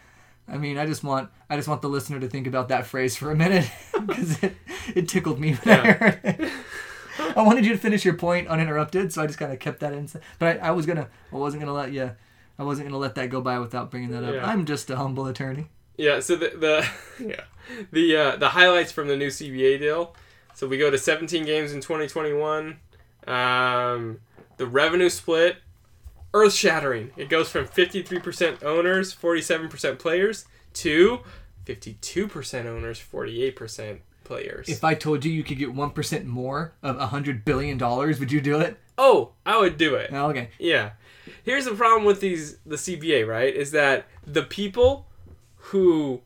I 0.48 0.56
mean, 0.56 0.78
I 0.78 0.86
just 0.86 1.04
want 1.04 1.30
I 1.50 1.56
just 1.56 1.68
want 1.68 1.82
the 1.82 1.88
listener 1.88 2.18
to 2.20 2.28
think 2.28 2.46
about 2.46 2.68
that 2.70 2.86
phrase 2.86 3.16
for 3.16 3.30
a 3.30 3.36
minute 3.36 3.70
because 4.06 4.42
it, 4.42 4.56
it 4.94 5.08
tickled 5.08 5.38
me 5.38 5.52
when 5.54 5.78
I 5.80 5.92
heard 5.92 6.20
it. 6.24 6.50
I 7.37 7.43
wanted 7.43 7.64
you 7.64 7.72
to 7.72 7.79
finish 7.79 8.05
your 8.05 8.14
point 8.14 8.49
uninterrupted, 8.49 9.12
so 9.12 9.22
I 9.22 9.26
just 9.26 9.39
kind 9.39 9.53
of 9.53 9.59
kept 9.59 9.81
that 9.81 9.93
in. 9.93 10.09
But 10.39 10.61
I, 10.61 10.68
I 10.68 10.70
was 10.70 10.87
gonna, 10.87 11.09
I 11.33 11.37
wasn't 11.37 11.62
gonna 11.62 11.74
let 11.74 11.93
you, 11.93 12.11
I 12.59 12.62
wasn't 12.62 12.89
gonna 12.89 12.99
let 12.99 13.14
that 13.16 13.31
go 13.31 13.41
by 13.41 13.59
without 13.59 13.91
bringing 13.91 14.11
that 14.11 14.24
up. 14.24 14.35
Yeah. 14.35 14.47
I'm 14.47 14.64
just 14.64 14.91
a 14.91 14.97
humble 14.97 15.26
attorney. 15.26 15.66
Yeah, 15.97 16.20
so 16.20 16.37
the 16.37 16.51
the 16.51 16.89
yeah. 17.26 17.43
The 17.93 18.16
uh, 18.16 18.37
the 18.37 18.51
highlights 18.51 18.93
from 18.93 19.09
the 19.09 19.16
new 19.16 19.29
CBA 19.29 19.79
deal. 19.81 20.14
So 20.55 20.66
we 20.66 20.79
go 20.79 20.91
to 20.91 20.99
17 20.99 21.45
games 21.45 21.72
in 21.72 21.81
2021. 21.81 22.79
Um, 23.26 24.20
the 24.57 24.66
revenue 24.66 25.09
split 25.09 25.59
earth 26.35 26.55
shattering. 26.55 27.11
It 27.16 27.29
goes 27.29 27.49
from 27.49 27.66
53% 27.66 28.62
owners, 28.62 29.14
47% 29.14 29.99
players 29.99 30.45
to 30.74 31.20
52% 31.64 32.66
owners, 32.66 33.01
48% 33.01 34.01
players. 34.29 34.68
If 34.68 34.85
I 34.85 34.95
told 34.95 35.24
you 35.24 35.33
you 35.33 35.43
could 35.43 35.59
get 35.59 35.74
one 35.74 35.91
percent 35.91 36.26
more 36.26 36.74
of 36.83 36.99
a 36.99 37.09
hundred 37.09 37.45
billion 37.45 37.79
dollars, 37.79 38.20
would 38.20 38.31
you 38.31 38.41
do 38.41 38.61
it? 38.61 38.79
oh, 38.99 39.33
I 39.47 39.59
would 39.59 39.79
do 39.79 39.95
it. 39.95 40.11
Oh, 40.12 40.29
okay. 40.31 40.51
Yeah. 40.59 40.91
Here's 41.45 41.64
the 41.64 41.74
problem 41.74 42.05
with 42.05 42.20
these 42.20 42.59
the 42.66 42.76
CBA, 42.76 43.26
right? 43.26 43.55
Is 43.55 43.70
that 43.70 44.07
the 44.26 44.43
people 44.43 45.07
who 45.57 46.20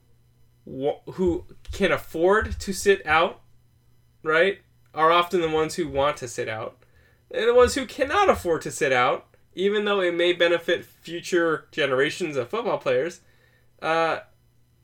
who 0.64 1.44
can 1.72 1.92
afford 1.92 2.58
to 2.60 2.72
sit 2.72 3.04
out, 3.06 3.40
right, 4.22 4.60
are 4.94 5.10
often 5.10 5.40
the 5.40 5.48
ones 5.48 5.74
who 5.74 5.88
want 5.88 6.16
to 6.18 6.28
sit 6.28 6.48
out. 6.48 6.78
And 7.30 7.48
the 7.48 7.54
ones 7.54 7.74
who 7.74 7.86
cannot 7.86 8.28
afford 8.28 8.62
to 8.62 8.70
sit 8.70 8.92
out, 8.92 9.26
even 9.54 9.84
though 9.84 10.00
it 10.00 10.14
may 10.14 10.32
benefit 10.32 10.84
future 10.84 11.66
generations 11.72 12.36
of 12.36 12.50
football 12.50 12.78
players, 12.78 13.20
uh, 13.80 14.20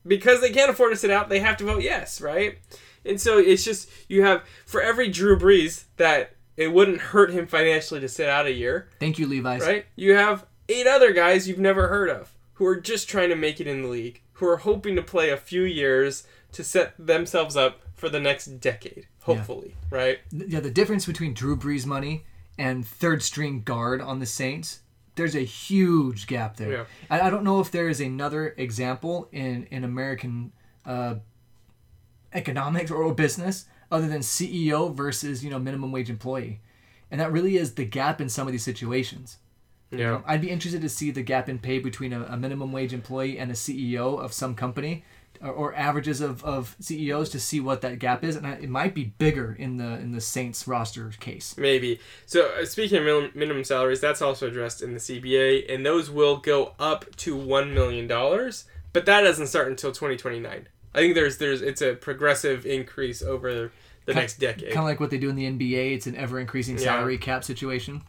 because 0.05 0.41
they 0.41 0.49
can't 0.49 0.71
afford 0.71 0.91
to 0.91 0.97
sit 0.97 1.11
out, 1.11 1.29
they 1.29 1.39
have 1.39 1.57
to 1.57 1.63
vote 1.65 1.83
yes, 1.83 2.19
right? 2.19 2.57
And 3.05 3.19
so 3.19 3.37
it's 3.37 3.63
just 3.63 3.89
you 4.07 4.23
have 4.23 4.43
for 4.65 4.81
every 4.81 5.09
Drew 5.09 5.37
Brees 5.37 5.85
that 5.97 6.35
it 6.57 6.73
wouldn't 6.73 6.99
hurt 6.99 7.31
him 7.31 7.47
financially 7.47 7.99
to 8.01 8.09
sit 8.09 8.27
out 8.27 8.45
a 8.45 8.51
year, 8.51 8.89
Thank 8.99 9.17
you, 9.17 9.27
Levi's. 9.27 9.61
right? 9.65 9.85
You 9.95 10.15
have 10.15 10.45
eight 10.67 10.87
other 10.87 11.13
guys 11.13 11.47
you've 11.47 11.59
never 11.59 11.87
heard 11.87 12.09
of 12.09 12.33
who 12.53 12.65
are 12.65 12.75
just 12.75 13.07
trying 13.07 13.29
to 13.29 13.35
make 13.35 13.61
it 13.61 13.67
in 13.67 13.81
the 13.83 13.87
league, 13.87 14.21
who 14.33 14.45
are 14.45 14.57
hoping 14.57 14.95
to 14.97 15.01
play 15.01 15.29
a 15.29 15.37
few 15.37 15.63
years 15.63 16.27
to 16.51 16.63
set 16.63 16.93
themselves 16.99 17.55
up 17.55 17.79
for 17.93 18.09
the 18.09 18.19
next 18.19 18.59
decade, 18.59 19.07
hopefully, 19.21 19.75
right? 19.89 20.19
Yeah, 20.31 20.59
the 20.59 20.69
difference 20.69 21.05
between 21.05 21.33
Drew 21.33 21.55
Brees 21.55 21.85
money 21.85 22.25
and 22.57 22.85
third 22.85 23.23
string 23.23 23.61
guard 23.61 24.01
on 24.01 24.19
the 24.19 24.25
Saints, 24.25 24.81
there's 25.15 25.35
a 25.35 25.41
huge 25.45 26.27
gap 26.27 26.57
there. 26.57 26.71
Yeah. 26.71 26.83
I, 27.09 27.21
I 27.21 27.29
don't 27.29 27.45
know 27.45 27.61
if 27.61 27.71
there 27.71 27.87
is 27.87 28.01
another 28.01 28.53
example 28.57 29.29
in 29.31 29.65
in 29.71 29.85
American 29.85 30.51
uh, 30.85 31.15
economics 32.33 32.91
or 32.91 33.13
business 33.13 33.65
other 33.91 34.07
than 34.07 34.19
CEO 34.21 34.93
versus 34.93 35.43
you 35.43 35.49
know 35.49 35.59
minimum 35.59 35.91
wage 35.91 36.09
employee, 36.09 36.61
and 37.09 37.19
that 37.19 37.31
really 37.31 37.57
is 37.57 37.73
the 37.73 37.85
gap 37.85 38.21
in 38.21 38.29
some 38.29 38.47
of 38.47 38.51
these 38.51 38.63
situations. 38.63 39.37
Yeah. 39.91 40.21
I'd 40.27 40.41
be 40.41 40.51
interested 40.51 40.81
to 40.81 40.89
see 40.89 41.09
the 41.09 41.23
gap 41.23 41.49
in 41.49 41.57
pay 41.57 41.79
between 41.79 42.13
a, 42.13 42.21
a 42.25 42.37
minimum 42.37 42.71
wage 42.71 42.93
employee 42.93 43.39
and 43.39 43.49
a 43.49 43.55
CEO 43.55 44.23
of 44.23 44.31
some 44.33 44.53
company, 44.53 45.03
or, 45.41 45.49
or 45.49 45.73
averages 45.75 46.21
of, 46.21 46.43
of 46.43 46.75
CEOs 46.79 47.29
to 47.29 47.39
see 47.39 47.59
what 47.59 47.81
that 47.81 47.97
gap 47.97 48.23
is, 48.23 48.35
and 48.35 48.45
I- 48.45 48.59
it 48.61 48.69
might 48.69 48.93
be 48.93 49.05
bigger 49.05 49.55
in 49.57 49.77
the 49.77 49.93
in 49.97 50.11
the 50.11 50.21
Saints 50.21 50.67
roster 50.67 51.09
case. 51.19 51.55
Maybe. 51.57 51.99
So 52.27 52.51
uh, 52.61 52.65
speaking 52.65 52.99
of 52.99 53.03
minimum, 53.05 53.31
minimum 53.33 53.63
salaries, 53.63 53.99
that's 53.99 54.21
also 54.21 54.45
addressed 54.47 54.83
in 54.83 54.93
the 54.93 54.99
CBA, 54.99 55.73
and 55.73 55.83
those 55.83 56.11
will 56.11 56.37
go 56.37 56.73
up 56.77 57.15
to 57.17 57.35
one 57.35 57.73
million 57.73 58.05
dollars, 58.05 58.65
but 58.93 59.07
that 59.07 59.21
doesn't 59.21 59.47
start 59.47 59.69
until 59.69 59.91
2029. 59.91 60.67
I 60.93 60.99
think 60.99 61.15
there's 61.15 61.37
there's 61.37 61.61
it's 61.61 61.81
a 61.81 61.93
progressive 61.93 62.65
increase 62.65 63.21
over 63.21 63.71
the 64.05 64.13
Ki- 64.13 64.19
next 64.19 64.39
decade. 64.39 64.69
Kind 64.69 64.79
of 64.79 64.85
like 64.85 64.99
what 64.99 65.09
they 65.11 65.17
do 65.17 65.29
in 65.29 65.35
the 65.35 65.45
NBA. 65.45 65.93
It's 65.95 66.07
an 66.07 66.15
ever 66.15 66.39
increasing 66.39 66.77
Yeah. 66.77 66.83
salary 66.85 67.17
cap 67.17 67.43
situation. 67.43 68.01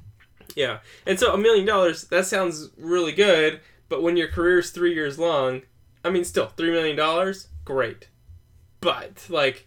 Yeah. 0.56 0.78
And 1.06 1.18
so 1.20 1.32
a 1.32 1.38
million 1.38 1.66
dollars, 1.66 2.04
that 2.04 2.26
sounds 2.26 2.70
really 2.76 3.12
good, 3.12 3.60
but 3.88 4.02
when 4.02 4.16
your 4.16 4.28
career's 4.28 4.70
three 4.70 4.94
years 4.94 5.18
long, 5.18 5.62
I 6.04 6.10
mean, 6.10 6.24
still, 6.24 6.46
three 6.48 6.70
million 6.70 6.96
dollars, 6.96 7.48
great. 7.64 8.08
But, 8.80 9.26
like, 9.28 9.66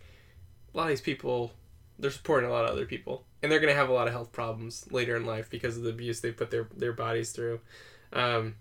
a 0.73 0.77
lot 0.77 0.83
of 0.83 0.89
these 0.89 1.01
people, 1.01 1.53
they're 1.99 2.09
supporting 2.11 2.49
a 2.49 2.53
lot 2.53 2.65
of 2.65 2.71
other 2.71 2.85
people. 2.87 3.25
And 3.43 3.51
they're 3.51 3.59
going 3.59 3.71
to 3.71 3.79
have 3.79 3.89
a 3.89 3.93
lot 3.93 4.07
of 4.07 4.13
health 4.13 4.31
problems 4.31 4.85
later 4.91 5.15
in 5.15 5.25
life 5.25 5.49
because 5.49 5.77
of 5.77 5.83
the 5.83 5.89
abuse 5.91 6.19
they 6.21 6.31
put 6.31 6.49
their, 6.49 6.67
their 6.75 6.93
bodies 6.93 7.31
through. 7.31 7.59
Um, 8.11 8.55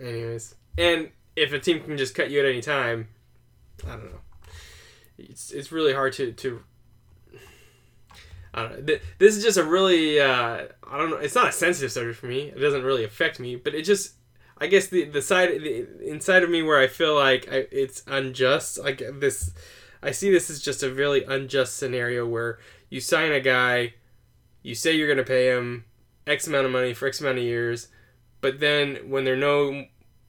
anyways. 0.00 0.54
And 0.78 1.10
if 1.36 1.52
a 1.52 1.58
team 1.58 1.80
can 1.82 1.96
just 1.98 2.14
cut 2.14 2.30
you 2.30 2.38
at 2.40 2.46
any 2.46 2.60
time, 2.60 3.08
I 3.86 3.90
don't 3.90 4.12
know. 4.12 4.20
It's, 5.18 5.50
it's 5.50 5.72
really 5.72 5.92
hard 5.92 6.12
to, 6.14 6.32
to 6.32 6.62
I 8.54 8.62
don't 8.62 8.86
know. 8.86 8.98
This 9.18 9.36
is 9.36 9.42
just 9.42 9.56
a 9.56 9.64
really 9.64 10.20
uh, 10.20 10.66
I 10.90 10.98
don't 10.98 11.10
know. 11.10 11.16
It's 11.16 11.34
not 11.34 11.48
a 11.48 11.52
sensitive 11.52 11.90
subject 11.90 12.18
for 12.18 12.26
me. 12.26 12.52
It 12.54 12.58
doesn't 12.58 12.82
really 12.82 13.04
affect 13.04 13.40
me, 13.40 13.56
but 13.56 13.74
it 13.74 13.82
just 13.82 14.14
I 14.58 14.66
guess 14.66 14.88
the 14.88 15.04
the 15.04 15.22
side 15.22 15.48
the 15.50 16.06
inside 16.06 16.42
of 16.42 16.50
me 16.50 16.62
where 16.62 16.78
I 16.78 16.86
feel 16.86 17.14
like 17.14 17.48
I, 17.50 17.66
it's 17.70 18.02
unjust. 18.06 18.78
Like 18.78 19.02
this, 19.20 19.52
I 20.02 20.10
see 20.10 20.30
this 20.30 20.50
as 20.50 20.60
just 20.60 20.82
a 20.82 20.92
really 20.92 21.24
unjust 21.24 21.78
scenario 21.78 22.26
where 22.26 22.58
you 22.90 23.00
sign 23.00 23.32
a 23.32 23.40
guy, 23.40 23.94
you 24.62 24.74
say 24.74 24.92
you're 24.92 25.08
going 25.08 25.16
to 25.16 25.24
pay 25.24 25.48
him 25.48 25.86
X 26.26 26.46
amount 26.46 26.66
of 26.66 26.72
money 26.72 26.92
for 26.92 27.08
X 27.08 27.20
amount 27.20 27.38
of 27.38 27.44
years, 27.44 27.88
but 28.42 28.60
then 28.60 29.08
when 29.08 29.24
they're 29.24 29.34
no 29.34 29.86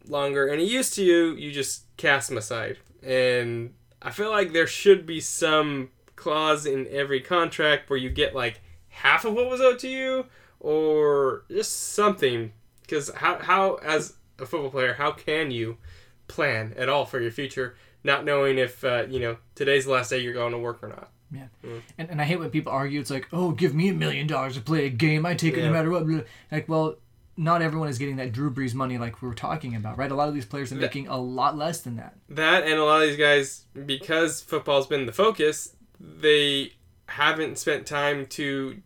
longer 0.08 0.48
any 0.48 0.66
use 0.66 0.90
to 0.92 1.04
you, 1.04 1.34
you 1.36 1.52
just 1.52 1.86
cast 1.98 2.30
them 2.30 2.38
aside. 2.38 2.78
And 3.04 3.74
I 4.02 4.12
feel 4.12 4.30
like 4.30 4.54
there 4.54 4.68
should 4.68 5.06
be 5.06 5.20
some 5.20 5.90
clause 6.16 6.66
in 6.66 6.88
every 6.90 7.22
contract 7.22 7.90
where 7.90 8.00
you 8.00 8.10
get 8.10 8.34
like 8.36 8.62
half 8.88 9.26
of 9.26 9.34
what 9.34 9.50
was 9.50 9.60
owed 9.62 9.80
to 9.80 9.90
you 9.90 10.26
or 10.60 11.44
just 11.52 11.94
something 11.94 12.52
because 12.82 13.10
how, 13.16 13.40
how 13.40 13.76
as 13.76 14.14
a 14.40 14.46
football 14.46 14.70
player 14.70 14.94
how 14.94 15.12
can 15.12 15.52
you 15.52 15.78
plan 16.28 16.74
at 16.78 16.88
all 16.88 17.04
for 17.06 17.20
your 17.20 17.32
future 17.32 17.76
not 18.04 18.24
knowing 18.24 18.58
if 18.58 18.84
uh, 18.84 19.04
you 19.10 19.20
know 19.20 19.36
today's 19.56 19.86
the 19.86 19.92
last 19.92 20.10
day 20.10 20.20
you're 20.20 20.34
going 20.34 20.52
to 20.52 20.58
work 20.58 20.82
or 20.84 20.90
not 20.90 21.10
Yeah. 21.32 21.48
And, 21.98 22.10
and 22.12 22.22
I 22.22 22.26
hate 22.26 22.40
when 22.40 22.52
people 22.52 22.72
argue. 22.72 23.00
It's 23.00 23.10
like, 23.10 23.28
oh, 23.34 23.52
give 23.52 23.74
me 23.74 23.90
a 23.90 23.94
million 23.94 24.28
dollars 24.28 24.54
to 24.54 24.62
play 24.62 24.86
a 24.86 24.90
game. 24.90 25.26
I 25.26 25.34
take 25.34 25.56
it 25.56 25.62
Yeah. 25.62 25.68
no 25.68 25.74
matter 25.74 25.90
what. 25.90 26.06
Like, 26.52 26.70
well, 26.70 26.96
not 27.36 27.62
everyone 27.62 27.90
is 27.90 27.98
getting 27.98 28.18
that 28.18 28.32
Drew 28.32 28.52
Brees 28.52 28.74
money 28.74 28.98
like 28.98 29.22
we 29.22 29.28
were 29.28 29.34
talking 29.34 29.76
about, 29.76 29.98
right? 29.98 30.12
A 30.12 30.16
lot 30.16 30.28
of 30.28 30.36
these 30.36 30.46
players 30.46 30.72
are 30.72 30.76
making 30.76 31.08
a 31.08 31.18
lot 31.18 31.58
less 31.58 31.82
than 31.82 31.96
that. 31.96 32.16
that 32.30 32.64
and 32.64 32.74
a 32.74 32.84
lot 32.84 33.02
of 33.02 33.08
these 33.10 33.18
guys 33.18 33.66
because 33.86 34.42
football's 34.42 34.88
been 34.88 35.06
the 35.06 35.12
focus 35.12 35.76
they 36.00 36.74
haven't 37.08 37.58
spent 37.58 37.86
time 37.88 38.26
to 38.28 38.82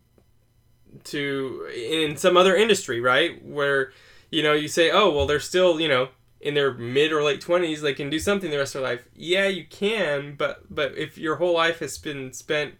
to 1.04 1.68
in 1.74 2.16
some 2.16 2.36
other 2.36 2.56
industry 2.56 3.00
right 3.00 3.44
where 3.44 3.92
you 4.30 4.42
know 4.42 4.52
you 4.52 4.68
say 4.68 4.90
oh 4.90 5.10
well 5.10 5.26
they're 5.26 5.40
still 5.40 5.80
you 5.80 5.88
know 5.88 6.08
in 6.40 6.54
their 6.54 6.72
mid 6.72 7.12
or 7.12 7.22
late 7.22 7.40
20s 7.40 7.80
they 7.80 7.92
can 7.92 8.08
do 8.08 8.18
something 8.18 8.50
the 8.50 8.56
rest 8.58 8.74
of 8.74 8.82
their 8.82 8.92
life 8.92 9.08
yeah 9.14 9.46
you 9.46 9.64
can 9.68 10.34
but 10.36 10.62
but 10.70 10.96
if 10.96 11.18
your 11.18 11.36
whole 11.36 11.54
life 11.54 11.80
has 11.80 11.98
been 11.98 12.32
spent 12.32 12.74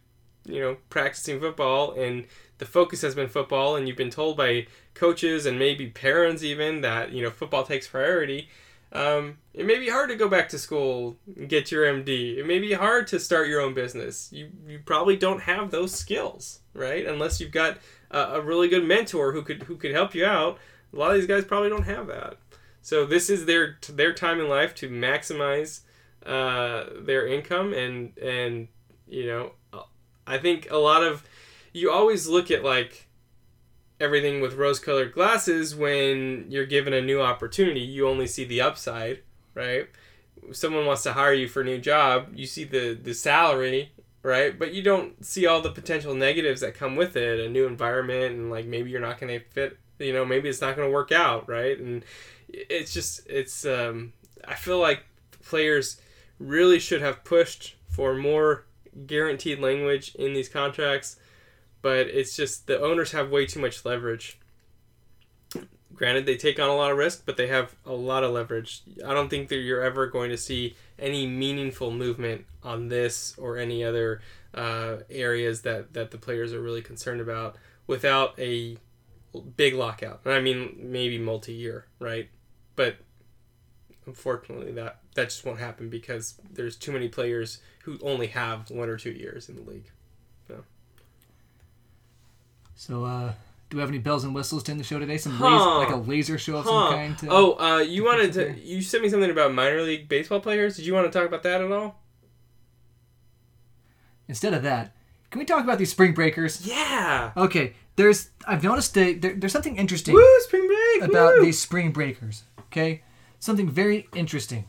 you 0.46 0.60
know 0.60 0.76
practicing 0.88 1.38
football 1.40 1.92
and 1.92 2.24
the 2.58 2.66
focus 2.66 3.02
has 3.02 3.14
been 3.14 3.28
football 3.28 3.76
and 3.76 3.86
you've 3.86 3.96
been 3.96 4.10
told 4.10 4.36
by 4.36 4.66
coaches 4.94 5.46
and 5.46 5.58
maybe 5.58 5.88
parents 5.88 6.42
even 6.42 6.80
that 6.80 7.12
you 7.12 7.22
know 7.22 7.30
football 7.30 7.62
takes 7.62 7.86
priority 7.88 8.48
um, 8.92 9.38
it 9.52 9.66
may 9.66 9.78
be 9.78 9.88
hard 9.88 10.08
to 10.08 10.16
go 10.16 10.28
back 10.28 10.48
to 10.50 10.58
school 10.58 11.18
and 11.36 11.48
get 11.48 11.70
your 11.70 11.84
MD. 11.84 12.38
It 12.38 12.46
may 12.46 12.58
be 12.58 12.72
hard 12.72 13.06
to 13.08 13.20
start 13.20 13.48
your 13.48 13.60
own 13.60 13.74
business. 13.74 14.30
You, 14.32 14.50
you 14.66 14.80
probably 14.84 15.16
don't 15.16 15.42
have 15.42 15.70
those 15.70 15.92
skills, 15.94 16.60
right? 16.72 17.06
Unless 17.06 17.40
you've 17.40 17.52
got 17.52 17.78
a, 18.10 18.18
a 18.18 18.40
really 18.40 18.68
good 18.68 18.84
mentor 18.84 19.32
who 19.32 19.42
could 19.42 19.64
who 19.64 19.76
could 19.76 19.90
help 19.90 20.14
you 20.14 20.24
out. 20.24 20.58
A 20.92 20.96
lot 20.96 21.10
of 21.10 21.16
these 21.16 21.26
guys 21.26 21.44
probably 21.44 21.68
don't 21.68 21.82
have 21.82 22.06
that. 22.06 22.38
So 22.80 23.04
this 23.04 23.28
is 23.28 23.44
their 23.44 23.78
their 23.90 24.14
time 24.14 24.40
in 24.40 24.48
life 24.48 24.74
to 24.76 24.88
maximize 24.88 25.80
uh, 26.24 26.84
their 26.98 27.26
income 27.26 27.74
and 27.74 28.16
and 28.16 28.68
you 29.06 29.26
know 29.26 29.52
I 30.26 30.38
think 30.38 30.70
a 30.70 30.78
lot 30.78 31.02
of 31.02 31.22
you 31.72 31.90
always 31.90 32.26
look 32.26 32.50
at 32.50 32.64
like 32.64 33.08
everything 34.00 34.40
with 34.40 34.54
rose 34.54 34.78
colored 34.78 35.12
glasses 35.12 35.74
when 35.74 36.46
you're 36.48 36.66
given 36.66 36.92
a 36.92 37.02
new 37.02 37.20
opportunity. 37.20 37.80
You 37.80 38.08
only 38.08 38.26
see 38.26 38.44
the 38.44 38.60
upside 38.60 39.20
right? 39.54 39.88
Someone 40.52 40.86
wants 40.86 41.02
to 41.02 41.14
hire 41.14 41.32
you 41.32 41.48
for 41.48 41.62
a 41.62 41.64
new 41.64 41.78
job 41.78 42.28
you 42.34 42.46
see 42.46 42.64
the 42.64 42.94
the 42.94 43.14
salary 43.14 43.92
right? 44.22 44.58
But 44.58 44.74
you 44.74 44.82
don't 44.82 45.24
see 45.24 45.46
all 45.46 45.60
the 45.60 45.70
potential 45.70 46.14
negatives 46.14 46.60
that 46.60 46.74
come 46.74 46.96
with 46.96 47.16
it 47.16 47.40
a 47.40 47.48
new 47.48 47.66
environment 47.66 48.34
and 48.34 48.50
like 48.50 48.66
maybe 48.66 48.90
you're 48.90 49.00
not 49.00 49.18
going 49.18 49.38
to 49.38 49.44
fit 49.50 49.78
you 49.98 50.12
know 50.12 50.24
maybe 50.24 50.48
it's 50.48 50.60
not 50.60 50.76
going 50.76 50.88
to 50.88 50.92
work 50.92 51.12
out 51.12 51.48
right? 51.48 51.78
And 51.78 52.04
it's 52.48 52.92
just 52.92 53.26
it's 53.26 53.64
um 53.64 54.12
i 54.46 54.54
feel 54.54 54.78
like 54.78 55.04
players 55.42 56.00
really 56.38 56.78
should 56.78 57.02
have 57.02 57.24
pushed 57.24 57.76
for 57.88 58.14
more 58.14 58.64
guaranteed 59.06 59.58
language 59.58 60.14
in 60.14 60.32
these 60.32 60.48
contracts 60.48 61.16
but 61.82 62.08
it's 62.08 62.36
just 62.36 62.66
the 62.66 62.80
owners 62.80 63.12
have 63.12 63.30
way 63.30 63.46
too 63.46 63.60
much 63.60 63.84
leverage. 63.84 64.38
Granted, 65.94 66.26
they 66.26 66.36
take 66.36 66.60
on 66.60 66.68
a 66.68 66.76
lot 66.76 66.92
of 66.92 66.96
risk, 66.96 67.24
but 67.26 67.36
they 67.36 67.48
have 67.48 67.74
a 67.84 67.92
lot 67.92 68.22
of 68.22 68.32
leverage. 68.32 68.82
I 69.04 69.14
don't 69.14 69.28
think 69.28 69.48
that 69.48 69.56
you're 69.56 69.82
ever 69.82 70.06
going 70.06 70.30
to 70.30 70.36
see 70.36 70.76
any 70.98 71.26
meaningful 71.26 71.90
movement 71.90 72.44
on 72.62 72.88
this 72.88 73.34
or 73.36 73.56
any 73.56 73.82
other 73.82 74.20
uh, 74.54 74.98
areas 75.10 75.62
that, 75.62 75.94
that 75.94 76.10
the 76.10 76.18
players 76.18 76.52
are 76.52 76.60
really 76.60 76.82
concerned 76.82 77.20
about 77.20 77.56
without 77.86 78.38
a 78.38 78.76
big 79.56 79.74
lockout. 79.74 80.20
And 80.24 80.34
I 80.34 80.40
mean, 80.40 80.76
maybe 80.78 81.18
multi 81.18 81.52
year, 81.52 81.86
right? 81.98 82.28
But 82.76 82.98
unfortunately, 84.06 84.72
that, 84.72 85.00
that 85.14 85.30
just 85.30 85.44
won't 85.44 85.58
happen 85.58 85.88
because 85.88 86.34
there's 86.50 86.76
too 86.76 86.92
many 86.92 87.08
players 87.08 87.60
who 87.82 87.98
only 88.02 88.28
have 88.28 88.70
one 88.70 88.88
or 88.88 88.96
two 88.96 89.10
years 89.10 89.48
in 89.48 89.56
the 89.56 89.62
league. 89.62 89.90
So, 92.78 93.04
uh, 93.04 93.32
do 93.70 93.76
we 93.76 93.80
have 93.80 93.90
any 93.90 93.98
bells 93.98 94.22
and 94.22 94.32
whistles 94.32 94.62
to 94.62 94.70
end 94.70 94.78
the 94.78 94.84
show 94.84 95.00
today? 95.00 95.18
Some 95.18 95.32
Huh. 95.32 95.46
laser, 95.50 95.78
like 95.78 95.90
a 95.90 95.96
laser 95.96 96.38
show 96.38 96.58
of 96.58 96.64
Huh. 96.64 96.70
some 96.70 96.96
kind. 96.96 97.18
To, 97.18 97.28
Oh, 97.28 97.52
uh, 97.58 97.78
you 97.78 98.04
wanted 98.04 98.32
to. 98.34 98.56
You 98.56 98.82
sent 98.82 99.02
me 99.02 99.08
something 99.08 99.28
about 99.32 99.52
minor 99.52 99.82
league 99.82 100.08
baseball 100.08 100.38
players. 100.38 100.76
Did 100.76 100.86
you 100.86 100.94
want 100.94 101.10
to 101.12 101.18
talk 101.18 101.26
about 101.26 101.42
that 101.42 101.60
at 101.60 101.72
all? 101.72 102.00
Instead 104.28 104.54
of 104.54 104.62
that, 104.62 104.94
can 105.32 105.40
we 105.40 105.44
talk 105.44 105.64
about 105.64 105.78
these 105.78 105.90
spring 105.90 106.12
breakers? 106.14 106.64
Yeah. 106.64 107.32
Okay, 107.36 107.74
there's 107.96 108.30
I've 108.46 108.62
noticed 108.62 108.94
that 108.94 109.22
there, 109.22 109.34
there's 109.34 109.52
something 109.52 109.76
interesting 109.76 110.14
Woo, 110.14 110.40
spring 110.42 110.68
break. 110.68 111.10
about 111.10 111.34
woo! 111.38 111.44
these 111.46 111.58
spring 111.58 111.90
breakers. 111.90 112.44
Okay, 112.66 113.02
something 113.40 113.68
very 113.68 114.06
interesting. 114.14 114.66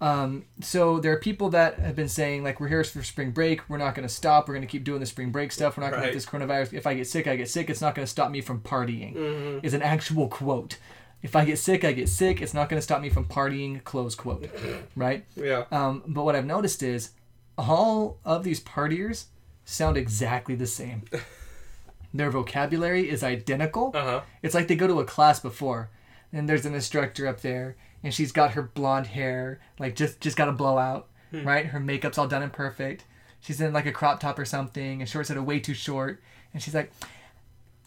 Um, 0.00 0.44
so 0.60 1.00
there 1.00 1.12
are 1.12 1.18
people 1.18 1.48
that 1.50 1.78
have 1.78 1.96
been 1.96 2.08
saying 2.08 2.44
like 2.44 2.60
we're 2.60 2.68
here 2.68 2.84
for 2.84 3.02
spring 3.02 3.30
break. 3.30 3.68
We're 3.68 3.78
not 3.78 3.94
going 3.94 4.06
to 4.06 4.12
stop. 4.12 4.46
We're 4.46 4.54
going 4.54 4.66
to 4.66 4.70
keep 4.70 4.84
doing 4.84 5.00
the 5.00 5.06
spring 5.06 5.30
break 5.30 5.52
stuff. 5.52 5.76
We're 5.76 5.84
not 5.84 5.90
going 5.90 6.02
to 6.02 6.08
Right. 6.08 6.14
let 6.14 6.14
this 6.14 6.26
coronavirus. 6.26 6.74
If 6.74 6.86
I 6.86 6.94
get 6.94 7.06
sick, 7.06 7.26
I 7.26 7.36
get 7.36 7.48
sick. 7.48 7.70
It's 7.70 7.80
not 7.80 7.94
going 7.94 8.04
to 8.04 8.10
stop 8.10 8.30
me 8.30 8.40
from 8.42 8.60
partying. 8.60 9.64
Is 9.64 9.72
an 9.74 9.82
actual 9.82 10.28
quote. 10.28 10.76
If 11.22 11.34
I 11.34 11.44
get 11.46 11.58
sick, 11.58 11.82
I 11.82 11.92
get 11.92 12.08
sick. 12.10 12.42
It's 12.42 12.52
not 12.52 12.68
going 12.68 12.78
to 12.78 12.82
stop 12.82 13.00
me 13.00 13.08
from 13.08 13.24
partying. 13.24 13.82
Close 13.84 14.14
quote. 14.14 14.48
Right. 14.96 15.24
Yeah. 15.34 15.64
Um, 15.72 16.02
but 16.06 16.24
what 16.24 16.36
I've 16.36 16.44
noticed 16.46 16.82
is 16.82 17.10
all 17.56 18.18
of 18.24 18.44
these 18.44 18.60
partiers 18.60 19.24
sound 19.64 19.96
exactly 19.96 20.54
the 20.54 20.66
same. 20.66 21.04
Their 22.14 22.30
vocabulary 22.30 23.08
is 23.10 23.22
identical. 23.24 23.92
Uh 23.94 24.04
huh. 24.04 24.20
It's 24.42 24.54
like 24.54 24.68
they 24.68 24.76
go 24.76 24.86
to 24.86 25.00
a 25.00 25.04
class 25.04 25.40
before, 25.40 25.90
and 26.32 26.48
there's 26.48 26.64
an 26.66 26.74
instructor 26.74 27.26
up 27.26 27.40
there, 27.40 27.76
and 28.06 28.14
she's 28.14 28.30
got 28.30 28.52
her 28.52 28.62
blonde 28.62 29.08
hair, 29.08 29.58
like 29.80 29.96
just 29.96 30.20
just 30.20 30.36
got 30.36 30.48
a 30.48 30.52
blowout, 30.52 31.08
hmm. 31.32 31.44
right? 31.44 31.66
Her 31.66 31.80
makeup's 31.80 32.18
all 32.18 32.28
done 32.28 32.44
and 32.44 32.52
perfect. 32.52 33.04
She's 33.40 33.60
in 33.60 33.72
like 33.72 33.84
a 33.84 33.90
crop 33.90 34.20
top 34.20 34.38
or 34.38 34.44
something, 34.44 35.00
and 35.00 35.10
shorts 35.10 35.28
that 35.28 35.36
are 35.36 35.42
way 35.42 35.58
too 35.58 35.74
short, 35.74 36.22
and 36.54 36.62
she's 36.62 36.72
like, 36.72 36.92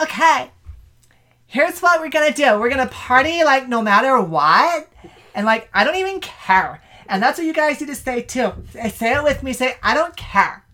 "Okay, 0.02 0.52
here's 1.48 1.80
what 1.80 2.02
we're 2.02 2.10
gonna 2.10 2.34
do. 2.34 2.60
We're 2.60 2.70
gonna 2.70 2.88
party 2.88 3.46
like 3.46 3.70
no 3.70 3.82
matter 3.82 4.20
what, 4.20 4.92
and 5.34 5.46
like 5.46 5.70
I 5.74 5.86
don't 5.86 5.96
even 5.96 6.20
care." 6.20 6.82
And 7.08 7.24
that's 7.24 7.38
what 7.38 7.48
you 7.48 7.54
guys 7.54 7.80
need 7.80 7.88
to 7.88 7.96
say 7.96 8.22
too. 8.22 8.52
Say 8.90 9.16
it 9.16 9.24
with 9.24 9.42
me. 9.42 9.54
Say, 9.54 9.76
"I 9.82 9.94
don't 9.94 10.18
care." 10.18 10.66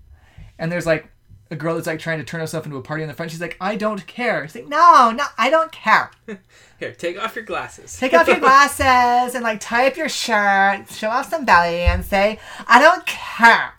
And 0.58 0.72
there's 0.72 0.88
like 0.88 1.08
a 1.52 1.56
girl 1.56 1.76
that's 1.76 1.86
like 1.86 2.00
trying 2.00 2.18
to 2.18 2.26
turn 2.26 2.40
herself 2.40 2.66
into 2.66 2.78
a 2.78 2.82
party 2.82 3.04
in 3.04 3.08
the 3.08 3.14
front. 3.14 3.32
She's 3.32 3.42
like, 3.42 3.58
I 3.62 3.76
don't 3.76 4.06
care. 4.08 4.48
She's 4.48 4.56
like, 4.56 4.68
no, 4.68 5.12
no, 5.12 5.24
I 5.38 5.52
don't 5.52 5.72
care. 5.72 6.10
Here, 6.78 6.92
take 6.92 7.18
off 7.18 7.36
your 7.36 7.46
glasses. 7.46 7.98
Take 7.98 8.14
off 8.14 8.28
your 8.28 8.40
glasses 8.40 9.34
and 9.34 9.44
like 9.44 9.62
tie 9.62 9.88
up 9.88 9.96
your 9.96 10.10
shirt, 10.10 10.90
show 10.90 11.10
off 11.10 11.30
some 11.30 11.46
belly, 11.46 11.82
and 11.82 12.04
say, 12.04 12.38
I 12.68 12.82
don't 12.82 13.06
care. 13.06 13.76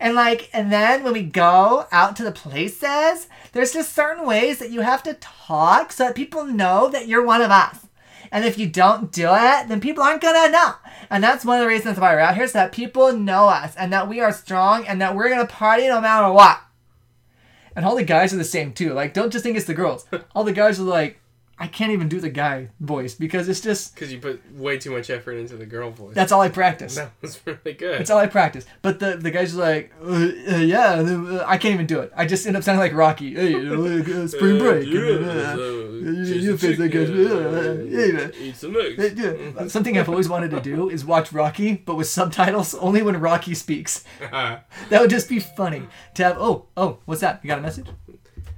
And 0.00 0.14
like, 0.14 0.50
and 0.52 0.72
then 0.72 1.04
when 1.04 1.12
we 1.12 1.22
go 1.22 1.86
out 1.92 2.16
to 2.16 2.24
the 2.24 2.32
places, 2.32 3.28
there's 3.52 3.72
just 3.72 3.94
certain 3.94 4.26
ways 4.26 4.58
that 4.58 4.70
you 4.70 4.80
have 4.80 5.02
to 5.04 5.14
talk 5.14 5.92
so 5.92 6.04
that 6.04 6.16
people 6.16 6.44
know 6.44 6.88
that 6.88 7.06
you're 7.06 7.24
one 7.24 7.42
of 7.42 7.50
us. 7.50 7.86
And 8.32 8.44
if 8.44 8.58
you 8.58 8.66
don't 8.66 9.12
do 9.12 9.28
it, 9.30 9.68
then 9.68 9.80
people 9.80 10.02
aren't 10.02 10.20
gonna 10.20 10.50
know. 10.50 10.72
And 11.08 11.22
that's 11.22 11.44
one 11.44 11.58
of 11.58 11.62
the 11.62 11.68
reasons 11.68 11.98
why 11.98 12.12
we're 12.12 12.20
out 12.20 12.34
here, 12.34 12.48
so 12.48 12.58
that 12.58 12.72
people 12.72 13.12
know 13.12 13.46
us 13.46 13.76
and 13.76 13.92
that 13.92 14.08
we 14.08 14.20
are 14.20 14.32
strong 14.32 14.84
and 14.84 15.00
that 15.00 15.14
we're 15.14 15.28
gonna 15.28 15.46
party 15.46 15.86
no 15.86 16.00
matter 16.00 16.32
what. 16.32 16.60
And 17.76 17.84
all 17.84 17.94
the 17.94 18.02
guys 18.02 18.34
are 18.34 18.38
the 18.38 18.44
same 18.44 18.72
too. 18.72 18.92
Like, 18.92 19.14
don't 19.14 19.30
just 19.30 19.44
think 19.44 19.56
it's 19.56 19.66
the 19.66 19.74
girls. 19.74 20.06
All 20.34 20.42
the 20.42 20.52
guys 20.52 20.80
are 20.80 20.82
like, 20.82 21.20
I 21.58 21.66
can't 21.68 21.90
even 21.92 22.08
do 22.08 22.20
the 22.20 22.28
guy 22.28 22.68
voice 22.80 23.14
because 23.14 23.48
it's 23.48 23.62
just 23.62 23.94
Because 23.94 24.12
you 24.12 24.18
put 24.18 24.42
way 24.54 24.76
too 24.78 24.90
much 24.90 25.08
effort 25.08 25.32
into 25.32 25.56
the 25.56 25.64
girl 25.64 25.90
voice. 25.90 26.14
that's 26.14 26.30
all 26.30 26.42
I 26.42 26.50
practice. 26.50 26.94
that 26.96 27.12
was 27.22 27.40
really 27.46 27.72
good. 27.72 27.98
That's 27.98 28.10
all 28.10 28.18
I 28.18 28.26
practice. 28.26 28.66
But 28.82 29.00
the 29.00 29.16
the 29.16 29.30
guys 29.30 29.54
like, 29.54 29.92
uh, 30.02 30.06
uh, 30.06 30.56
yeah, 30.58 30.94
uh, 30.96 31.44
I 31.46 31.56
can't 31.56 31.72
even 31.74 31.86
do 31.86 32.00
it. 32.00 32.12
I 32.14 32.26
just 32.26 32.46
end 32.46 32.56
up 32.56 32.62
sounding 32.62 32.80
like 32.80 32.92
Rocky. 32.92 33.34
Hey, 33.34 33.54
uh, 33.54 34.26
spring 34.28 34.58
break. 34.58 34.86
uh, 34.86 34.90
you 34.90 36.76
like 36.78 36.94
uh, 36.94 37.72
yeah. 37.84 38.28
Eat 38.38 38.56
some 38.56 38.76
eggs. 38.76 39.14
Yeah. 39.18 39.66
Something 39.68 39.96
I've 39.98 40.08
always 40.08 40.28
wanted 40.28 40.50
to 40.50 40.60
do 40.60 40.90
is 40.90 41.04
watch 41.04 41.32
Rocky, 41.32 41.74
but 41.86 41.96
with 41.96 42.08
subtitles 42.08 42.74
only 42.74 43.02
when 43.02 43.18
Rocky 43.18 43.54
speaks. 43.54 44.04
That 44.30 44.64
would 44.90 45.10
just 45.10 45.28
be 45.28 45.40
funny 45.40 45.88
to 46.14 46.24
have. 46.24 46.36
Oh, 46.38 46.66
oh, 46.76 46.98
what's 47.06 47.22
that? 47.22 47.40
You 47.42 47.48
got 47.48 47.58
a 47.58 47.62
message? 47.62 47.86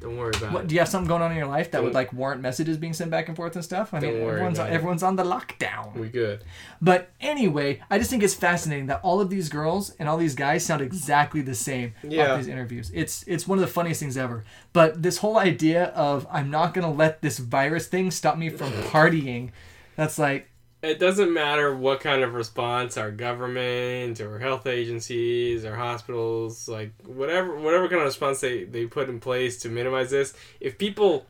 Don't 0.01 0.16
worry 0.16 0.30
about 0.36 0.53
What 0.53 0.64
it. 0.64 0.68
do 0.68 0.74
you 0.76 0.80
have 0.80 0.88
something 0.88 1.09
going 1.09 1.22
on 1.22 1.32
in 1.32 1.36
your 1.36 1.46
life 1.49 1.72
that 1.72 1.82
would 1.82 1.88
Don't- 1.88 1.94
like 1.94 2.12
warrant 2.12 2.40
messages 2.40 2.76
being 2.76 2.92
sent 2.92 3.11
back 3.11 3.26
and 3.26 3.36
forth 3.36 3.57
and 3.57 3.64
stuff? 3.64 3.92
I 3.92 3.99
mean, 3.99 4.14
everyone's 4.22 4.59
it. 4.59 4.70
everyone's 4.70 5.03
on 5.03 5.16
the 5.16 5.24
lockdown. 5.24 5.94
We 5.96 6.09
good. 6.09 6.44
But 6.80 7.11
anyway, 7.20 7.80
I 7.90 7.99
just 7.99 8.09
think 8.11 8.22
it's 8.22 8.34
fascinating 8.34 8.86
that 8.86 9.01
all 9.03 9.20
of 9.20 9.28
these 9.28 9.49
girls 9.49 9.90
and 9.99 10.09
all 10.09 10.16
these 10.16 10.36
guys 10.36 10.64
sound 10.64 10.82
exactly 10.82 11.40
the 11.40 11.55
same 11.55 11.94
Yeah. 12.05 12.36
these 12.36 12.46
interviews. 12.46 12.90
It's 12.94 13.24
it's 13.26 13.49
one 13.49 13.59
of 13.59 13.62
the 13.62 13.70
funniest 13.72 13.99
things 14.01 14.16
ever. 14.16 14.44
But 14.72 15.03
this 15.03 15.18
whole 15.18 15.36
idea 15.38 15.86
of 15.86 16.26
I'm 16.30 16.49
not 16.51 16.74
gonna 16.74 16.92
let 16.92 17.20
this 17.22 17.38
virus 17.38 17.86
thing 17.88 18.11
stop 18.12 18.38
me 18.38 18.51
from 18.51 18.70
partying, 18.92 19.51
that's 19.96 20.16
like 20.18 20.49
It 20.81 21.01
doesn't 21.01 21.33
matter 21.33 21.74
what 21.74 22.01
kind 22.01 22.22
of 22.22 22.35
response 22.35 22.97
our 22.97 23.11
government 23.11 24.20
or 24.20 24.39
health 24.39 24.66
agencies 24.66 25.64
or 25.64 25.74
hospitals, 25.74 26.68
like 26.68 26.93
whatever 27.05 27.59
whatever 27.59 27.89
kind 27.89 28.01
of 28.01 28.07
response 28.07 28.41
they, 28.41 28.64
they 28.64 28.87
put 28.87 29.09
in 29.09 29.18
place 29.18 29.59
to 29.62 29.68
minimize 29.68 30.11
this, 30.11 30.35
if 30.61 30.79
people 30.79 31.26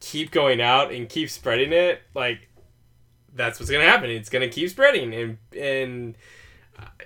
keep 0.00 0.32
going 0.32 0.60
out 0.60 0.92
and 0.92 1.08
keep 1.08 1.30
spreading 1.30 1.72
it, 1.72 2.02
like 2.14 2.48
that's 3.32 3.60
what's 3.60 3.70
gonna 3.70 3.84
happen. 3.84 4.10
It's 4.10 4.28
gonna 4.28 4.48
keep 4.48 4.70
spreading 4.70 5.14
and 5.14 5.38
and 5.56 6.16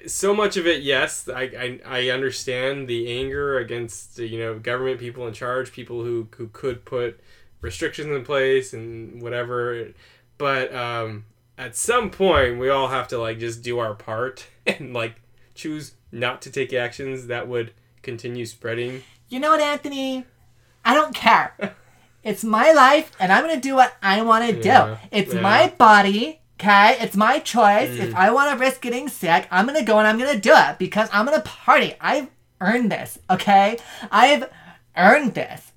so 0.07 0.35
much 0.35 0.57
of 0.57 0.67
it, 0.67 0.83
yes, 0.83 1.29
I, 1.29 1.43
I, 1.43 1.81
I 1.87 2.09
understand 2.11 2.89
the 2.89 3.19
anger 3.19 3.59
against 3.59 4.19
you 4.19 4.39
know 4.39 4.59
government 4.59 5.01
people 5.01 5.27
in 5.27 5.35
charge, 5.35 5.73
people 5.73 6.03
who, 6.03 6.29
who 6.37 6.49
could 6.49 6.85
put 6.85 7.21
restrictions 7.61 8.09
in 8.09 8.25
place 8.25 8.73
and 8.73 9.23
whatever, 9.23 9.89
but 10.39 10.75
um, 10.75 11.25
at 11.59 11.77
some 11.77 12.11
point 12.11 12.59
we 12.59 12.69
all 12.69 12.89
have 12.89 13.09
to 13.09 13.19
like 13.19 13.39
just 13.39 13.63
do 13.63 13.79
our 13.79 13.95
part 13.95 14.47
and 14.67 14.93
like 14.93 15.17
choose 15.55 15.95
not 16.11 16.43
to 16.43 16.51
take 16.51 16.73
actions 16.73 17.27
that 17.27 17.49
would 17.49 17.73
continue 18.03 18.47
spreading. 18.47 19.03
You 19.29 19.41
know 19.41 19.51
what, 19.51 19.61
Anthony? 19.61 20.27
I 20.85 20.95
don't 20.95 21.15
care. 21.15 21.55
It's 22.25 22.45
my 22.45 22.71
life, 22.71 23.11
and 23.19 23.33
I'm 23.33 23.43
gonna 23.45 23.61
do 23.61 23.75
what 23.75 23.97
I 24.01 24.23
want 24.23 24.49
to 24.49 24.65
Yeah, 24.65 24.87
do. 24.87 24.97
It's 25.11 25.35
yeah. 25.35 25.41
my 25.41 25.75
body. 25.77 26.41
Okay, 26.61 26.97
it's 27.01 27.17
my 27.17 27.41
choice. 27.41 27.91
If 27.91 28.11
mm. 28.11 28.15
I 28.15 28.31
want 28.31 28.53
to 28.57 28.65
risk 28.65 28.81
getting 28.81 29.09
sick, 29.09 29.49
I'm 29.51 29.67
gonna 29.67 29.83
go 29.83 29.99
and 29.99 30.07
I'm 30.07 30.19
gonna 30.19 30.39
do 30.39 30.53
it 30.55 30.79
because 30.79 31.09
I'm 31.13 31.25
gonna 31.25 31.41
party. 31.41 31.95
I've 32.01 32.29
earned 32.61 32.93
this. 32.93 33.19
Okay, 33.29 33.77
I've 34.13 34.49
earned 34.97 35.35
this. 35.35 35.72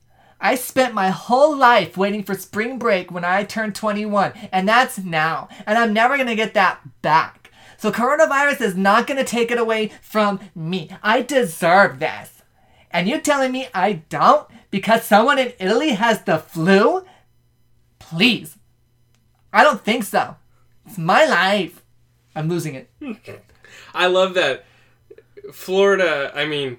I 0.46 0.54
spent 0.54 0.94
my 0.94 1.10
whole 1.10 1.58
life 1.58 1.98
waiting 1.98 2.22
for 2.22 2.36
spring 2.36 2.78
break 2.78 3.10
when 3.10 3.26
I 3.26 3.44
turned 3.44 3.74
21, 3.74 4.32
and 4.52 4.70
that's 4.70 5.00
now. 5.00 5.50
And 5.66 5.76
I'm 5.76 5.92
never 5.92 6.18
gonna 6.18 6.36
get 6.36 6.54
that 6.54 7.02
back. 7.02 7.50
So 7.78 7.92
coronavirus 7.92 8.62
is 8.62 8.76
not 8.76 9.08
gonna 9.08 9.24
take 9.24 9.50
it 9.50 9.58
away 9.58 9.92
from 10.04 10.40
me. 10.54 10.92
I 11.02 11.24
deserve 11.24 11.98
this. 11.98 12.44
And 12.92 13.10
you 13.10 13.20
telling 13.20 13.54
me 13.54 13.70
I 13.74 13.94
don't 14.08 14.48
because 14.70 15.02
someone 15.02 15.40
in 15.40 15.54
Italy 15.60 15.94
has 15.94 16.22
the 16.22 16.38
flu? 16.38 17.04
Please, 17.98 18.56
I 19.52 19.64
don't 19.64 19.84
think 19.84 20.04
so. 20.04 20.36
It's 20.86 21.00
my 21.00 21.26
life. 21.26 21.82
I'm 22.36 22.50
losing 22.50 22.76
it. 22.76 22.88
I 23.96 24.06
love 24.06 24.36
that 24.36 24.64
Florida. 25.52 26.32
I 26.36 26.46
mean, 26.46 26.78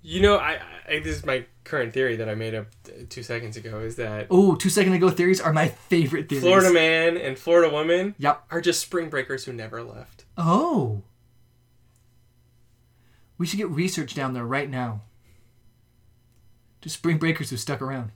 you 0.00 0.22
know, 0.22 0.38
I, 0.38 0.60
I 0.88 1.00
this 1.00 1.18
is 1.18 1.26
my 1.26 1.44
current 1.68 1.92
theory 1.92 2.16
that 2.16 2.28
I 2.28 2.34
made 2.34 2.54
up 2.54 2.66
two 3.10 3.22
seconds 3.22 3.56
ago 3.56 3.80
is 3.80 3.96
that 3.96 4.26
Oh, 4.30 4.54
two 4.54 4.70
second 4.70 4.94
ago 4.94 5.10
theories 5.10 5.40
are 5.40 5.52
my 5.52 5.68
favorite 5.68 6.28
theories. 6.28 6.42
Florida 6.44 6.72
man 6.72 7.16
and 7.16 7.38
Florida 7.38 7.72
woman 7.72 8.14
Yep. 8.18 8.44
are 8.50 8.60
just 8.60 8.80
spring 8.80 9.08
breakers 9.10 9.44
who 9.44 9.52
never 9.52 9.82
left. 9.82 10.24
Oh. 10.36 11.02
We 13.36 13.46
should 13.46 13.58
get 13.58 13.68
research 13.70 14.14
down 14.14 14.32
there 14.32 14.44
right 14.46 14.68
now. 14.68 15.02
Just 16.80 16.96
spring 16.96 17.18
breakers 17.18 17.50
who 17.50 17.56
stuck 17.56 17.80
around. 17.82 18.10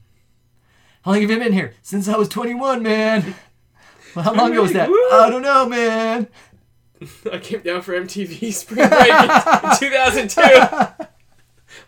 How 1.03 1.11
long 1.11 1.21
have 1.21 1.29
you 1.29 1.37
been 1.39 1.53
here? 1.53 1.73
Since 1.81 2.07
I 2.07 2.17
was 2.17 2.29
21, 2.29 2.81
man. 2.81 3.35
Well, 4.15 4.23
how 4.25 4.33
long 4.33 4.51
ago 4.51 4.61
was 4.63 4.73
that? 4.73 4.89
Woo! 4.89 4.95
I 5.11 5.29
don't 5.29 5.41
know, 5.41 5.67
man. 5.67 6.27
I 7.31 7.37
came 7.39 7.61
down 7.61 7.81
for 7.81 7.93
MTV 7.93 8.53
Spring 8.53 8.87
Break 8.87 9.09
in 9.09 9.77
2002. 9.79 11.05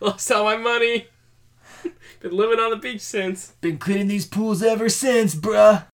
Lost 0.00 0.30
all 0.32 0.44
my 0.44 0.56
money. 0.56 1.06
Been 2.20 2.36
living 2.36 2.58
on 2.58 2.70
the 2.70 2.76
beach 2.76 3.00
since. 3.00 3.52
Been 3.60 3.78
cleaning 3.78 4.08
these 4.08 4.26
pools 4.26 4.62
ever 4.62 4.88
since, 4.88 5.34
bruh. 5.34 5.86